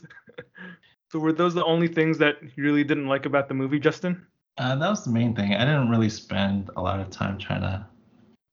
[1.12, 4.26] so were those the only things that you really didn't like about the movie, Justin?
[4.58, 5.56] Uh, that was the main thing.
[5.56, 7.86] I didn't really spend a lot of time trying to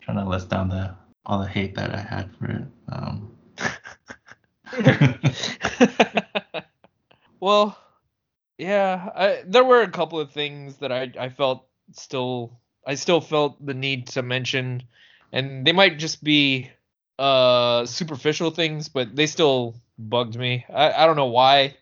[0.00, 0.94] trying to list down the
[1.26, 2.64] all the hate that I had for it.
[2.88, 3.32] Um,
[7.40, 7.76] well,
[8.58, 13.20] yeah, I, there were a couple of things that I I felt still I still
[13.20, 14.82] felt the need to mention,
[15.32, 16.70] and they might just be
[17.18, 20.64] uh superficial things, but they still bugged me.
[20.72, 21.76] I I don't know why.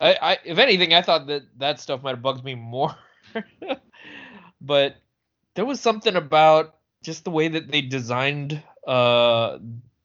[0.00, 2.96] I, I if anything, I thought that that stuff might have bugged me more.
[4.60, 4.96] but
[5.54, 9.58] there was something about just the way that they designed uh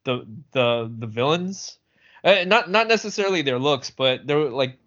[0.06, 1.78] the the the villains
[2.24, 4.78] uh, not not necessarily their looks, but they're like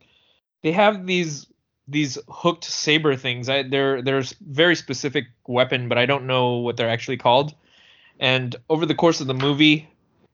[0.63, 1.47] they have these
[1.89, 3.49] these hooked saber things.
[3.49, 7.55] I, they're they're very specific weapon, but I don't know what they're actually called.
[8.21, 9.89] And over the course of the movie,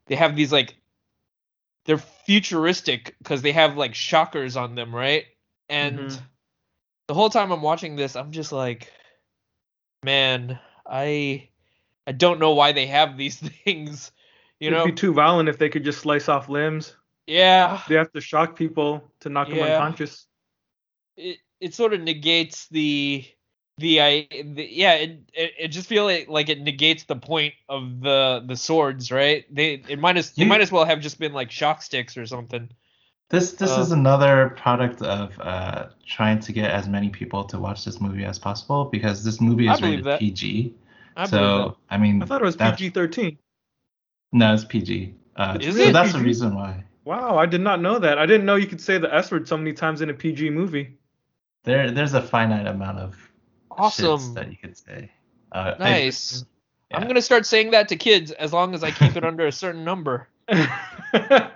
[0.06, 0.76] they have these like
[1.86, 5.24] they're futuristic because they have like shockers on them, right?
[5.70, 6.22] And Mhm.
[7.06, 8.92] the whole time I'm watching this, I'm just like,
[10.04, 11.48] man, I
[12.06, 14.12] I don't know why they have these things.
[14.60, 16.94] You know, It'd be too violent if they could just slice off limbs.
[17.28, 17.82] Yeah.
[17.88, 20.26] They have to shock people to knock them unconscious.
[21.16, 23.24] it it sort of negates the
[23.78, 27.54] the I the, yeah it, it it just feel like, like it negates the point
[27.68, 31.00] of the the swords right they it might as they You- might as well have
[31.00, 32.68] just been like shock sticks or something
[33.30, 37.58] this this Uh, is another product of uh, trying to get as many people to
[37.58, 40.18] watch this movie as possible because this movie is rated that.
[40.20, 40.74] PG.
[41.16, 43.36] I believe so I mean, I thought it was PG-13.
[44.32, 45.14] No, it's PG.
[45.36, 45.92] Uh, Is so it?
[45.92, 46.84] that's the reason why.
[47.08, 48.18] Wow, I did not know that.
[48.18, 50.50] I didn't know you could say the S word so many times in a PG
[50.50, 50.98] movie.
[51.64, 53.12] There there's a finite amount of
[53.70, 55.10] that awesome shits that you could say.
[55.50, 56.44] Uh, I- nice
[56.92, 59.52] I'm gonna start saying that to kids as long as I keep it under a
[59.52, 61.48] certain number I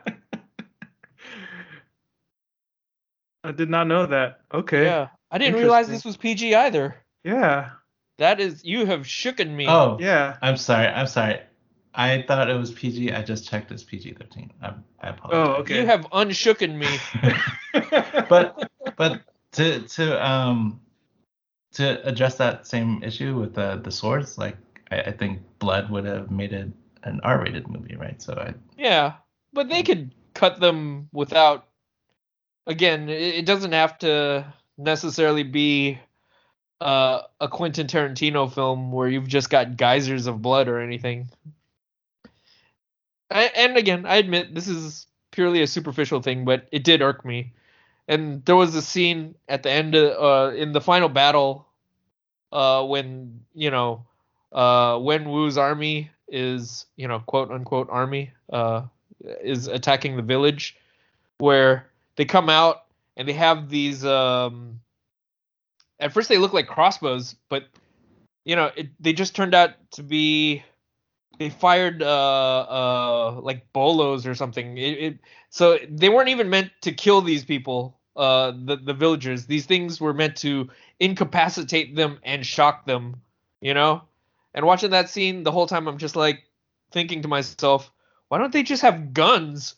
[3.54, 4.40] did not know that.
[4.54, 4.84] Okay.
[4.86, 7.72] yeah I didn't realize this was PG either Yeah.
[8.16, 10.38] that is you have shooken me Oh, Yeah.
[10.40, 10.86] I'm sorry.
[10.86, 11.40] I'm sorry.
[11.94, 13.12] I thought it was PG.
[13.12, 14.50] I just checked it's PG-13.
[14.62, 15.48] I, I apologize.
[15.48, 15.80] Oh, okay.
[15.80, 16.88] you have unshooken me
[18.28, 20.80] but but to to um
[21.72, 24.56] to address that same issue with the the swords, like
[24.90, 26.68] I, I think Blood would have made it
[27.04, 28.20] an R-rated movie, right?
[28.20, 29.14] So I Yeah,
[29.52, 31.66] but they could cut them without.
[32.66, 34.46] Again, it, it doesn't have to
[34.78, 35.98] necessarily be
[36.80, 41.28] uh, a Quentin Tarantino film where you've just got geysers of blood or anything.
[43.32, 47.24] I, and again, I admit this is purely a superficial thing, but it did irk
[47.24, 47.52] me.
[48.08, 51.66] And there was a scene at the end of, uh, in the final battle,
[52.52, 54.04] uh, when you know,
[54.52, 58.82] uh, when Wu's army is you know quote unquote army uh,
[59.42, 60.76] is attacking the village,
[61.38, 61.86] where
[62.16, 62.84] they come out
[63.16, 64.04] and they have these.
[64.04, 64.80] Um,
[66.00, 67.64] at first, they look like crossbows, but
[68.44, 70.62] you know it, they just turned out to be.
[71.38, 74.78] They fired uh, uh, like bolos or something.
[74.78, 75.18] It, it,
[75.50, 79.46] so they weren't even meant to kill these people, uh, the the villagers.
[79.46, 80.68] These things were meant to
[81.00, 83.16] incapacitate them and shock them,
[83.60, 84.02] you know.
[84.54, 86.44] And watching that scene the whole time, I'm just like
[86.92, 87.90] thinking to myself,
[88.28, 89.74] why don't they just have guns?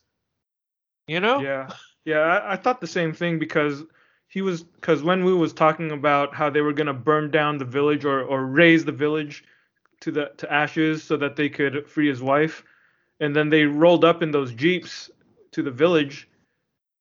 [1.07, 1.41] You know?
[1.41, 1.69] Yeah,
[2.05, 2.19] yeah.
[2.19, 3.83] I, I thought the same thing because
[4.29, 8.05] he was because Wenwu was talking about how they were gonna burn down the village
[8.05, 9.45] or or raze the village
[10.05, 12.63] to the to ashes so that they could free his wife,
[13.21, 15.11] and then they rolled up in those jeeps
[15.53, 16.29] to the village,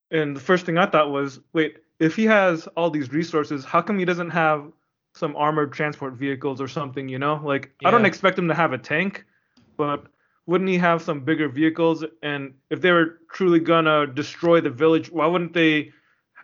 [0.10, 3.82] and the first thing I thought was, wait, if he has all these resources, how
[3.82, 4.72] come he doesn't have
[5.16, 7.10] some armored transport vehicles or something?
[7.10, 9.26] You know, like I don't expect him to have a tank,
[9.78, 10.06] but
[10.46, 12.06] wouldn't he have some bigger vehicles?
[12.22, 15.92] And if they were truly gonna destroy the village, why wouldn't they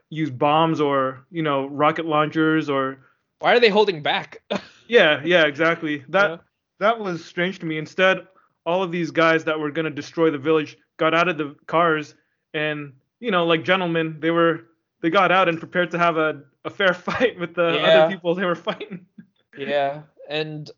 [0.10, 3.00] use bombs or you know rocket launchers or?
[3.40, 4.42] Why are they holding back?
[4.90, 6.04] yeah, yeah, exactly.
[6.10, 6.38] That Yeah.
[6.80, 7.78] That was strange to me.
[7.78, 8.28] Instead,
[8.66, 12.16] all of these guys that were gonna destroy the village got out of the cars
[12.54, 14.68] and you know like gentlemen, they were
[15.02, 17.88] they got out and prepared to have a, a fair fight with the Yeah.
[17.88, 19.06] other people they were fighting.
[19.58, 20.70] yeah, and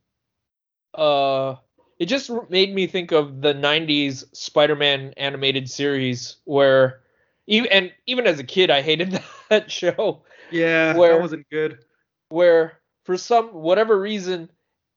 [0.94, 1.56] uh,
[2.00, 7.02] it just made me think of the '90s Spider-Man animated series where,
[7.48, 10.24] even and even as a kid, I hated that show.
[10.52, 11.80] Yeah, Where- that wasn't good.
[12.30, 14.50] where for some whatever reason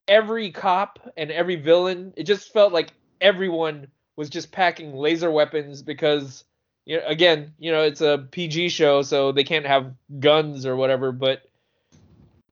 [0.08, 3.86] every cop and every villain it just felt like everyone
[4.16, 6.44] was just packing laser weapons because
[6.84, 10.76] you know, again you know it's a PG show so they can't have guns or
[10.76, 11.42] whatever but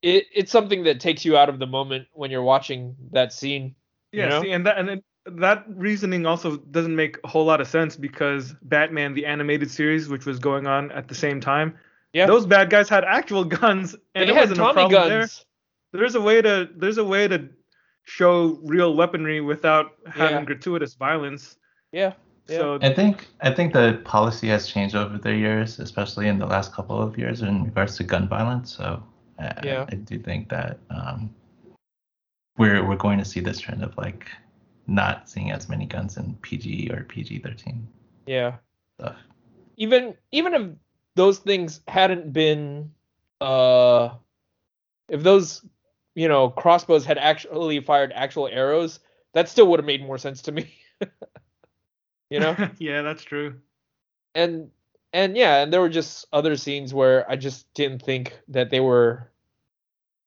[0.01, 3.73] it, it's something that takes you out of the moment when you're watching that scene
[4.11, 4.41] Yeah, you know?
[4.41, 7.95] see, and that and then that reasoning also doesn't make a whole lot of sense
[7.95, 11.77] because Batman the animated series, which was going on at the same time,
[12.11, 14.91] yeah those bad guys had actual guns, and they it had wasn't a Tommy problem
[14.91, 15.29] guns there.
[15.93, 17.49] There's a way to there's a way to
[18.03, 20.45] show real weaponry without having Yeah.
[20.45, 21.57] gratuitous violence.
[21.91, 22.13] yeah
[22.49, 22.57] Yeah.
[22.57, 26.45] So I think I think the policy has changed over the years, especially in the
[26.45, 28.75] last couple of years in regards to gun violence.
[28.75, 29.01] So
[29.39, 29.85] I, Yeah.
[29.91, 31.29] I, do think that um,
[32.57, 34.27] we're we're going to see this trend of like
[34.87, 37.81] not seeing as many guns in PG or PG-13
[38.27, 38.57] yeah
[38.99, 39.15] stuff.
[39.77, 40.63] even even if
[41.15, 42.91] those things hadn't been
[43.39, 44.09] uh
[45.09, 45.63] if those
[46.15, 48.99] you know crossbows had actually fired actual arrows
[49.33, 50.73] that still would have made more sense to me.
[52.29, 52.55] You know?
[52.79, 53.61] Yeah, that's true.
[54.35, 54.71] and
[55.13, 58.79] and yeah and there were just other scenes where i just didn't think that they
[58.79, 59.29] were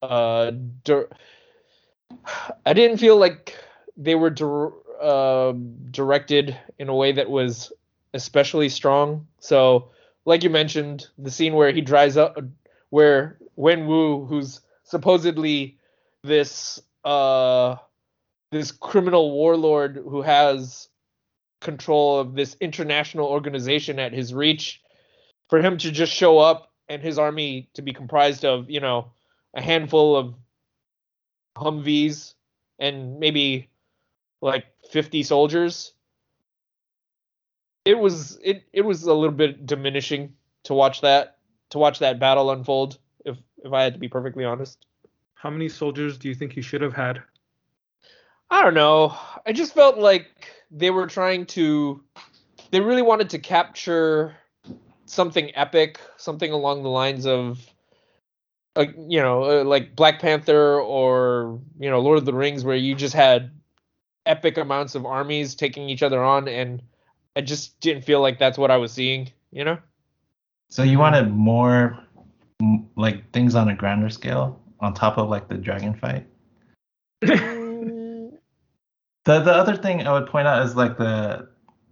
[0.02, 0.52] uh
[0.84, 1.08] dir-
[2.64, 3.56] i didn't feel like
[3.96, 5.52] they were dir- uh,
[5.90, 7.72] directed in a way that was
[8.14, 9.26] especially strong.
[9.40, 9.90] So
[10.24, 12.38] like you mentioned the scene where he drives up
[12.90, 15.76] where wen wu who's supposedly
[16.27, 17.77] this uh
[18.53, 20.89] this criminal warlord who has
[21.61, 24.82] control of this international organization at his reach
[25.48, 29.11] for him to just show up and his army to be comprised of you know
[29.55, 30.35] a handful of
[31.57, 32.35] humvees
[32.78, 33.70] and maybe
[34.43, 35.93] like 50 soldiers
[37.85, 40.35] it was it it was a little bit diminishing
[40.65, 41.39] to watch that
[41.70, 44.85] to watch that battle unfold if if i had to be perfectly honest
[45.36, 47.22] How many soldiers do you think he should have had?
[48.50, 49.14] I don't know.
[49.44, 52.02] I just felt like they were trying to
[52.70, 54.34] they really wanted to capture
[55.04, 57.60] something epic, something along the lines of
[58.76, 62.76] uh, you know, uh, like Black Panther or, you know, Lord of the Rings where
[62.76, 63.50] you just had
[64.24, 66.82] epic amounts of armies taking each other on and
[67.36, 69.78] I just didn't feel like that's what I was seeing, you know?
[70.68, 71.98] So you wanted more
[72.96, 76.26] like things on a grander scale on top of like the dragon fight.
[77.22, 78.30] Mm,
[79.24, 81.48] The the other thing I would point out is like the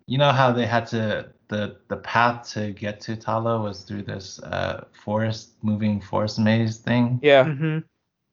[0.07, 3.83] you know how they had to the the path to get to Ta Lo was
[3.83, 7.19] through this uh forest moving forest maze thing.
[7.23, 7.45] yeah.
[7.45, 7.79] hmm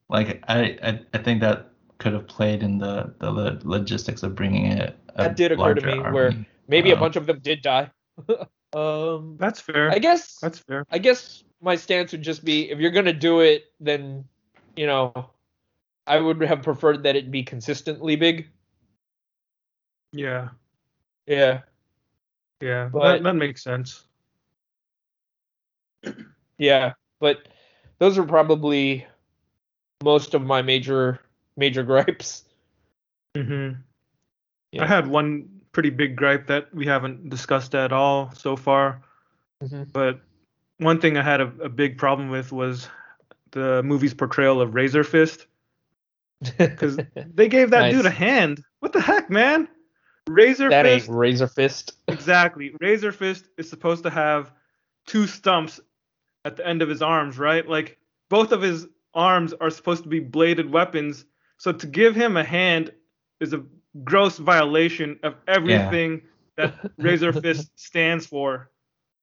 [0.09, 4.67] Like I I, I think that could have played in the the logistics of bringing
[4.71, 4.95] it.
[5.15, 6.45] a That did occur to larger me, where army.
[6.67, 7.89] Maybe a Um, bunch of them did die.
[8.73, 9.91] um That's fair.
[9.91, 10.85] I guess That's fair.
[10.89, 14.23] I guess my stance would just be if you're gonna do it, then
[14.75, 15.29] you know,
[16.07, 18.47] I would have preferred that it be consistently big.
[20.11, 20.49] Yeah.
[21.27, 21.61] Yeah,
[22.61, 22.89] Yeah.
[22.91, 24.03] But- that, that makes sense.
[26.57, 27.47] yeah, but
[27.99, 29.05] those are probably
[30.03, 31.19] most of my major
[31.57, 32.43] major gripes.
[33.35, 33.71] hmm
[34.71, 34.83] Yeah.
[34.83, 39.01] I had one pretty big gripe that we haven't discussed at all so far.
[39.63, 39.91] Mhm.
[39.93, 40.19] But
[40.79, 42.87] one thing I had a, a big problem with was
[43.51, 45.47] the movie's portrayal of Razor Fist
[46.57, 47.93] because they gave that Nice.
[47.93, 48.63] dude a hand.
[48.79, 49.67] What the heck, man?
[50.27, 51.11] Razor that ain't Fist.
[51.11, 51.93] Razor Fist.
[52.07, 52.73] Exactly.
[52.79, 54.51] Razor Fist is supposed to have
[55.07, 55.79] two stumps
[56.45, 57.67] at the end of his arms, right?
[57.67, 57.97] Like
[58.29, 61.25] both of his arms are supposed to be bladed weapons.
[61.57, 62.91] So to give him a hand
[63.39, 63.63] is a
[64.03, 66.21] gross violation of everything
[66.57, 68.69] that Razor Fist stands for.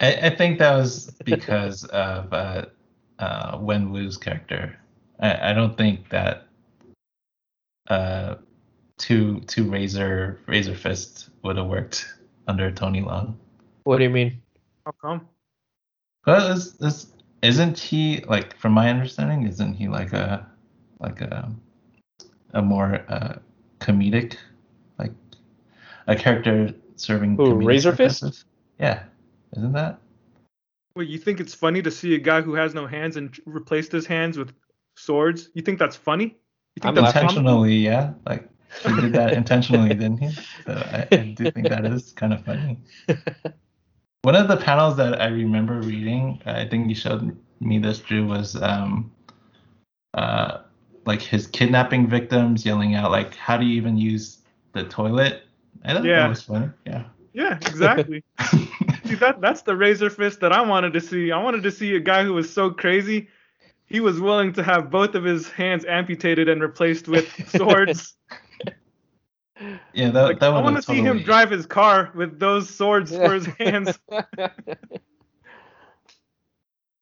[0.01, 2.67] I, I think that was because of uh,
[3.19, 4.79] uh, Wen Wu's character.
[5.21, 6.47] I, I don't think that
[7.89, 8.37] uh,
[8.99, 12.07] two two Razor Razor Fist would have worked
[12.47, 13.35] under Tony Leung.
[13.85, 14.41] What do you mean?
[14.85, 15.29] How come?
[16.25, 17.13] But is, is,
[17.43, 20.47] isn't he like, from my understanding, isn't he like a
[21.01, 21.51] like a
[22.55, 23.39] a more uh,
[23.81, 24.37] comedic
[24.99, 25.13] like
[26.07, 28.45] a character serving Who, comedic Razor Fist?
[28.79, 29.05] Yeah,
[29.57, 30.01] isn't that?
[30.99, 33.93] Well, you think it's funny to see a guy who has no hands and replaced
[33.93, 34.53] his hands with
[34.97, 35.49] swords?
[35.55, 36.37] You think that's funny?
[36.75, 37.21] You I'm think laughing.
[37.21, 37.41] comical?
[37.63, 38.15] intentionally, yeah.
[38.27, 38.49] Like
[38.85, 40.31] he did that intentionally, didn't he?
[40.67, 42.81] So I, I do think that is kind of funny.
[44.23, 48.27] One of the panels that I remember reading, I think you showed me this, Drew,
[48.27, 49.13] was um,
[50.15, 50.63] uh,
[51.07, 54.39] like his kidnapping victims yelling out like, "How do you even use
[54.73, 55.45] the toilet?"
[55.85, 56.23] I thought Yeah.
[56.23, 56.71] that was funny.
[56.85, 57.05] Yeah.
[57.35, 58.25] Yeah, exactly.
[59.09, 61.33] see, that that's the razor fist that I wanted to see.
[61.33, 63.29] I wanted to see a guy who was so crazy,
[63.87, 67.27] he was willing to have both of his hands amputated and replaced with
[67.57, 68.15] swords.
[69.93, 72.69] yeah, that Like, that I want to have see him drive his car with those
[72.69, 73.99] swords for his hands.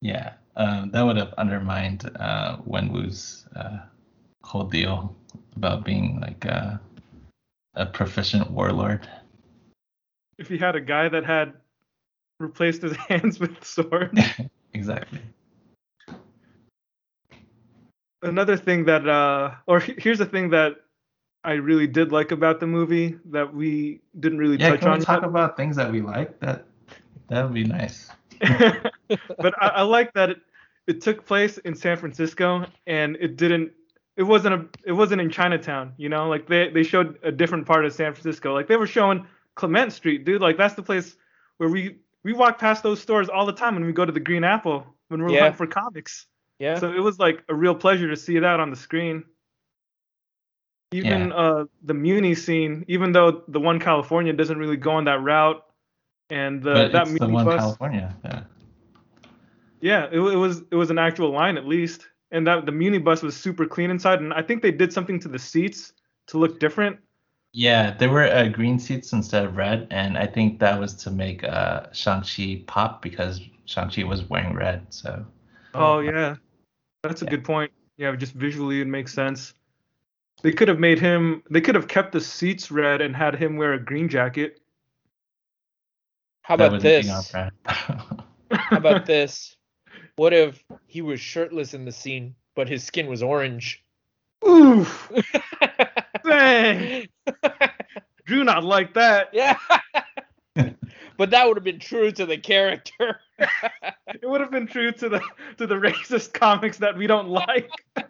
[0.02, 3.78] Yeah, um, that would have undermined uh, Wenwu's uh,
[4.42, 5.16] whole deal
[5.56, 6.80] about being like a,
[7.74, 9.08] a proficient warlord.
[10.38, 11.54] If he had a guy that had
[12.38, 14.20] replaced his hands with swords.
[14.74, 15.20] exactly.
[18.22, 20.76] Another thing that, uh, or here's the thing that
[21.44, 24.98] I really did like about the movie that we didn't really Yeah, touch can on
[24.98, 25.28] we talk yet.
[25.28, 26.40] about things that we like?
[26.40, 26.66] That
[27.28, 28.10] that would be nice.
[28.40, 30.38] but I, I like that it,
[30.88, 33.72] it took place in San Francisco and it didn't
[34.16, 37.66] it wasn't a it wasn't in Chinatown, you know, like they they showed a different
[37.66, 38.52] part of San Francisco.
[38.52, 40.40] Like they were showing Clement Street, dude.
[40.40, 41.16] Like that's the place
[41.58, 44.18] where we we walk past those stores all the time when we go to the
[44.18, 45.44] Green Apple when we're Yeah.
[45.44, 46.26] looking for comics.
[46.58, 46.80] yeah.
[46.80, 49.22] So it was like a real pleasure to see that on the screen.
[50.90, 55.22] Even uh the Muni scene, even though the one California doesn't really go on that
[55.22, 55.62] route,
[56.28, 58.16] and the, but that it's the one bus, California.
[58.24, 58.42] Yeah.
[59.80, 62.98] yeah, it, it was it was an actual line at least, and that the Muni
[62.98, 65.92] bus was super clean inside, and I think they did something to the seats
[66.28, 66.98] to look different.
[67.56, 71.10] Yeah, there were uh, green seats instead of red, and I think that was to
[71.10, 74.86] make uh, Shang-Chi pop because Shang-Chi was wearing red.
[74.90, 75.24] So
[75.72, 76.36] Oh yeah,
[77.02, 77.30] that's a Yeah.
[77.30, 77.72] good point.
[77.96, 79.54] Yeah, just visually it makes sense.
[80.42, 81.42] They could have made him.
[81.48, 84.60] They could have kept the seats red and had him wear a green jacket.
[86.42, 87.32] How about this?
[87.32, 87.38] be.
[88.52, 89.56] How about this?
[90.16, 93.82] What if he was shirtless in the scene, but his skin was orange?
[94.46, 95.10] Oof,
[96.24, 97.08] dang,
[98.26, 99.30] Drew not like that.
[99.32, 99.56] yeah.
[101.16, 103.20] but that would have been true to the character.
[104.08, 105.20] It would have been true to the
[105.58, 107.70] to the racist comics that we don't like.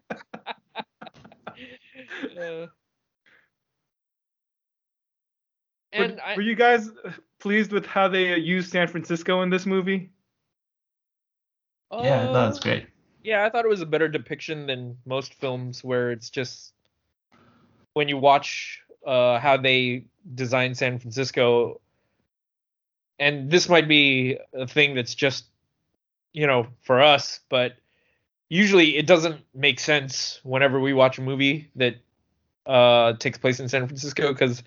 [2.38, 2.66] Uh,
[5.96, 6.90] But and I, were you guys
[7.40, 10.10] pleased with how they uh, used San Francisco in this movie?
[11.92, 12.86] yeah, no, it's uh, great.
[13.22, 16.74] Yeah, I thought it was a better depiction than most films where it's just
[17.94, 20.04] when you watch uh, how they
[20.34, 21.80] design San Francisco,
[23.18, 25.46] and this might be a thing that's just
[26.32, 27.76] you know for us, but
[28.48, 31.96] usually it doesn't make sense whenever we watch a movie that
[32.66, 34.62] uh, takes place in San Francisco because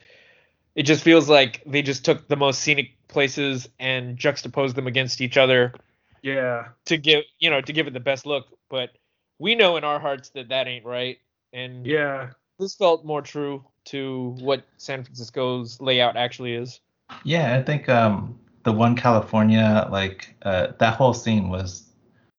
[0.75, 5.21] it just feels like they just took the most scenic places and juxtaposed them against
[5.21, 5.73] each other
[6.21, 6.69] Yeah.
[6.85, 8.91] to give you know to give it the best look but
[9.39, 11.17] we know in our hearts that that ain't right
[11.53, 12.29] and Yeah.
[12.59, 16.81] this felt more true to what san francisco's layout actually is
[17.23, 21.89] Yeah, I think um, the one California, like uh, that whole scene was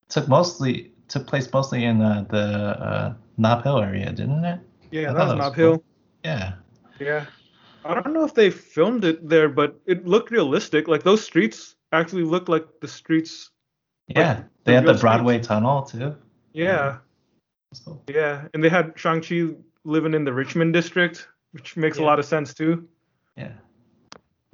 [0.08, 4.60] took mostly took place mostly in uh, the uh, Nob Hill area, didn't it?
[4.90, 5.84] Yeah, I that was that was Nob Hill.
[6.24, 6.52] Yeah.
[7.00, 7.26] Yeah.
[7.84, 10.86] I don't know if they filmed it there, but it looked realistic.
[10.86, 13.50] Like those streets actually looked like the streets.
[14.08, 15.00] Yeah, the they had the real streets.
[15.00, 16.14] Broadway tunnel too.
[16.52, 16.98] Yeah.
[17.72, 18.46] So, Yeah.
[18.52, 19.54] And they had Shang-Chi
[19.84, 22.88] living in the Richmond district, which makes a lot of sense too.
[23.36, 23.52] yeah,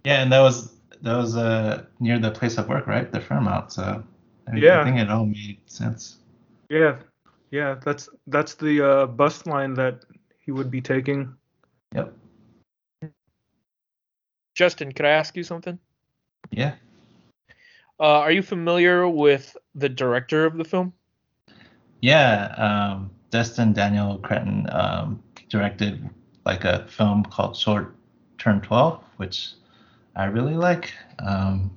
[0.04, 3.10] yeah, and that was that was uh near the place of work, right?
[3.12, 3.72] The Fairmont.
[3.72, 4.02] So
[4.48, 4.80] I, mean, Yeah.
[4.80, 6.18] I think it all made sense.
[6.70, 6.96] Yeah.
[7.50, 7.76] Yeah.
[7.84, 10.04] That's that's the uh, bus line that
[10.40, 11.34] he would be taking.
[11.94, 12.12] Yep.
[14.54, 15.78] justin could i ask you something
[16.50, 16.74] Yeah.
[18.00, 20.92] uh, are you familiar with the director of the film
[22.00, 26.08] Yeah, um, Destin Daniel Cretton um, directed
[26.46, 27.94] like a film called Short
[28.38, 29.52] Term 12, which
[30.14, 30.92] I really like.
[31.18, 31.76] Um,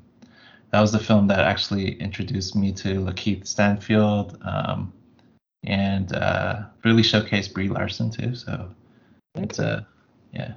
[0.72, 4.94] that was the film that actually introduced me to Lakeith Stanfield um,
[5.64, 8.36] and uh, really showcased Brie Larson too.
[8.36, 8.70] So
[9.36, 9.86] it's a
[10.32, 10.54] yeah,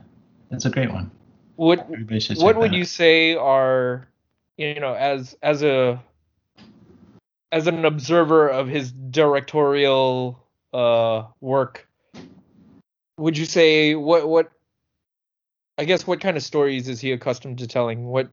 [0.50, 1.10] it's a great one.
[1.56, 4.06] what what would that you say are
[4.58, 6.02] you know as as a
[7.50, 10.38] as an observer of his directorial
[10.74, 11.88] uh work
[13.22, 14.50] would you say what what
[15.78, 18.06] I guess what kind of stories is he accustomed to telling?
[18.06, 18.30] What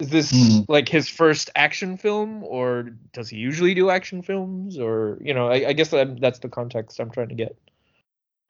[0.00, 0.62] is this Hmm.
[0.68, 4.78] like his first action film, or does he usually do action films?
[4.78, 7.56] Or you know, I, I guess that, that's the context I'm trying to get.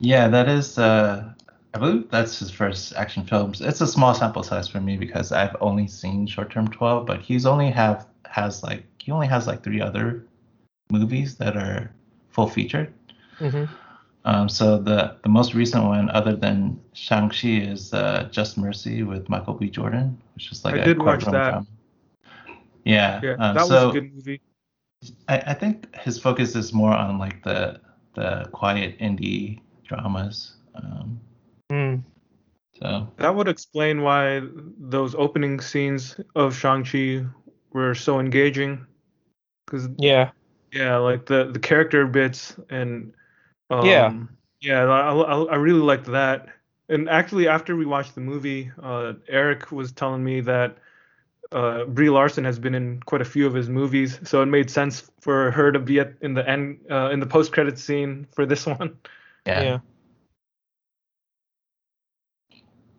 [0.01, 0.78] Yeah, that is.
[0.78, 1.32] Uh,
[1.74, 3.60] I believe that's his first action films.
[3.60, 7.20] It's a small sample size for me because I've only seen Short Term 12, but
[7.20, 10.27] he's only have has like he only has like three other
[10.90, 11.93] movies that are
[12.31, 12.94] full featured.
[13.40, 13.64] Mm-hmm.
[14.27, 19.05] Um, so the the most recent one, other than Shang Chi, is uh, Just Mercy
[19.05, 19.70] with Michael B.
[19.70, 21.31] Jordan, which is like I a did watch that.
[21.31, 21.66] drama.
[22.85, 24.40] Yeah, Yeah, um, that was so a good movie.
[25.28, 27.81] I, I think his focus is more on like the
[28.15, 30.57] the quiet indie dramas.
[30.74, 31.20] Um,
[31.70, 32.03] Mm.
[32.81, 34.43] so That would explain why
[34.78, 37.24] those opening scenes of Shang-Chi
[37.73, 38.86] were so engaging.
[39.66, 40.31] Because, Yeah.
[40.73, 43.12] yeah, like the, the character bits and.
[43.70, 44.12] Um, Yeah.
[44.60, 46.48] Yeah, I, I, I really liked that.
[46.88, 50.78] And actually, after we watched the movie, uh, Eric was telling me that
[51.52, 54.70] uh, Brie Larson has been in quite a few of his movies, so it made
[54.70, 58.47] sense for her to be at, in the end, uh, in the post-credit scene for
[58.47, 58.97] this one.
[59.47, 59.62] yeah.
[59.62, 59.78] Yeah.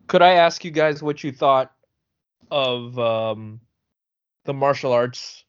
[0.07, 1.73] Could I ask you guys what you thought
[2.49, 3.59] of um,
[4.45, 5.43] the martial arts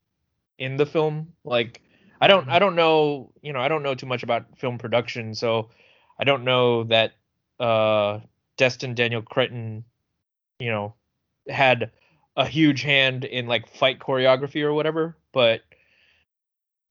[0.59, 1.32] in the film?
[1.45, 1.81] Like,
[2.20, 5.35] I don't, I don't know, you know, I don't know too much about film production,
[5.35, 5.70] so
[6.19, 7.12] I don't know that
[7.61, 8.20] uh,
[8.57, 9.85] Destin Daniel Cretton,
[10.59, 10.95] you know,
[11.49, 11.93] had
[12.36, 15.16] a huge hand in like fight choreography or whatever.
[15.32, 15.62] But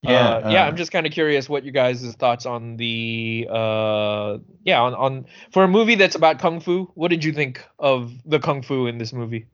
[0.03, 3.47] Yeah, uh, yeah, uh, I'm just kind of curious what you guys' thoughts on the
[3.49, 6.91] uh yeah on on for a movie that's about kung fu.
[6.95, 9.47] What did you think of the kung fu in this movie?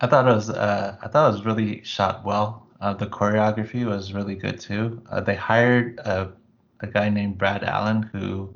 [0.00, 2.66] I thought it was uh, I thought it was really shot well.
[2.80, 5.00] Uh, the choreography was really good too.
[5.10, 6.32] Uh, they hired a,
[6.80, 8.54] a guy named Brad Allan who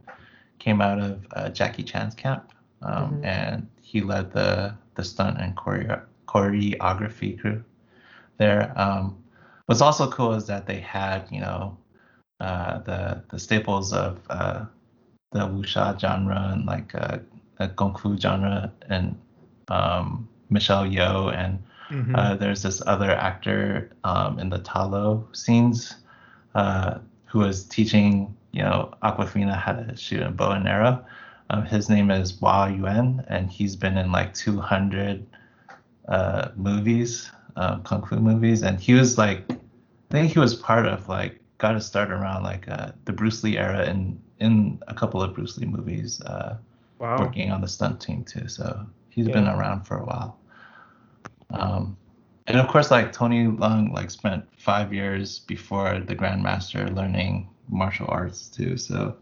[0.59, 3.24] came out of uh, Jackie Chan's camp, um, Mhm.
[3.24, 7.62] and he led the the stunt and choreo- choreography crew
[8.39, 8.73] there.
[8.77, 9.16] Um,
[9.66, 11.77] what's also cool is that they had you know
[12.40, 14.65] uh, the the staples of uh,
[15.32, 17.19] the wuxia genre and like uh,
[17.59, 19.16] the kung fu genre and
[19.69, 21.59] um, Michelle Yeoh and
[21.90, 22.15] Mm-hmm.
[22.15, 25.94] uh, there's this other actor um, in the Ta Lo scenes
[26.55, 31.05] uh, who was teaching, you know, Awkwafina how to shoot a bow and arrow.
[31.51, 35.24] Um, his name is Hua Yuan, and he's been in like 200
[36.09, 39.56] uh, movies, uh, kung fu movies, and he was like, I
[40.10, 43.59] think he was part of like got to start around like uh, the Bruce Lee
[43.59, 46.56] era in in a couple of Bruce Lee movies, uh,
[46.98, 47.19] wow.
[47.19, 48.47] working on the stunt team too.
[48.47, 50.39] So he's been around for a while.
[51.50, 51.96] Um,
[52.46, 58.06] and of course, like Tony Leung, like spent five years before the Grandmaster learning martial
[58.08, 58.76] arts too.
[58.76, 59.16] So,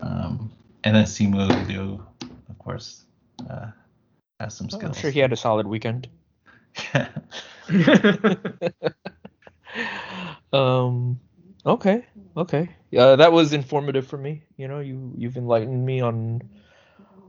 [0.00, 0.50] um,
[0.84, 2.04] and then Simu Liu,
[2.48, 3.04] of course,
[3.48, 3.70] uh,
[4.40, 4.84] has some skills.
[4.84, 6.08] I'm sure he had a solid weekend.
[10.52, 11.18] um
[11.64, 12.04] okay
[12.36, 16.42] okay yeah that was informative for me you know you you've enlightened me on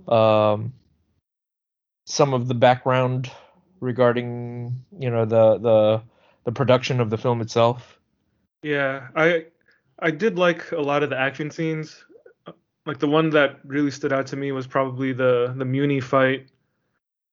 [0.08, 0.74] um
[2.06, 3.30] some of the background
[3.84, 6.02] regarding you know the the
[6.46, 8.00] the production of the film itself
[8.64, 9.52] Yeah, I
[10.00, 12.06] I did like a lot of the action scenes.
[12.86, 16.48] Like the one that really stood out to me was probably the the Muni fight.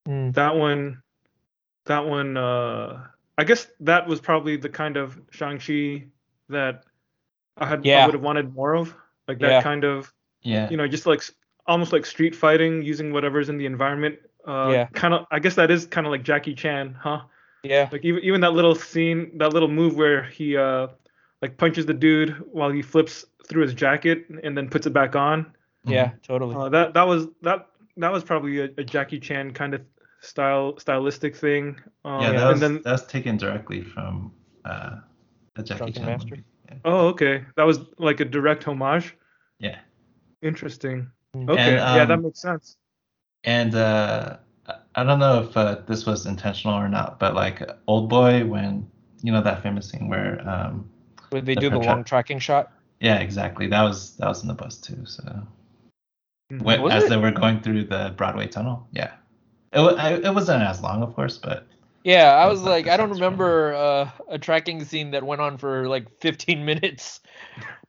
[0.09, 1.03] Mm, That one,
[1.87, 2.37] that one.
[2.37, 3.07] Uh,
[3.39, 6.07] I guess that was probably the kind of Shang-Chi
[6.49, 6.85] that
[7.57, 8.03] I had Yeah.
[8.03, 8.95] I would have wanted more of.
[9.27, 9.63] Like that Yeah.
[9.63, 10.13] kind of,
[10.43, 10.71] yeah.
[10.71, 11.23] you know, just like
[11.67, 14.19] almost like street fighting, using whatever's in the environment.
[14.47, 14.87] Uh, Yeah.
[14.93, 15.27] Kind of.
[15.31, 17.23] I guess that is kind of like Jackie Chan, huh?
[17.63, 20.89] yeah Like even even that little scene, that little move where he uh
[21.43, 25.15] like punches the dude while he flips through his jacket and then puts it back
[25.17, 25.53] on.
[25.85, 29.75] yeah totally Uh, that that was that that was probably a, a Jackie Chan kind
[29.75, 29.83] of
[30.23, 31.77] style stylistic thing.
[32.05, 34.33] Um, yeah, that and was then that's taken directly from
[34.65, 34.97] uh,
[35.57, 36.31] a Jackie Drunken Chan Master?
[36.37, 36.45] movie.
[36.69, 36.77] Yeah.
[36.85, 39.17] oh okay, that was like a direct homage.
[39.59, 39.79] yeah.
[40.43, 41.11] Interesting.
[41.37, 41.51] Mm.
[41.51, 42.77] Okay, And, yeah, that um, makes sense.
[43.45, 44.37] And uh,
[44.95, 48.89] I don't know if uh, this was intentional or not, but like Old Boy, when
[49.23, 50.91] you know that famous scene where, um,
[51.31, 53.67] Where they the do the tra- long tracking shot yeah, exactly.
[53.67, 55.05] That was that was in the bus too.
[55.07, 55.23] So
[56.53, 56.63] Mhm.
[56.65, 57.09] when, as it?
[57.11, 59.13] they were going through the Broadway tunnel, yeah,
[59.73, 61.67] it I, it wasn't as long, of course, but
[62.05, 65.41] Yeah, I was was like, like I don't remember uh, a tracking scene that went
[65.41, 67.21] on for like 15 minutes.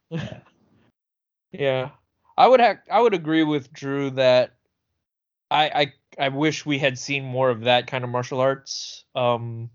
[0.09, 0.39] Yeah.
[1.51, 1.89] yeah,
[2.37, 4.55] I would have, I would agree with Drew that
[5.51, 9.05] I, I, I wish we had seen more of that kind of martial arts.
[9.15, 9.69] Um,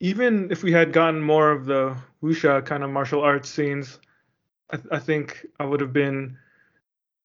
[0.00, 3.98] Even if we had gotten more of the wuxia kind of martial arts scenes,
[4.70, 6.38] I, I think I would have been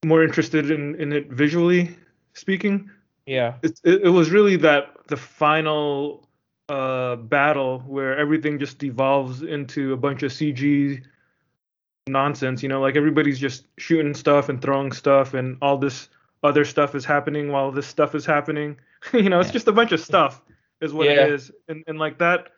[0.05, 1.97] more interested in in it visually
[2.33, 2.89] speaking.
[3.25, 3.55] Yeah.
[3.63, 6.27] It it, it was really that the final
[6.69, 11.03] uh battle where everything just devolves into a bunch of CG
[12.07, 16.09] nonsense, you know, like everybody's just shooting stuff and throwing stuff and all this
[16.43, 18.77] other stuff is happening while this stuff is happening.
[19.13, 19.53] you know, it's Yeah.
[19.53, 20.41] just a bunch of stuff
[20.81, 21.25] is what Yeah.
[21.25, 21.51] it is.
[21.67, 22.49] And and like that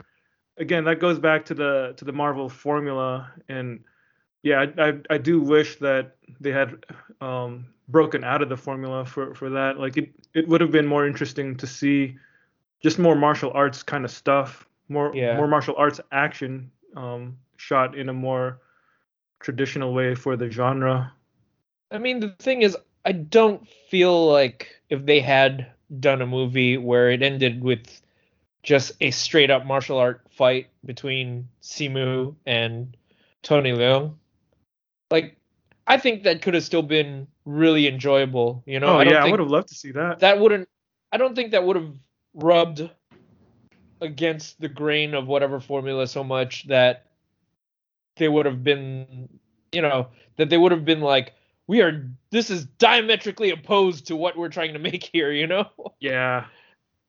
[0.58, 3.84] again, that goes back to the to the Marvel formula and
[4.44, 6.86] yeah, I I, I do wish that they had
[7.22, 9.80] um broken out of the formula for for that.
[9.80, 12.18] Like it it would have been more interesting to see
[12.82, 15.36] just more martial arts kind of stuff, more Yeah.
[15.38, 18.60] more martial arts action um shot in a more
[19.40, 21.12] traditional way for the genre.
[21.92, 25.68] I mean, the thing is, I don't feel like if they had
[26.00, 28.02] done a movie where it ended with
[28.64, 32.96] just a straight up martial art fight between Simu and
[33.42, 34.16] Tony Leung,
[35.12, 35.38] like
[35.86, 38.64] I think that could have still been really enjoyable.
[38.66, 40.20] You know, oh I don't yeah, I would have loved to see that.
[40.20, 40.70] that wouldn't.
[41.12, 41.94] I don't think that would have
[42.34, 42.90] rubbed
[44.02, 47.06] against the grain of whatever formula so much that
[48.18, 49.30] they would have been,
[49.72, 50.08] you know,
[50.38, 51.34] that they would have been like,
[51.68, 52.10] we are.
[52.32, 55.32] This is diametrically opposed to what we're trying to make here.
[55.32, 55.68] You know.
[56.00, 56.46] Yeah.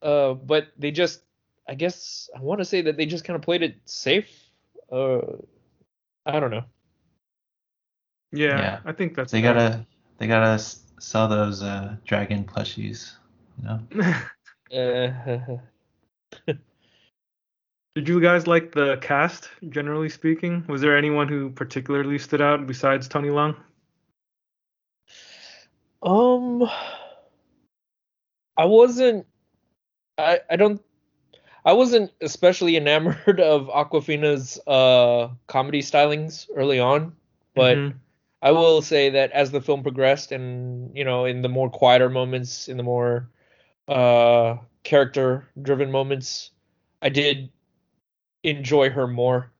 [0.02, 1.22] Uh, but they just,
[1.66, 4.28] I guess, I want to say that they just kind of played it safe.
[4.92, 5.20] Uh,
[6.26, 6.64] I don't know.
[8.30, 8.80] Yeah, Yeah.
[8.84, 9.54] I think that's They fair.
[9.54, 9.86] gotta
[10.18, 13.12] they gotta s- sell those uh, dragon plushies.
[13.62, 13.80] You know.
[14.70, 15.56] Uh,
[17.94, 20.64] Did you guys like the cast, generally speaking?
[20.68, 23.56] Was there anyone who particularly stood out besides Tony Leung?
[26.04, 26.62] Um,
[28.56, 29.26] I wasn't.
[30.18, 30.82] I I don't.
[31.64, 37.16] I wasn't especially enamored of Awkwafina's uh comedy stylings early on,
[37.54, 38.00] but Mhm.
[38.42, 42.10] I will say that as the film progressed, and you know, in the more quieter
[42.10, 43.30] moments, in the more
[43.88, 46.50] uh character-driven moments,
[47.02, 47.50] I did
[48.44, 49.52] enjoy her more.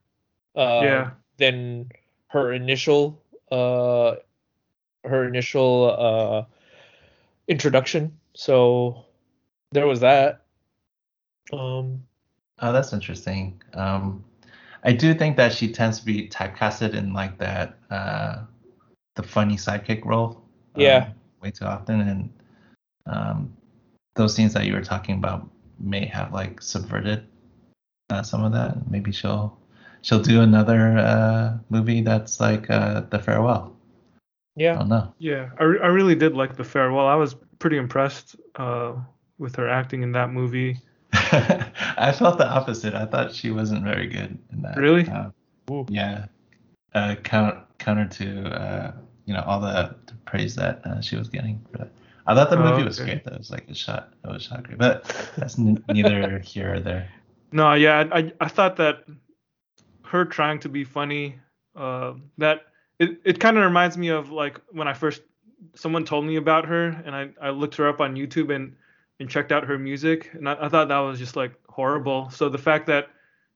[0.56, 1.90] Uh, yeah, than
[2.28, 4.16] her initial uh
[5.04, 6.44] her initial uh
[7.48, 9.04] introduction so
[9.72, 10.42] there was that
[11.52, 12.02] um
[12.60, 13.60] Oh, that's interesting.
[13.74, 14.24] Um,
[14.84, 18.44] I do think that she tends to be typecasted in like that, uh,
[19.16, 20.40] the funny sidekick role.
[20.76, 21.08] um, Yeah.
[21.42, 22.32] way too often, and
[23.06, 23.56] um,
[24.14, 25.48] those scenes that you were talking about
[25.80, 27.26] may have like subverted
[28.10, 28.88] uh, some of that.
[28.90, 29.58] Maybe she'll
[30.02, 33.73] she'll do another uh, movie that's like uh, The Farewell.
[34.72, 35.14] I yeah don't know.
[35.18, 35.50] yeah.
[35.58, 37.06] I, re- I really did like the farewell.
[37.06, 38.94] I was pretty impressed uh,
[39.38, 40.78] with her acting in that movie.
[41.12, 42.94] I felt the opposite.
[42.94, 44.76] I thought she wasn't very good in that.
[44.76, 45.08] Really?
[45.08, 45.30] Uh,
[45.88, 46.26] yeah.
[46.94, 48.92] Uh, counter counter to uh,
[49.26, 51.90] you know all the, the praise that uh, she was getting for that.
[52.26, 53.24] I thought the Oh, movie was great.
[53.24, 54.14] That was like a shot.
[54.22, 54.78] That was shot great.
[54.78, 55.04] But
[55.36, 57.10] that's n- neither here or there.
[57.52, 59.04] No, yeah, I, I I thought that
[60.04, 61.38] her trying to be funny,
[61.76, 62.62] uh, that
[63.04, 65.22] it, it kind of reminds me of like when I first
[65.74, 68.74] someone told me about her and I, I looked her up on YouTube and
[69.20, 72.30] and checked out her music and I, I thought that was just like horrible.
[72.30, 73.08] So the fact that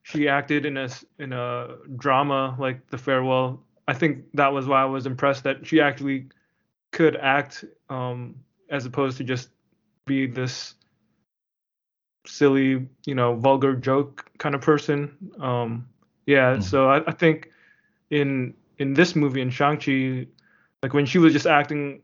[0.03, 0.89] she acted in a
[1.19, 5.65] in a drama like The Farewell, I think that was why I was impressed that
[5.65, 6.27] she actually
[6.91, 8.35] could act um,
[8.69, 9.49] as opposed to just
[10.05, 10.75] be this
[12.25, 15.15] silly, you know, vulgar joke kind of person.
[15.39, 15.87] Um,
[16.25, 16.63] yeah, Mhm.
[16.63, 17.51] so I, I think
[18.09, 20.27] in in this movie in Shang-Chi,
[20.81, 22.01] like when she was just acting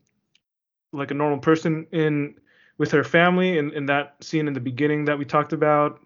[0.91, 2.35] like a normal person in
[2.77, 6.01] with her family in, in that scene in the beginning that we talked about,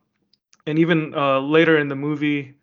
[0.67, 2.55] and even uh, later in the movie,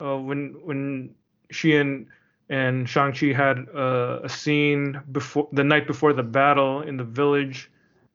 [0.00, 1.14] uh, when when
[1.50, 2.06] she and
[2.48, 7.70] and Shang-Chi had uh, a scene before the night before the battle in the village,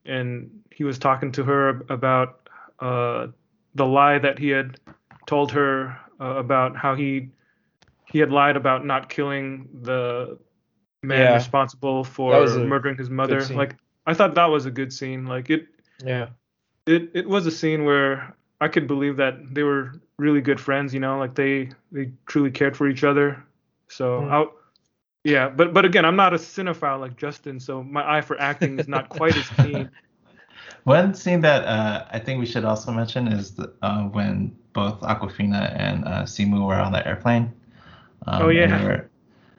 [0.06, 2.48] and he was talking to her about
[2.80, 3.28] uh,
[3.76, 4.80] the lie that he had
[5.26, 7.30] told her uh, about how he
[8.12, 10.38] he had lied about not killing the
[11.04, 11.34] man Yeah.
[11.36, 13.40] responsible for That was a murdering his mother.
[13.56, 13.76] Like
[14.06, 15.26] I thought that was a good scene.
[15.26, 15.68] Like it
[16.04, 16.28] yeah
[16.86, 20.94] it it was a scene where I could believe that they were really good friends,
[20.94, 23.44] you know, like they they truly cared for each other.
[23.88, 24.32] So Mm.
[24.32, 24.46] I
[25.24, 28.78] yeah, but but again, I'm not a cinephile like Justin, so my eye for acting
[28.78, 29.90] is not quite as keen.
[30.84, 35.00] One scene that uh, I think we should also mention is the, uh, when both
[35.02, 37.54] Awkwafina and uh, Simu were on the airplane.
[38.28, 38.78] Um, Oh, yeah.
[38.78, 39.10] They were,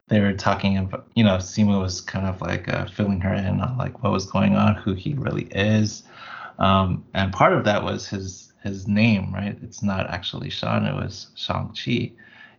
[0.09, 3.61] they were talking about, you know, Simu was kind of like uh, filling her in
[3.61, 6.03] on like what was going on, who he really is.
[6.59, 9.59] Um, and part of that was his his name, right?
[9.63, 12.13] It's not actually Sean, it was Shang-Chi.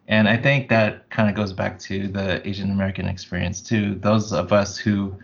[0.09, 3.95] And I think that kind of goes back to the Asian American experience too.
[3.95, 5.17] Those of us who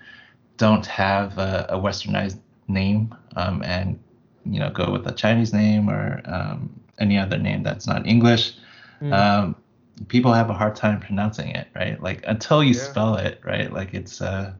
[0.55, 2.39] don't have a, a westernized
[2.69, 3.99] name um, and
[4.45, 8.53] you know go with a Chinese name or um, any other name that's not English,
[9.01, 9.13] Mm.
[10.07, 12.01] People have a hard time pronouncing it, right?
[12.01, 12.79] Like until you Yeah.
[12.79, 13.71] spell it, right?
[13.71, 14.53] Like it's uh,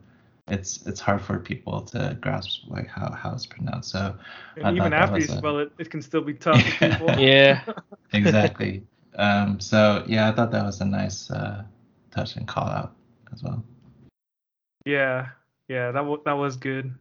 [0.48, 3.90] it's it's hard for people to grasp like how how it's pronounced.
[3.90, 4.14] So
[4.56, 7.14] And even after you was a- spell it, it can still be tough to people.
[7.18, 7.62] Yeah.
[8.12, 8.82] exactly.
[9.16, 11.64] um, so yeah, I thought that was a nice uh,
[12.10, 12.94] touch and call out
[13.32, 13.62] as well.
[14.86, 15.28] Yeah,
[15.68, 16.94] yeah, that w- that was good.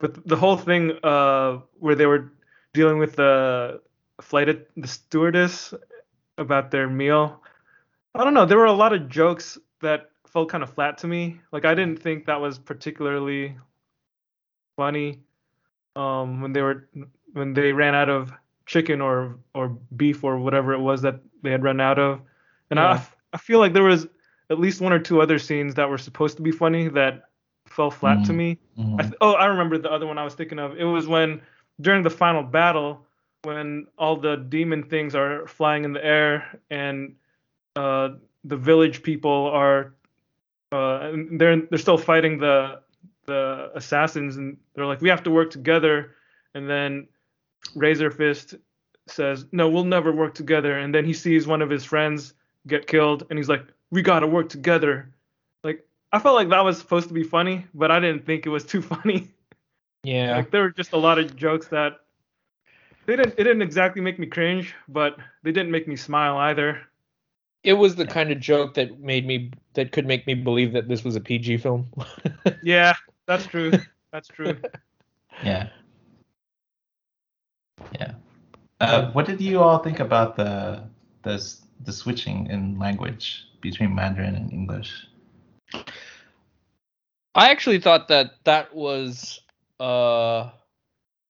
[0.00, 2.32] But the whole thing uh where they were
[2.74, 3.80] dealing with the
[4.20, 5.72] flight at the stewardess
[6.38, 7.40] about their meal,
[8.14, 8.46] I don't know.
[8.46, 11.40] There were a lot of jokes that felt kind of flat to me.
[11.52, 13.56] Like I didn't think that was particularly
[14.76, 15.20] funny.
[15.96, 16.88] Um, when they were
[17.34, 18.32] when they ran out of
[18.66, 22.20] chicken or or beef or whatever it was that they had run out of,
[22.70, 22.90] and I Yeah.
[22.90, 24.06] I f- I feel like there was
[24.50, 27.24] at least one or two other scenes that were supposed to be funny that
[27.66, 28.36] fell flat to Mhm.
[28.36, 28.58] me.
[28.78, 29.00] Mhm.
[29.00, 30.76] I th- oh, I remember the other one I was thinking of.
[30.78, 31.40] It was when
[31.80, 33.06] during the final battle
[33.42, 37.14] when all the demon things are flying in the air and
[37.76, 38.10] uh,
[38.44, 39.94] the village people are
[40.72, 42.80] uh, and they're they're still fighting the
[43.26, 46.14] the assassins and they're like we have to work together.
[46.54, 47.08] And then
[47.74, 48.54] Razor Fist
[49.06, 50.78] says no we'll never work together.
[50.78, 52.34] And then he sees one of his friends
[52.66, 55.10] get killed and he's like we got to work together.
[55.62, 58.50] Like I felt like that was supposed to be funny but I didn't think it
[58.50, 59.30] was too funny.
[60.02, 60.36] Yeah.
[60.36, 62.00] like there were just a lot of jokes that
[63.06, 66.82] they didn't it didn't exactly make me cringe but they didn't make me smile either
[67.64, 70.88] It was the kind of joke that made me that could make me believe that
[70.88, 71.90] this was a PG film.
[72.62, 72.94] yeah
[73.26, 73.72] that's true
[74.12, 74.56] that's true
[75.42, 75.68] Yeah.
[77.92, 78.12] Yeah.
[78.80, 80.84] Uh, what did you all think about the
[81.22, 81.42] the
[81.84, 85.06] the switching in language between Mandarin and English?
[87.34, 89.40] I actually thought that that was
[89.80, 90.50] uh,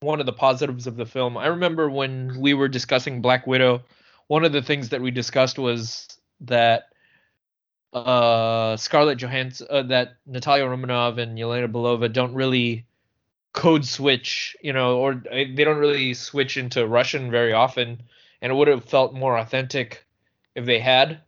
[0.01, 1.37] one of the positives of the film.
[1.37, 3.83] I remember when we were discussing Black Widow,
[4.27, 6.09] one of the things that we discussed was
[6.47, 6.89] that
[7.93, 12.87] uh, Scarlett Johansson, uh, that Natalia Romanov and Yelena Belova don't really
[13.53, 18.03] code switch, you know, or uh, they don't really switch into Russian very often,
[18.43, 20.05] and it would have felt more authentic
[20.55, 21.21] if they had.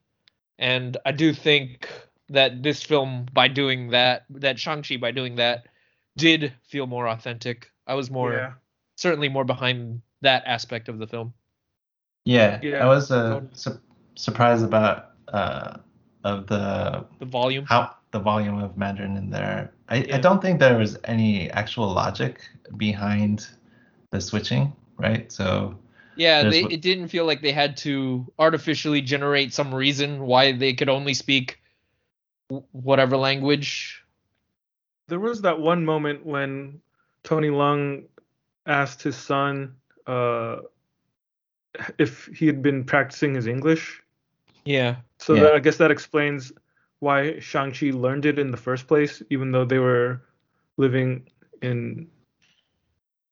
[0.58, 1.88] And I do think
[2.30, 5.66] that this film, by doing that, that Shang-Chi, by doing that,
[6.16, 7.70] did feel more authentic.
[7.86, 8.52] I was more, yeah
[8.96, 11.32] certainly more behind that aspect of the film.
[12.24, 13.50] Yeah, Yeah, I was uh, totally.
[13.52, 13.80] su-
[14.16, 15.78] surprised about uh,
[16.24, 17.64] of the The volume.
[17.64, 19.72] how the volume of Mandarin in there.
[19.88, 20.16] I, Yeah.
[20.16, 22.40] I don't think there was any actual logic
[22.76, 23.46] behind
[24.10, 25.30] the switching, right?
[25.30, 25.78] So
[26.16, 30.72] Yeah, they, it didn't feel like they had to artificially generate some reason why they
[30.72, 31.60] could only speak
[32.72, 34.02] whatever language.
[35.08, 36.80] There was that one moment when
[37.22, 38.04] Tony Leung
[38.66, 39.76] asked his son
[40.06, 40.58] uh,
[41.98, 44.02] if he had been practicing his English.
[44.66, 44.96] Yeah.
[45.18, 45.44] So Yeah.
[45.44, 46.52] that, I guess that explains
[46.98, 50.20] why Shang-Chi learned it in the first place, even though they were
[50.76, 51.28] living
[51.62, 52.08] in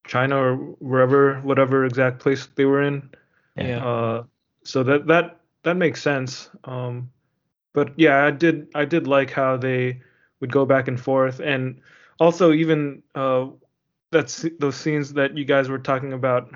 [0.07, 3.11] China or wherever, whatever exact place they were in.
[3.57, 3.85] Yeah.
[3.85, 4.23] Uh,
[4.65, 6.51] so that that that makes sense.
[6.65, 7.11] Um,
[7.73, 10.01] but yeah, I did I did like how they
[10.41, 11.81] would go back and forth, and
[12.21, 13.47] also even uh,
[14.11, 16.51] that's those scenes that you guys were talking about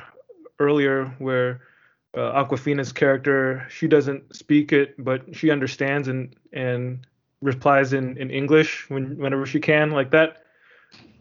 [0.58, 1.62] earlier, where
[2.16, 7.06] uh, Awkwafina's character she doesn't speak it, but she understands and and
[7.40, 10.44] replies in in English when whenever she can, like that.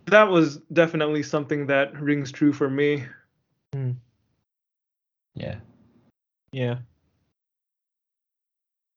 [0.06, 3.06] That was definitely something that rings true for me.
[5.36, 5.56] yeah,
[6.52, 6.78] Yeah.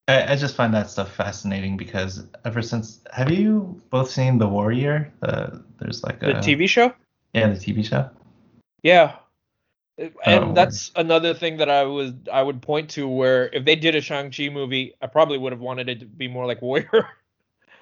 [0.07, 4.49] I, I just find that stuff fascinating because ever since have you both seen The
[4.49, 5.12] Warrior?
[5.21, 6.95] The there's like The a TV show?
[7.33, 8.09] yeah the TV show.
[8.83, 9.17] Yeah.
[10.25, 13.77] And Oh, that's another thing that I was I would point to where if they
[13.77, 17.09] did a Shang-Chi movie, I probably would have wanted it to be more like Warrior.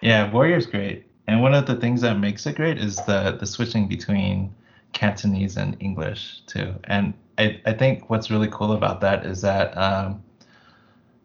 [0.00, 1.06] Yeah, Warrior's great.
[1.26, 4.54] And one of the things that makes it great is the the switching between
[4.92, 6.74] Cantonese and English too.
[6.84, 10.22] And I, I think what's really cool about that is that um,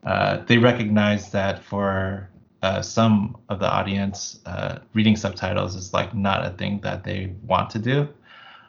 [0.06, 2.30] uh, they recognize that for
[2.62, 7.34] uh, some of the audience, uh, reading subtitles is like not a thing that they
[7.44, 8.08] want to do.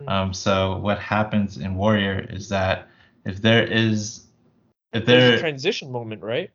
[0.08, 2.88] Um, so what happens in Warrior is that
[3.24, 4.26] if there is
[4.92, 6.50] if There's there a transition moment, right?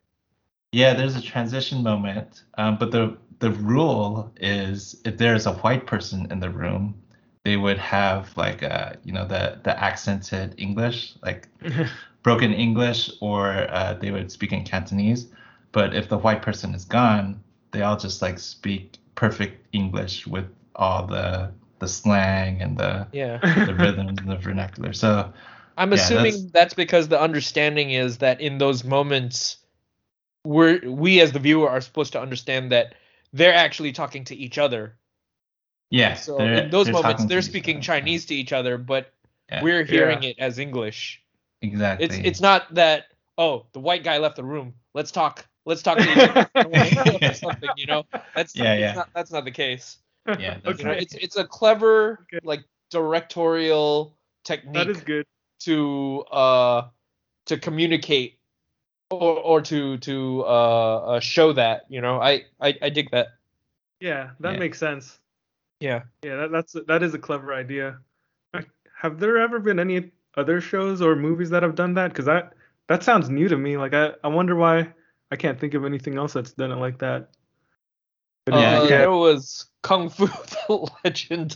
[0.71, 5.87] yeah, there's a transition moment, um, but the the rule is if there's a white
[5.87, 6.95] person in the room,
[7.43, 11.47] they would have like uh you know the the accented English, like
[12.23, 15.27] broken English, or uh, they would speak in Cantonese.
[15.71, 20.45] But if the white person is gone, they all just like speak perfect English with
[20.75, 23.37] all the the slang and the Yeah.
[23.65, 24.93] the rhythms and the vernacular.
[24.93, 25.31] So
[25.77, 26.73] I'm Yeah, assuming that's- that's...
[26.73, 29.57] because the understanding is that in those moments
[30.45, 32.95] we're we as the viewer are supposed to understand that
[33.33, 34.95] they're actually talking to each other.
[35.89, 37.83] yeah, So in those they're moments they're speaking other.
[37.83, 39.13] Chinese to each other, but
[39.51, 40.29] Yeah, we're hearing Yeah.
[40.29, 41.21] it as English.
[41.61, 42.05] exactly.
[42.05, 43.07] It's it's not that
[43.37, 44.73] oh the white guy left the room.
[44.93, 45.45] Let's talk.
[45.65, 47.69] Let's talk to each other I don't wanna kill him or something.
[47.75, 48.03] You know
[48.35, 48.93] that's Yeah, it's yeah.
[48.93, 49.97] Not, that's not the case.
[50.27, 50.99] Yeah, that's You okay.
[50.99, 52.39] it's it's a clever Okay.
[52.43, 55.25] like directorial technique that is good.
[55.61, 56.87] to uh
[57.45, 58.39] to communicate
[59.09, 63.27] or or to to uh, uh show that you know I I, I dig that
[63.99, 64.59] Yeah, that Yeah.
[64.59, 65.19] makes sense.
[65.79, 67.99] yeah Yeah, that, that's that is a clever idea.
[69.01, 72.09] Have there ever been any other shows or movies that have done that?
[72.09, 72.53] Because that
[72.87, 73.77] that sounds new to me.
[73.77, 74.93] Like I, I wonder why
[75.31, 77.29] I can't think of anything else that's done it like that.
[78.49, 80.25] But Yeah, uh, yeah, there was Kung Fu
[80.67, 81.55] the Legend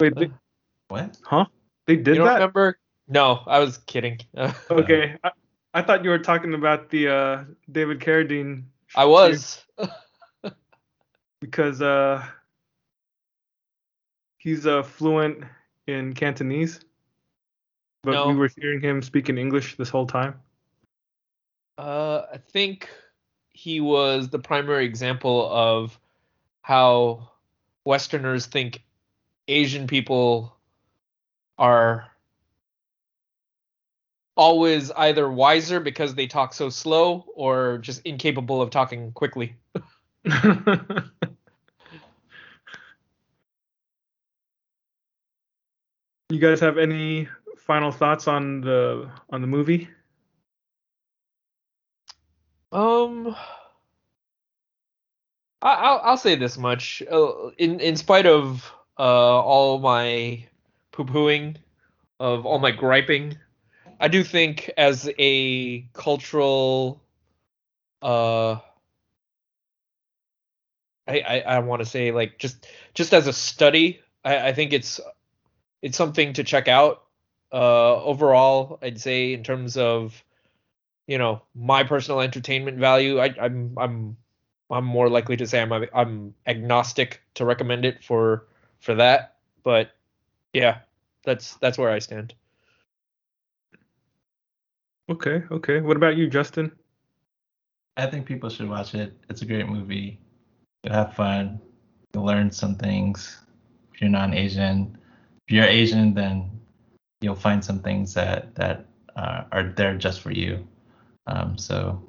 [0.00, 0.30] wait, they,
[0.88, 1.18] what?
[1.22, 1.44] huh?
[1.86, 2.34] They you did don't that?
[2.34, 2.78] remember
[3.08, 4.20] no I was kidding
[4.70, 5.30] Okay, I,
[5.74, 8.64] I thought you were talking about the uh, David Carradine
[8.96, 9.62] I was
[11.40, 12.24] because uh,
[14.38, 15.44] he's uh, fluent
[15.86, 16.80] in Cantonese,
[18.02, 18.28] but No.
[18.28, 20.40] we were hearing him speak in English this whole time.
[21.76, 22.88] Uh, I think
[23.52, 25.98] he was the primary example of
[26.62, 27.30] how
[27.84, 28.82] Westerners think
[29.48, 30.56] Asian people
[31.58, 32.10] are
[34.36, 39.54] always either wiser because they talk so slow or just incapable of talking quickly.
[46.30, 47.28] you guys have any
[47.58, 49.88] final thoughts on the on the movie?
[52.72, 53.34] Um,
[55.62, 57.02] I, I'll I'll say this much.
[57.10, 60.46] Uh, in in spite of uh all my
[60.92, 61.56] poo pooing,
[62.18, 63.38] of all my griping,
[63.98, 67.02] I do think as a cultural,
[68.02, 68.52] uh,
[71.06, 74.72] I I, I want to say like just just as a study, I, I think
[74.72, 75.00] it's
[75.82, 77.02] it's something to check out.
[77.52, 80.22] Uh, overall, I'd say in terms of
[81.10, 84.16] you know my personal entertainment value I, i'm i'm
[84.70, 88.46] i'm more likely to say i'm i'm agnostic to recommend it for
[88.78, 89.90] for that but
[90.52, 90.78] yeah
[91.24, 92.34] that's that's where i stand
[95.10, 95.80] Okay, okay.
[95.80, 96.70] What about you, Justin?
[97.96, 99.12] I think people should watch it.
[99.28, 100.20] It's a great movie.
[100.84, 101.60] You'll have fun.
[102.14, 103.40] You'll learn some things.
[103.92, 104.96] If you're non-Asian,
[105.48, 106.48] if you're Asian, then
[107.20, 110.64] you'll find some things that that uh, are there just for you.
[111.30, 112.02] Um, so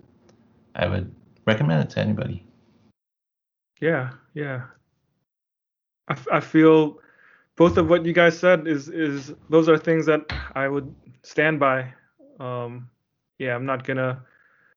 [0.76, 1.14] I would
[1.45, 2.43] recommend it to anybody.
[3.80, 4.64] Yeah, yeah.
[6.07, 6.99] I, f- I feel
[7.56, 10.22] both of what you guys said is is those are things that
[10.56, 10.93] I would
[11.23, 11.93] stand by.
[12.39, 12.89] Um,
[13.38, 14.23] yeah, I'm not gonna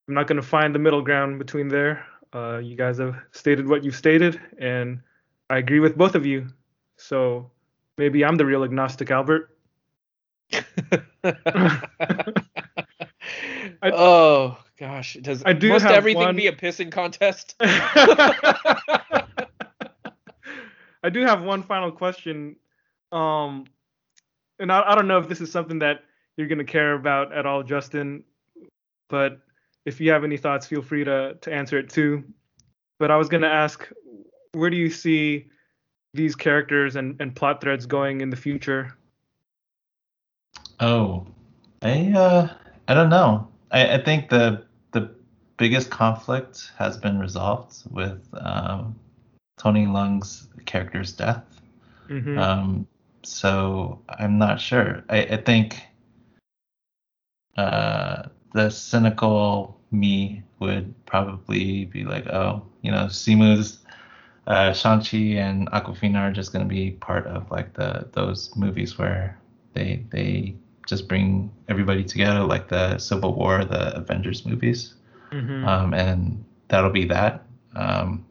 [0.09, 2.05] I'm not gonna find the middle ground between there.
[2.35, 5.01] Uh, you guys have stated what you've stated, and
[5.49, 6.49] I agree with both of you.
[6.97, 7.51] So
[7.97, 9.57] maybe I'm the real agnostic, Albert.
[13.93, 17.55] oh gosh does I do must everything one- be a pissing contest
[21.05, 22.57] I do have one final question.
[23.13, 23.67] Um,
[24.59, 26.01] and I, I don't know if this is something that
[26.37, 28.25] you're going to care about at all, Justin,
[29.11, 29.39] but
[29.85, 32.25] if you have any thoughts, feel free to, to answer it too.
[32.99, 33.87] But I was going to ask,
[34.53, 35.51] where do you see
[36.15, 38.97] these characters and, and plot threads going in the future?
[40.81, 41.27] Oh,
[41.83, 42.49] I uh,
[42.89, 43.47] I don't know.
[43.75, 45.11] I, I think the the
[45.57, 48.95] biggest conflict has been resolved with um,
[49.59, 51.45] Tony Leung's character's death.
[52.09, 52.39] Mhm.
[52.39, 52.87] Um,
[53.23, 55.05] so I'm not sure.
[55.09, 55.83] I, I think
[57.57, 63.79] uh, the cynical me would probably be like, oh, you know, Simu's
[64.47, 68.99] uh, Shang-Chi and Awkwafina are just going to be part of like the those movies
[68.99, 69.39] where
[69.73, 70.57] they they
[70.87, 74.95] just bring everybody together, like the Civil War, the Avengers movies
[75.33, 75.67] Mhm.
[75.67, 77.45] um, and that'll be that.
[77.75, 78.25] Um,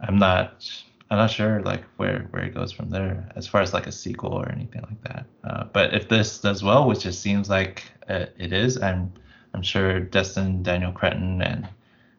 [0.00, 0.68] I'm not
[1.10, 3.92] I'm not sure like where where it goes from there as far as like a
[3.92, 5.26] sequel or anything like that.
[5.44, 9.12] Uh, but if this does well, which it seems like uh, it is, I'm
[9.54, 11.68] I'm sure Destin Daniel Cretton and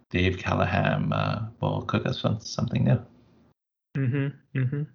[0.09, 3.01] Dave Callaham uh, will cook us something new.
[3.95, 4.33] Mhm.
[4.55, 4.87] Mhm.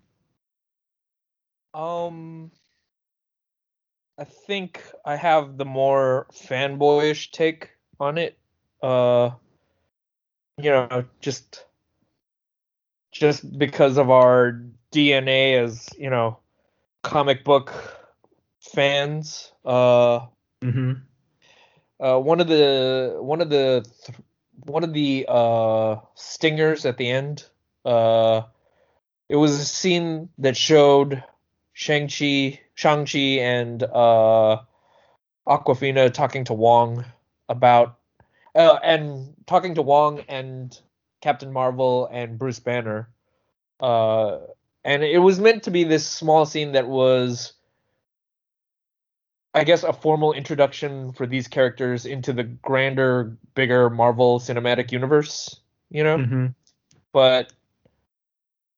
[1.74, 2.50] Um,
[4.20, 8.38] I think I have the more fanboyish take on it.
[8.82, 9.30] Uh,
[10.58, 11.64] you know, just
[13.12, 14.60] just because of our
[14.92, 16.38] DNA as you know
[17.02, 17.72] comic book
[18.60, 19.52] fans.
[19.64, 20.26] Uh,
[20.62, 20.92] Mm-hmm.
[22.00, 23.84] uh, one of the one of the
[24.66, 27.46] one of the uh, stingers at the end.
[27.84, 28.42] Uh,
[29.28, 31.24] it was a scene that showed
[31.80, 34.60] Shang-Chi, Shang-Chi and uh,
[35.48, 37.06] Awkwafina talking to Wong
[37.48, 37.96] about
[38.54, 40.78] uh, and talking to Wong and
[41.22, 43.08] Captain Marvel and Bruce Banner.
[43.80, 44.40] Uh,
[44.84, 47.54] and it was meant to be this small scene that was
[49.54, 55.58] I guess a formal introduction for these characters into the grander, bigger Marvel Cinematic Universe,
[55.88, 56.18] you know?
[56.18, 56.46] Mm-hmm.
[57.14, 57.54] But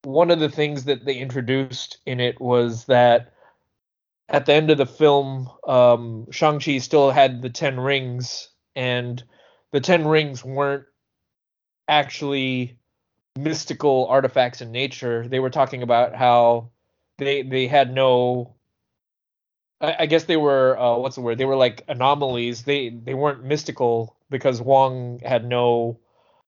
[0.04, 3.32] one of the things that they introduced in it was that
[4.28, 9.22] at the end of the film, um, Shang-Chi still had the Ten Rings, and
[9.72, 10.84] the Ten Rings weren't
[11.88, 12.78] actually
[13.38, 15.26] mystical artifacts in nature.
[15.28, 16.70] They were talking about how
[17.18, 18.54] they they had no
[19.82, 21.38] I, I guess they were uh, what's the word?
[21.38, 22.62] They were like anomalies.
[22.62, 25.98] They they weren't mystical because Wong had no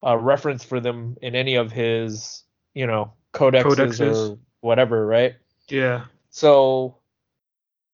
[0.03, 2.45] uh, reference for them in any of his
[2.75, 4.31] you know codexes, Codexes.
[4.31, 5.35] or whatever, right?
[5.69, 6.05] Yeah.
[6.31, 6.99] So,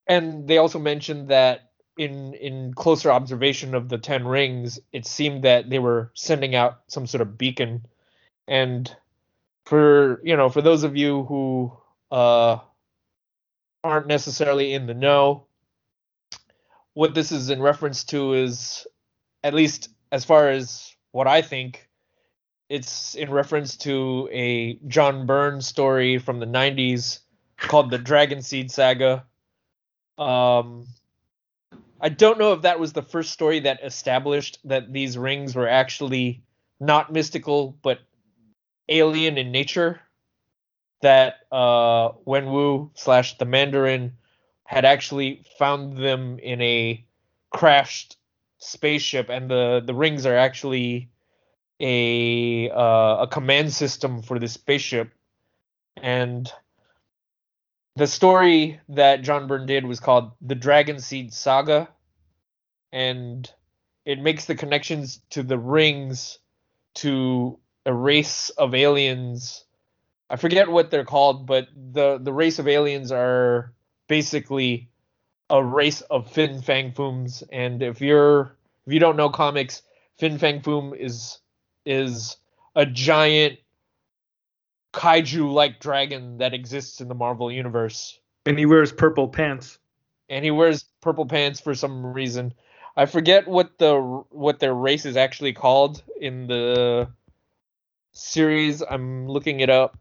[0.07, 5.45] and they also mentioned that in in closer observation of the Ten Rings, it seemed
[5.45, 7.87] that they were sending out some sort of beacon.
[8.47, 8.95] And
[9.65, 11.73] for you know, for those of you who
[12.11, 12.59] uh,
[13.83, 15.47] aren't necessarily in the know,
[16.95, 18.87] what this is in reference to is,
[19.45, 21.89] at least as far as what I think,
[22.71, 27.19] it's in reference to a John Byrne story from the 90s
[27.59, 29.27] called the Dragon Seed Saga.
[30.17, 30.87] Um,
[32.01, 35.69] I don't know if that was the first story that established that these rings were
[35.69, 36.45] actually
[36.79, 37.99] not mystical but
[38.89, 40.01] alien in nature.
[41.03, 44.13] That uh, Wenwu slash the Mandarin
[44.65, 47.05] had actually found them in a
[47.51, 48.17] crashed
[48.59, 51.11] spaceship, and the the rings are actually
[51.81, 55.13] a uh, a command system for this spaceship,
[55.97, 56.53] and
[57.97, 61.89] the story that John Byrne did was called The Dragon Seed Saga,
[62.93, 63.51] and
[64.05, 66.39] it makes the connections to the rings
[66.95, 69.65] to a race of aliens.
[70.29, 73.73] I forget what they're called, but the the race of aliens are
[74.07, 74.89] basically
[75.49, 79.83] a race of Fin Fang Fooms, and if you're if you don't know comics,
[80.19, 81.39] Fin Fang Foom is
[81.91, 82.37] is
[82.77, 83.59] a giant
[84.93, 88.19] kaiju like dragon that exists in the Marvel universe.
[88.47, 89.79] And he wears purple pants.
[90.29, 92.55] And he wears purple pants for some reason.
[92.97, 93.99] I forget what the
[94.31, 97.09] what their race is actually called in the
[98.13, 98.83] series.
[98.83, 99.99] I'm looking it up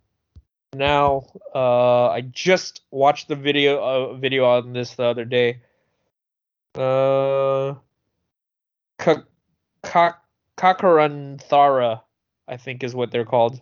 [0.73, 1.25] now.
[1.53, 5.61] Uh, I just watched the video uh, video on this the other day.
[6.75, 7.75] Uh,
[10.59, 12.01] Kakaranthara,
[12.47, 13.61] I think is what they're called.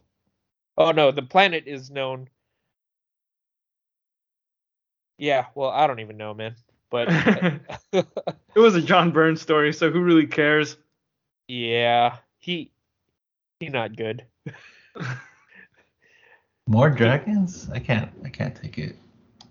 [0.77, 2.27] Oh no, the planet is known.
[5.19, 6.55] Yeah, well, I don't even know, man.
[6.89, 7.07] But
[7.93, 8.05] it
[8.55, 10.77] was a John Byrne story, so who really cares?
[11.47, 12.71] yeah, he
[13.59, 14.25] he not good.
[16.67, 17.69] More dragons?
[17.71, 18.11] I can't.
[18.25, 18.95] I can't take it.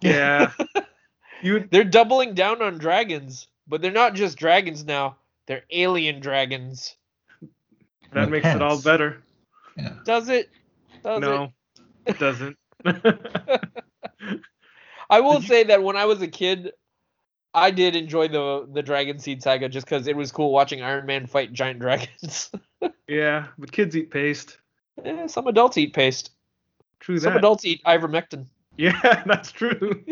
[0.02, 0.52] Yeah.
[1.43, 5.16] you They're doubling down on dragons, but they're not just dragons now.
[5.47, 6.97] They're alien dragons.
[8.17, 9.23] That With makes it all better.
[9.77, 9.93] Yeah.
[10.05, 10.49] Does it?
[11.05, 11.53] Does no,
[12.07, 12.57] it doesn't.
[15.11, 16.73] I will say that when I was a kid,
[17.53, 21.05] I did enjoy the the Dragon Seed saga just because it was cool watching Iron
[21.05, 22.51] Man fight giant dragons.
[23.07, 24.57] yeah, but kids eat paste.
[25.05, 26.31] Eh, some adults eat paste.
[27.01, 27.39] True Some that.
[27.41, 28.47] adults eat ivermectin.
[28.79, 30.05] Yeah, that's true.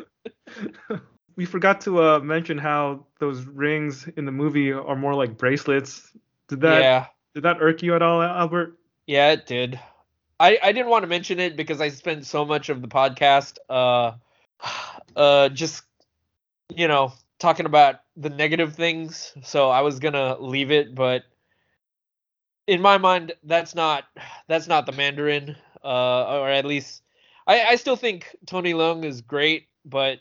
[1.36, 6.12] we forgot to uh, mention how those rings in the movie are more like bracelets.
[6.48, 8.78] Did that yeah, did that irk you at all, Albert?
[9.06, 9.78] yeah, it did.
[10.40, 13.58] I I didn't want to mention it because I spent so much of the podcast
[13.68, 14.12] uh
[15.16, 15.84] uh just
[16.74, 19.32] you know talking about the negative things.
[19.42, 21.24] So I was gonna leave it, but
[22.66, 24.04] in my mind, that's not
[24.48, 25.56] that's not the Mandarin.
[25.84, 27.02] Uh, or at least
[27.46, 30.20] I I still think Tony Leung is great, but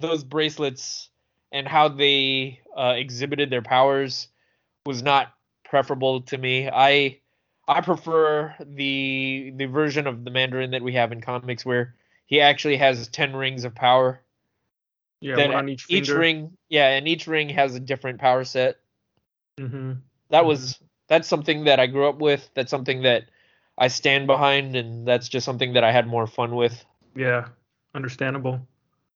[0.00, 1.08] those bracelets
[1.50, 4.28] and how they uh, exhibited their powers
[4.84, 5.32] was not
[5.68, 6.68] preferable to me.
[6.68, 7.18] I
[7.66, 11.94] I prefer the the version of the Mandarin that we have in comics where
[12.26, 14.20] he actually has ten rings of power.
[15.20, 16.20] Yeah, one on each each finger.
[16.20, 18.76] ring, yeah, and each ring has a different power set.
[19.58, 19.92] Mm-hmm.
[20.30, 20.78] That was
[21.08, 22.48] that's something that I grew up with.
[22.54, 23.24] That's something that
[23.76, 26.84] I stand behind, and that's just something that I had more fun with.
[27.14, 27.48] Yeah,
[27.94, 28.66] understandable.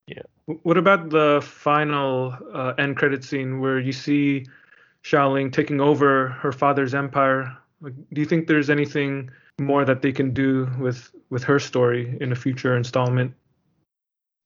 [0.07, 0.23] Yeah.
[0.47, 4.47] What about the final uh, end credit scene where you see
[5.05, 7.57] Xialing taking over her father's empire?
[7.81, 9.31] Like, do you think there's anything
[9.61, 13.35] more that they can do with with her story in a future installment?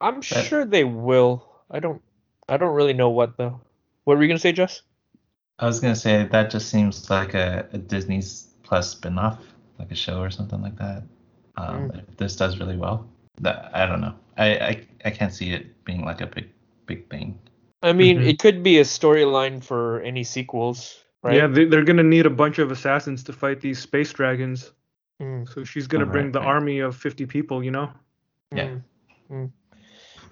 [0.00, 1.46] I'm That- sure they will.
[1.70, 2.02] I don't.
[2.48, 3.60] I don't really know what though.
[4.04, 4.82] What were you gonna say, Jess?
[5.58, 9.38] I was gonna say that just seems like a, a Disney's Plus spin-off,
[9.78, 11.02] like a show or something like that.
[11.56, 13.08] Um, If this does really well,
[13.40, 14.14] that I don't know.
[14.36, 16.48] I, I I can't see it being like a big
[16.86, 17.38] big thing.
[17.86, 18.26] I mean, Mhm.
[18.28, 21.36] it could be a storyline for any sequels, right?
[21.36, 24.72] Yeah, they, they're gonna need a bunch of assassins to fight these space dragons.
[25.22, 26.48] Mm, So she's gonna bring right, the right.
[26.48, 27.90] army of 50 people, you know?
[28.54, 28.68] Yeah.
[28.68, 28.82] mm,
[29.30, 29.50] mm.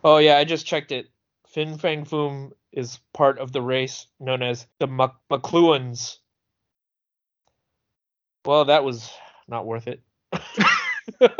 [0.03, 1.09] Oh yeah, I just checked it.
[1.49, 6.19] Fin Fang Foom is part of the race known as the Mc- Makluans.
[8.45, 9.11] Well, that was
[9.49, 10.03] not worth it.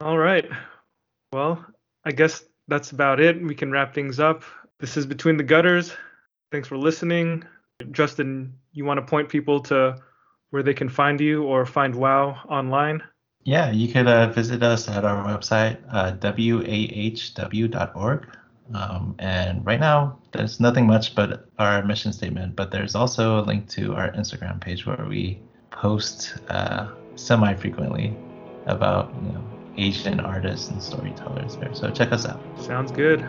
[0.00, 0.44] All right.
[1.32, 1.64] Well,
[2.04, 3.42] I guess that's about it.
[3.42, 4.44] We can wrap things up.
[4.80, 5.92] This is Between the Gutters.
[6.50, 7.44] Thanks for listening.
[7.90, 9.96] Justin, you want to point people to
[10.50, 13.02] where they can find you or find WoW online?
[13.44, 17.16] Yeah, you could uh, visit us at our website, uh, wahw.org.
[18.74, 23.42] Um, and right now, there's nothing much but our mission statement, but there's also a
[23.42, 25.40] link to our Instagram page where we
[25.70, 28.14] post uh, semi frequently
[28.66, 31.74] about you know Asian artists and storytellers there.
[31.74, 32.40] So check us out.
[32.60, 33.24] Sounds good.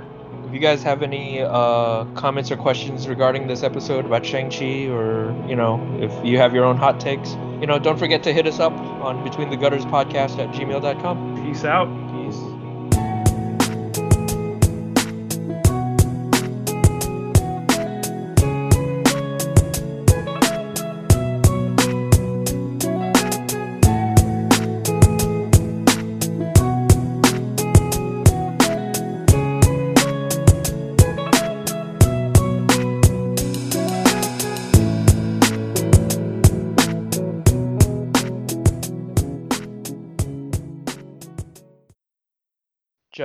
[0.45, 5.31] If you guys have any uh, comments or questions regarding this episode about Shang-Chi, or,
[5.47, 8.47] you know, if you have your own hot takes, you know, don't forget to hit
[8.47, 11.45] us up on Between the Gutters podcast at gmail.com.
[11.45, 11.87] Peace out.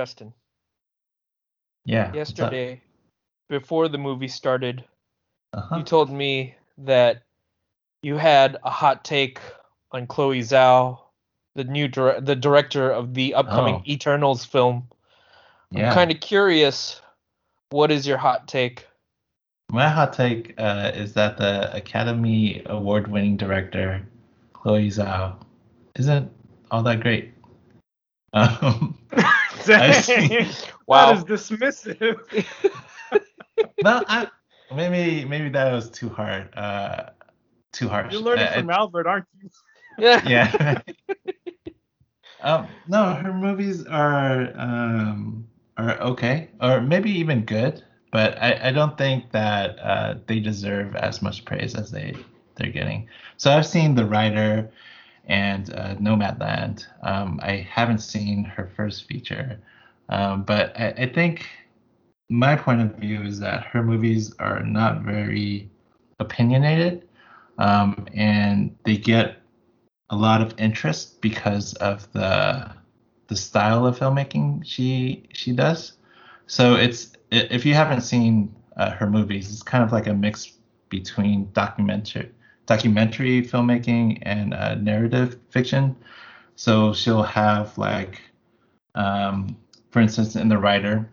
[0.05, 0.31] Justin,
[1.85, 2.13] Yeah.
[2.13, 2.79] yesterday,
[3.49, 4.85] before the movie started,
[5.53, 5.77] Uh-huh.
[5.77, 7.23] you told me that
[8.03, 9.39] you had a hot take
[9.91, 10.99] on Chloe Zhao,
[11.55, 13.83] the new dir- the director of the upcoming Oh.
[13.87, 14.87] Eternals film.
[15.71, 15.87] Yeah.
[15.89, 17.01] I'm kind of curious.
[17.71, 18.87] What is your hot take?
[19.71, 24.05] My hot take uh, is that the Academy Award winning director,
[24.53, 25.41] Chloe Zhao,
[25.95, 26.31] isn't
[26.69, 27.31] all that great.
[28.33, 28.97] Um,
[29.65, 30.45] Dang.
[30.87, 31.13] Wow.
[31.13, 32.19] That is dismissive.
[33.83, 34.27] no, I,
[34.73, 36.55] maybe maybe that was too hard.
[36.55, 37.09] Uh,
[37.71, 38.13] too harsh.
[38.13, 39.49] You're learning Uh, from Albert, aren't you?
[39.97, 40.81] yeah.
[42.41, 45.47] um, no, her movies are um,
[45.77, 50.95] are okay, or maybe even good, but I, I don't think that uh, they deserve
[50.95, 52.15] as much praise as they
[52.55, 53.09] they're getting.
[53.37, 54.69] So I've seen The Rider
[55.27, 56.85] and uh, Nomadland.
[57.03, 59.59] Um, I haven't seen her first feature,
[60.09, 61.47] um, but I, I think
[62.29, 65.69] my point of view is that her movies are not very
[66.19, 67.07] opinionated,
[67.57, 69.37] um, and they get
[70.09, 72.71] a lot of interest because of the
[73.27, 75.93] the style of filmmaking she she does.
[76.47, 80.53] So it's if you haven't seen uh, her movies, it's kind of like a mix
[80.89, 82.31] between documentary
[82.65, 85.95] documentary filmmaking and uh, narrative fiction.
[86.55, 88.21] So she'll have like,
[88.95, 89.57] um,
[89.91, 91.09] for instance, in The Rider,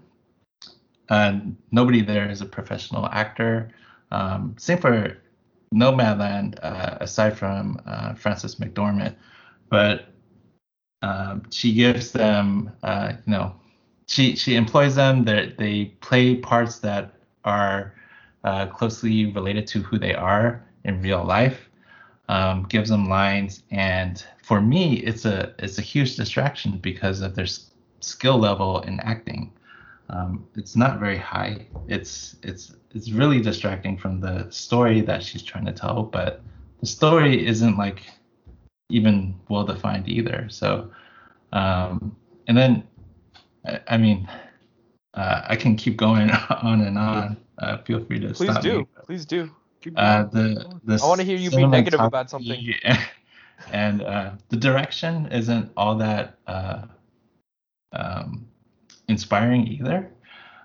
[1.08, 3.70] uh, nobody there is a professional actor.
[4.10, 5.18] Um, same for
[5.74, 9.14] Nomadland, uh, aside from uh, Frances McDormand,
[9.68, 10.08] but
[11.02, 13.54] um, she gives them, uh, you know,
[14.06, 15.24] she she employs them.
[15.24, 17.14] They they play parts that
[17.44, 17.94] are
[18.44, 21.68] uh, closely related to who they are in real life.
[22.28, 27.34] Um, gives them lines, and for me, it's a it's a huge distraction because of
[27.34, 29.52] their s- skill level in acting.
[30.08, 31.66] Um, it's not very high.
[31.88, 36.40] It's it's it's really distracting from the story that she's trying to tell, but
[36.80, 38.02] the story isn't like
[38.88, 40.46] even well defined either.
[40.48, 40.90] So,
[41.52, 42.84] um, and then
[43.66, 44.28] I, I mean,
[45.14, 46.30] uh, I can keep going
[46.62, 47.36] on and on.
[47.58, 48.78] Uh, feel free to Please stop do.
[48.78, 48.86] me.
[49.04, 49.50] Please do.
[49.96, 52.74] Uh, the the I wanna hear you be negative about something.
[53.70, 56.82] And uh, the direction isn't all that uh,
[57.92, 58.46] um,
[59.08, 60.10] inspiring either.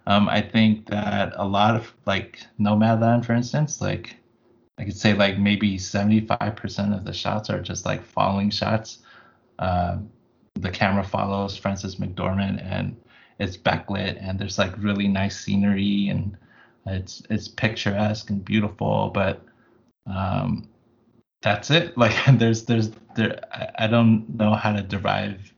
[0.07, 4.15] Um, I think that a lot of like Nomadland, for instance, like
[4.77, 8.99] I could say like maybe 75% of the shots are just like following shots.
[9.59, 9.97] Uh,
[10.55, 12.95] the camera follows Frances McDormand and
[13.39, 16.37] it's backlit and there's like really nice scenery and
[16.87, 19.41] it's it's picturesque and beautiful, but
[20.05, 20.69] um,
[21.41, 21.97] that's it.
[21.97, 23.39] Like there's there's there
[23.77, 25.53] I, don't know how to derive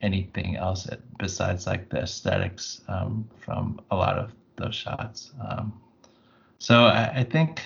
[0.00, 0.88] anything else
[1.18, 5.32] besides like the aesthetics um, from a lot of those shots.
[5.48, 5.80] Um,
[6.58, 7.62] so I, I think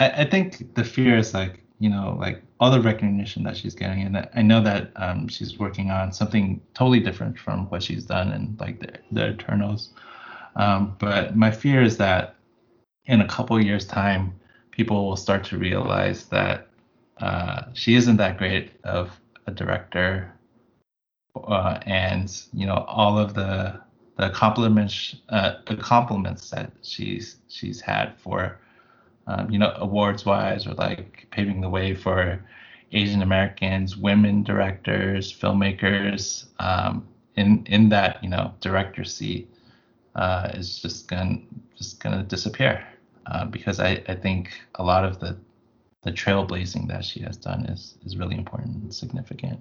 [0.00, 3.74] I, I, think the fear is like you know like all the recognition that she's
[3.74, 8.04] getting, and I know that um, she's working on something totally different from what she's
[8.04, 9.90] done in like the, the Eternals.
[10.56, 12.36] Um, but my fear is that
[13.06, 14.34] in a couple years time,
[14.70, 16.68] people will start to realize that
[17.18, 20.32] uh, she isn't that great of a director,
[21.36, 23.80] uh, and you know all of the
[24.16, 28.58] the compliments uh, the compliments that she's she's had for
[29.26, 32.44] um, you know awards wise or like paving the way for
[32.92, 37.06] Asian Americans, women directors, filmmakers um,
[37.36, 39.51] in in that you know director seat
[40.14, 41.38] uh, is just gonna
[41.76, 42.86] just gonna disappear
[43.26, 45.36] uh, because I, I think a lot of the
[46.02, 49.60] the trailblazing that she has done is is really important and significant.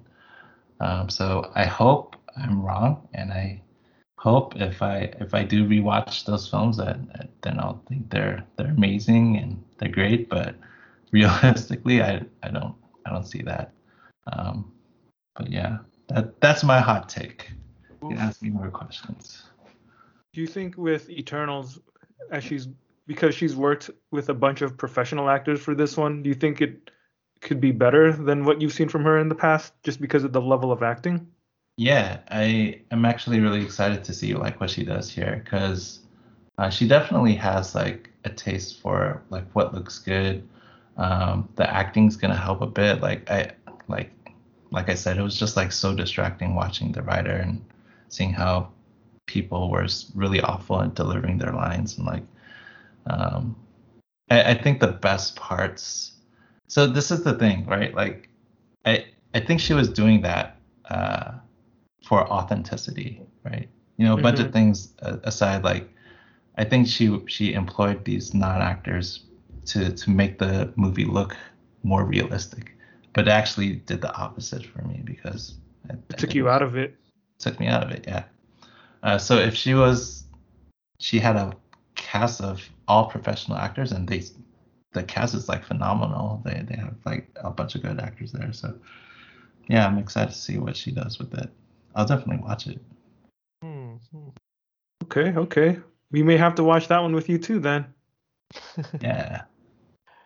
[0.79, 3.61] Um, so I hope I'm wrong, and I
[4.17, 6.97] hope if I if I do rewatch those films that
[7.41, 10.29] then I'll think they're they're amazing and they're great.
[10.29, 10.55] But
[11.11, 12.75] realistically, I I don't
[13.05, 13.71] I don't see that.
[14.31, 14.71] Um,
[15.35, 17.51] but yeah, that that's my hot take.
[18.09, 19.43] You ask me more questions.
[20.33, 21.79] Do you think with Eternals,
[22.31, 22.67] as she's
[23.07, 26.61] because she's worked with a bunch of professional actors for this one, do you think
[26.61, 26.91] it
[27.41, 30.31] could be better than what you've seen from her in the past, just because of
[30.31, 31.27] the level of acting?
[31.77, 35.99] Yeah, I am actually really excited to see like what she does here because
[36.57, 40.47] uh, she definitely has like a taste for like what looks good.
[40.97, 43.01] Um, the acting's gonna help a bit.
[43.01, 43.51] Like I
[43.87, 44.11] like
[44.71, 47.65] like I said, it was just like so distracting watching the Rider and
[48.09, 48.69] seeing how
[49.31, 52.25] people were really awful at delivering their lines and like
[53.07, 53.55] um,
[54.29, 56.13] I, I think the best parts.
[56.67, 57.93] So this is the thing, right?
[57.93, 58.29] Like
[58.85, 58.93] I
[59.33, 60.45] I think she was doing that.
[60.89, 61.31] Uh,
[62.11, 63.69] for authenticity, right?
[63.97, 64.47] You know, a bunch mm-hmm.
[64.47, 65.89] of things aside, like
[66.57, 69.25] I think she she employed these non-actors
[69.67, 71.37] to to make the movie look
[71.83, 72.73] more realistic,
[73.13, 75.55] but actually did the opposite for me because
[75.89, 76.95] I, it took you out of it.
[77.39, 78.23] Took me out of it, yeah.
[79.03, 80.25] Uh, so if she was,
[80.99, 81.53] she had a
[81.95, 84.23] cast of all professional actors, and they,
[84.93, 86.41] the cast is like phenomenal.
[86.45, 88.53] They they have like a bunch of good actors there.
[88.53, 88.75] So
[89.67, 91.49] yeah, I'm excited to see what she does with it.
[91.95, 92.81] I'll definitely watch it.
[95.03, 95.79] Okay, okay.
[96.11, 97.85] We may have to watch that one with you too then.
[99.01, 99.43] yeah.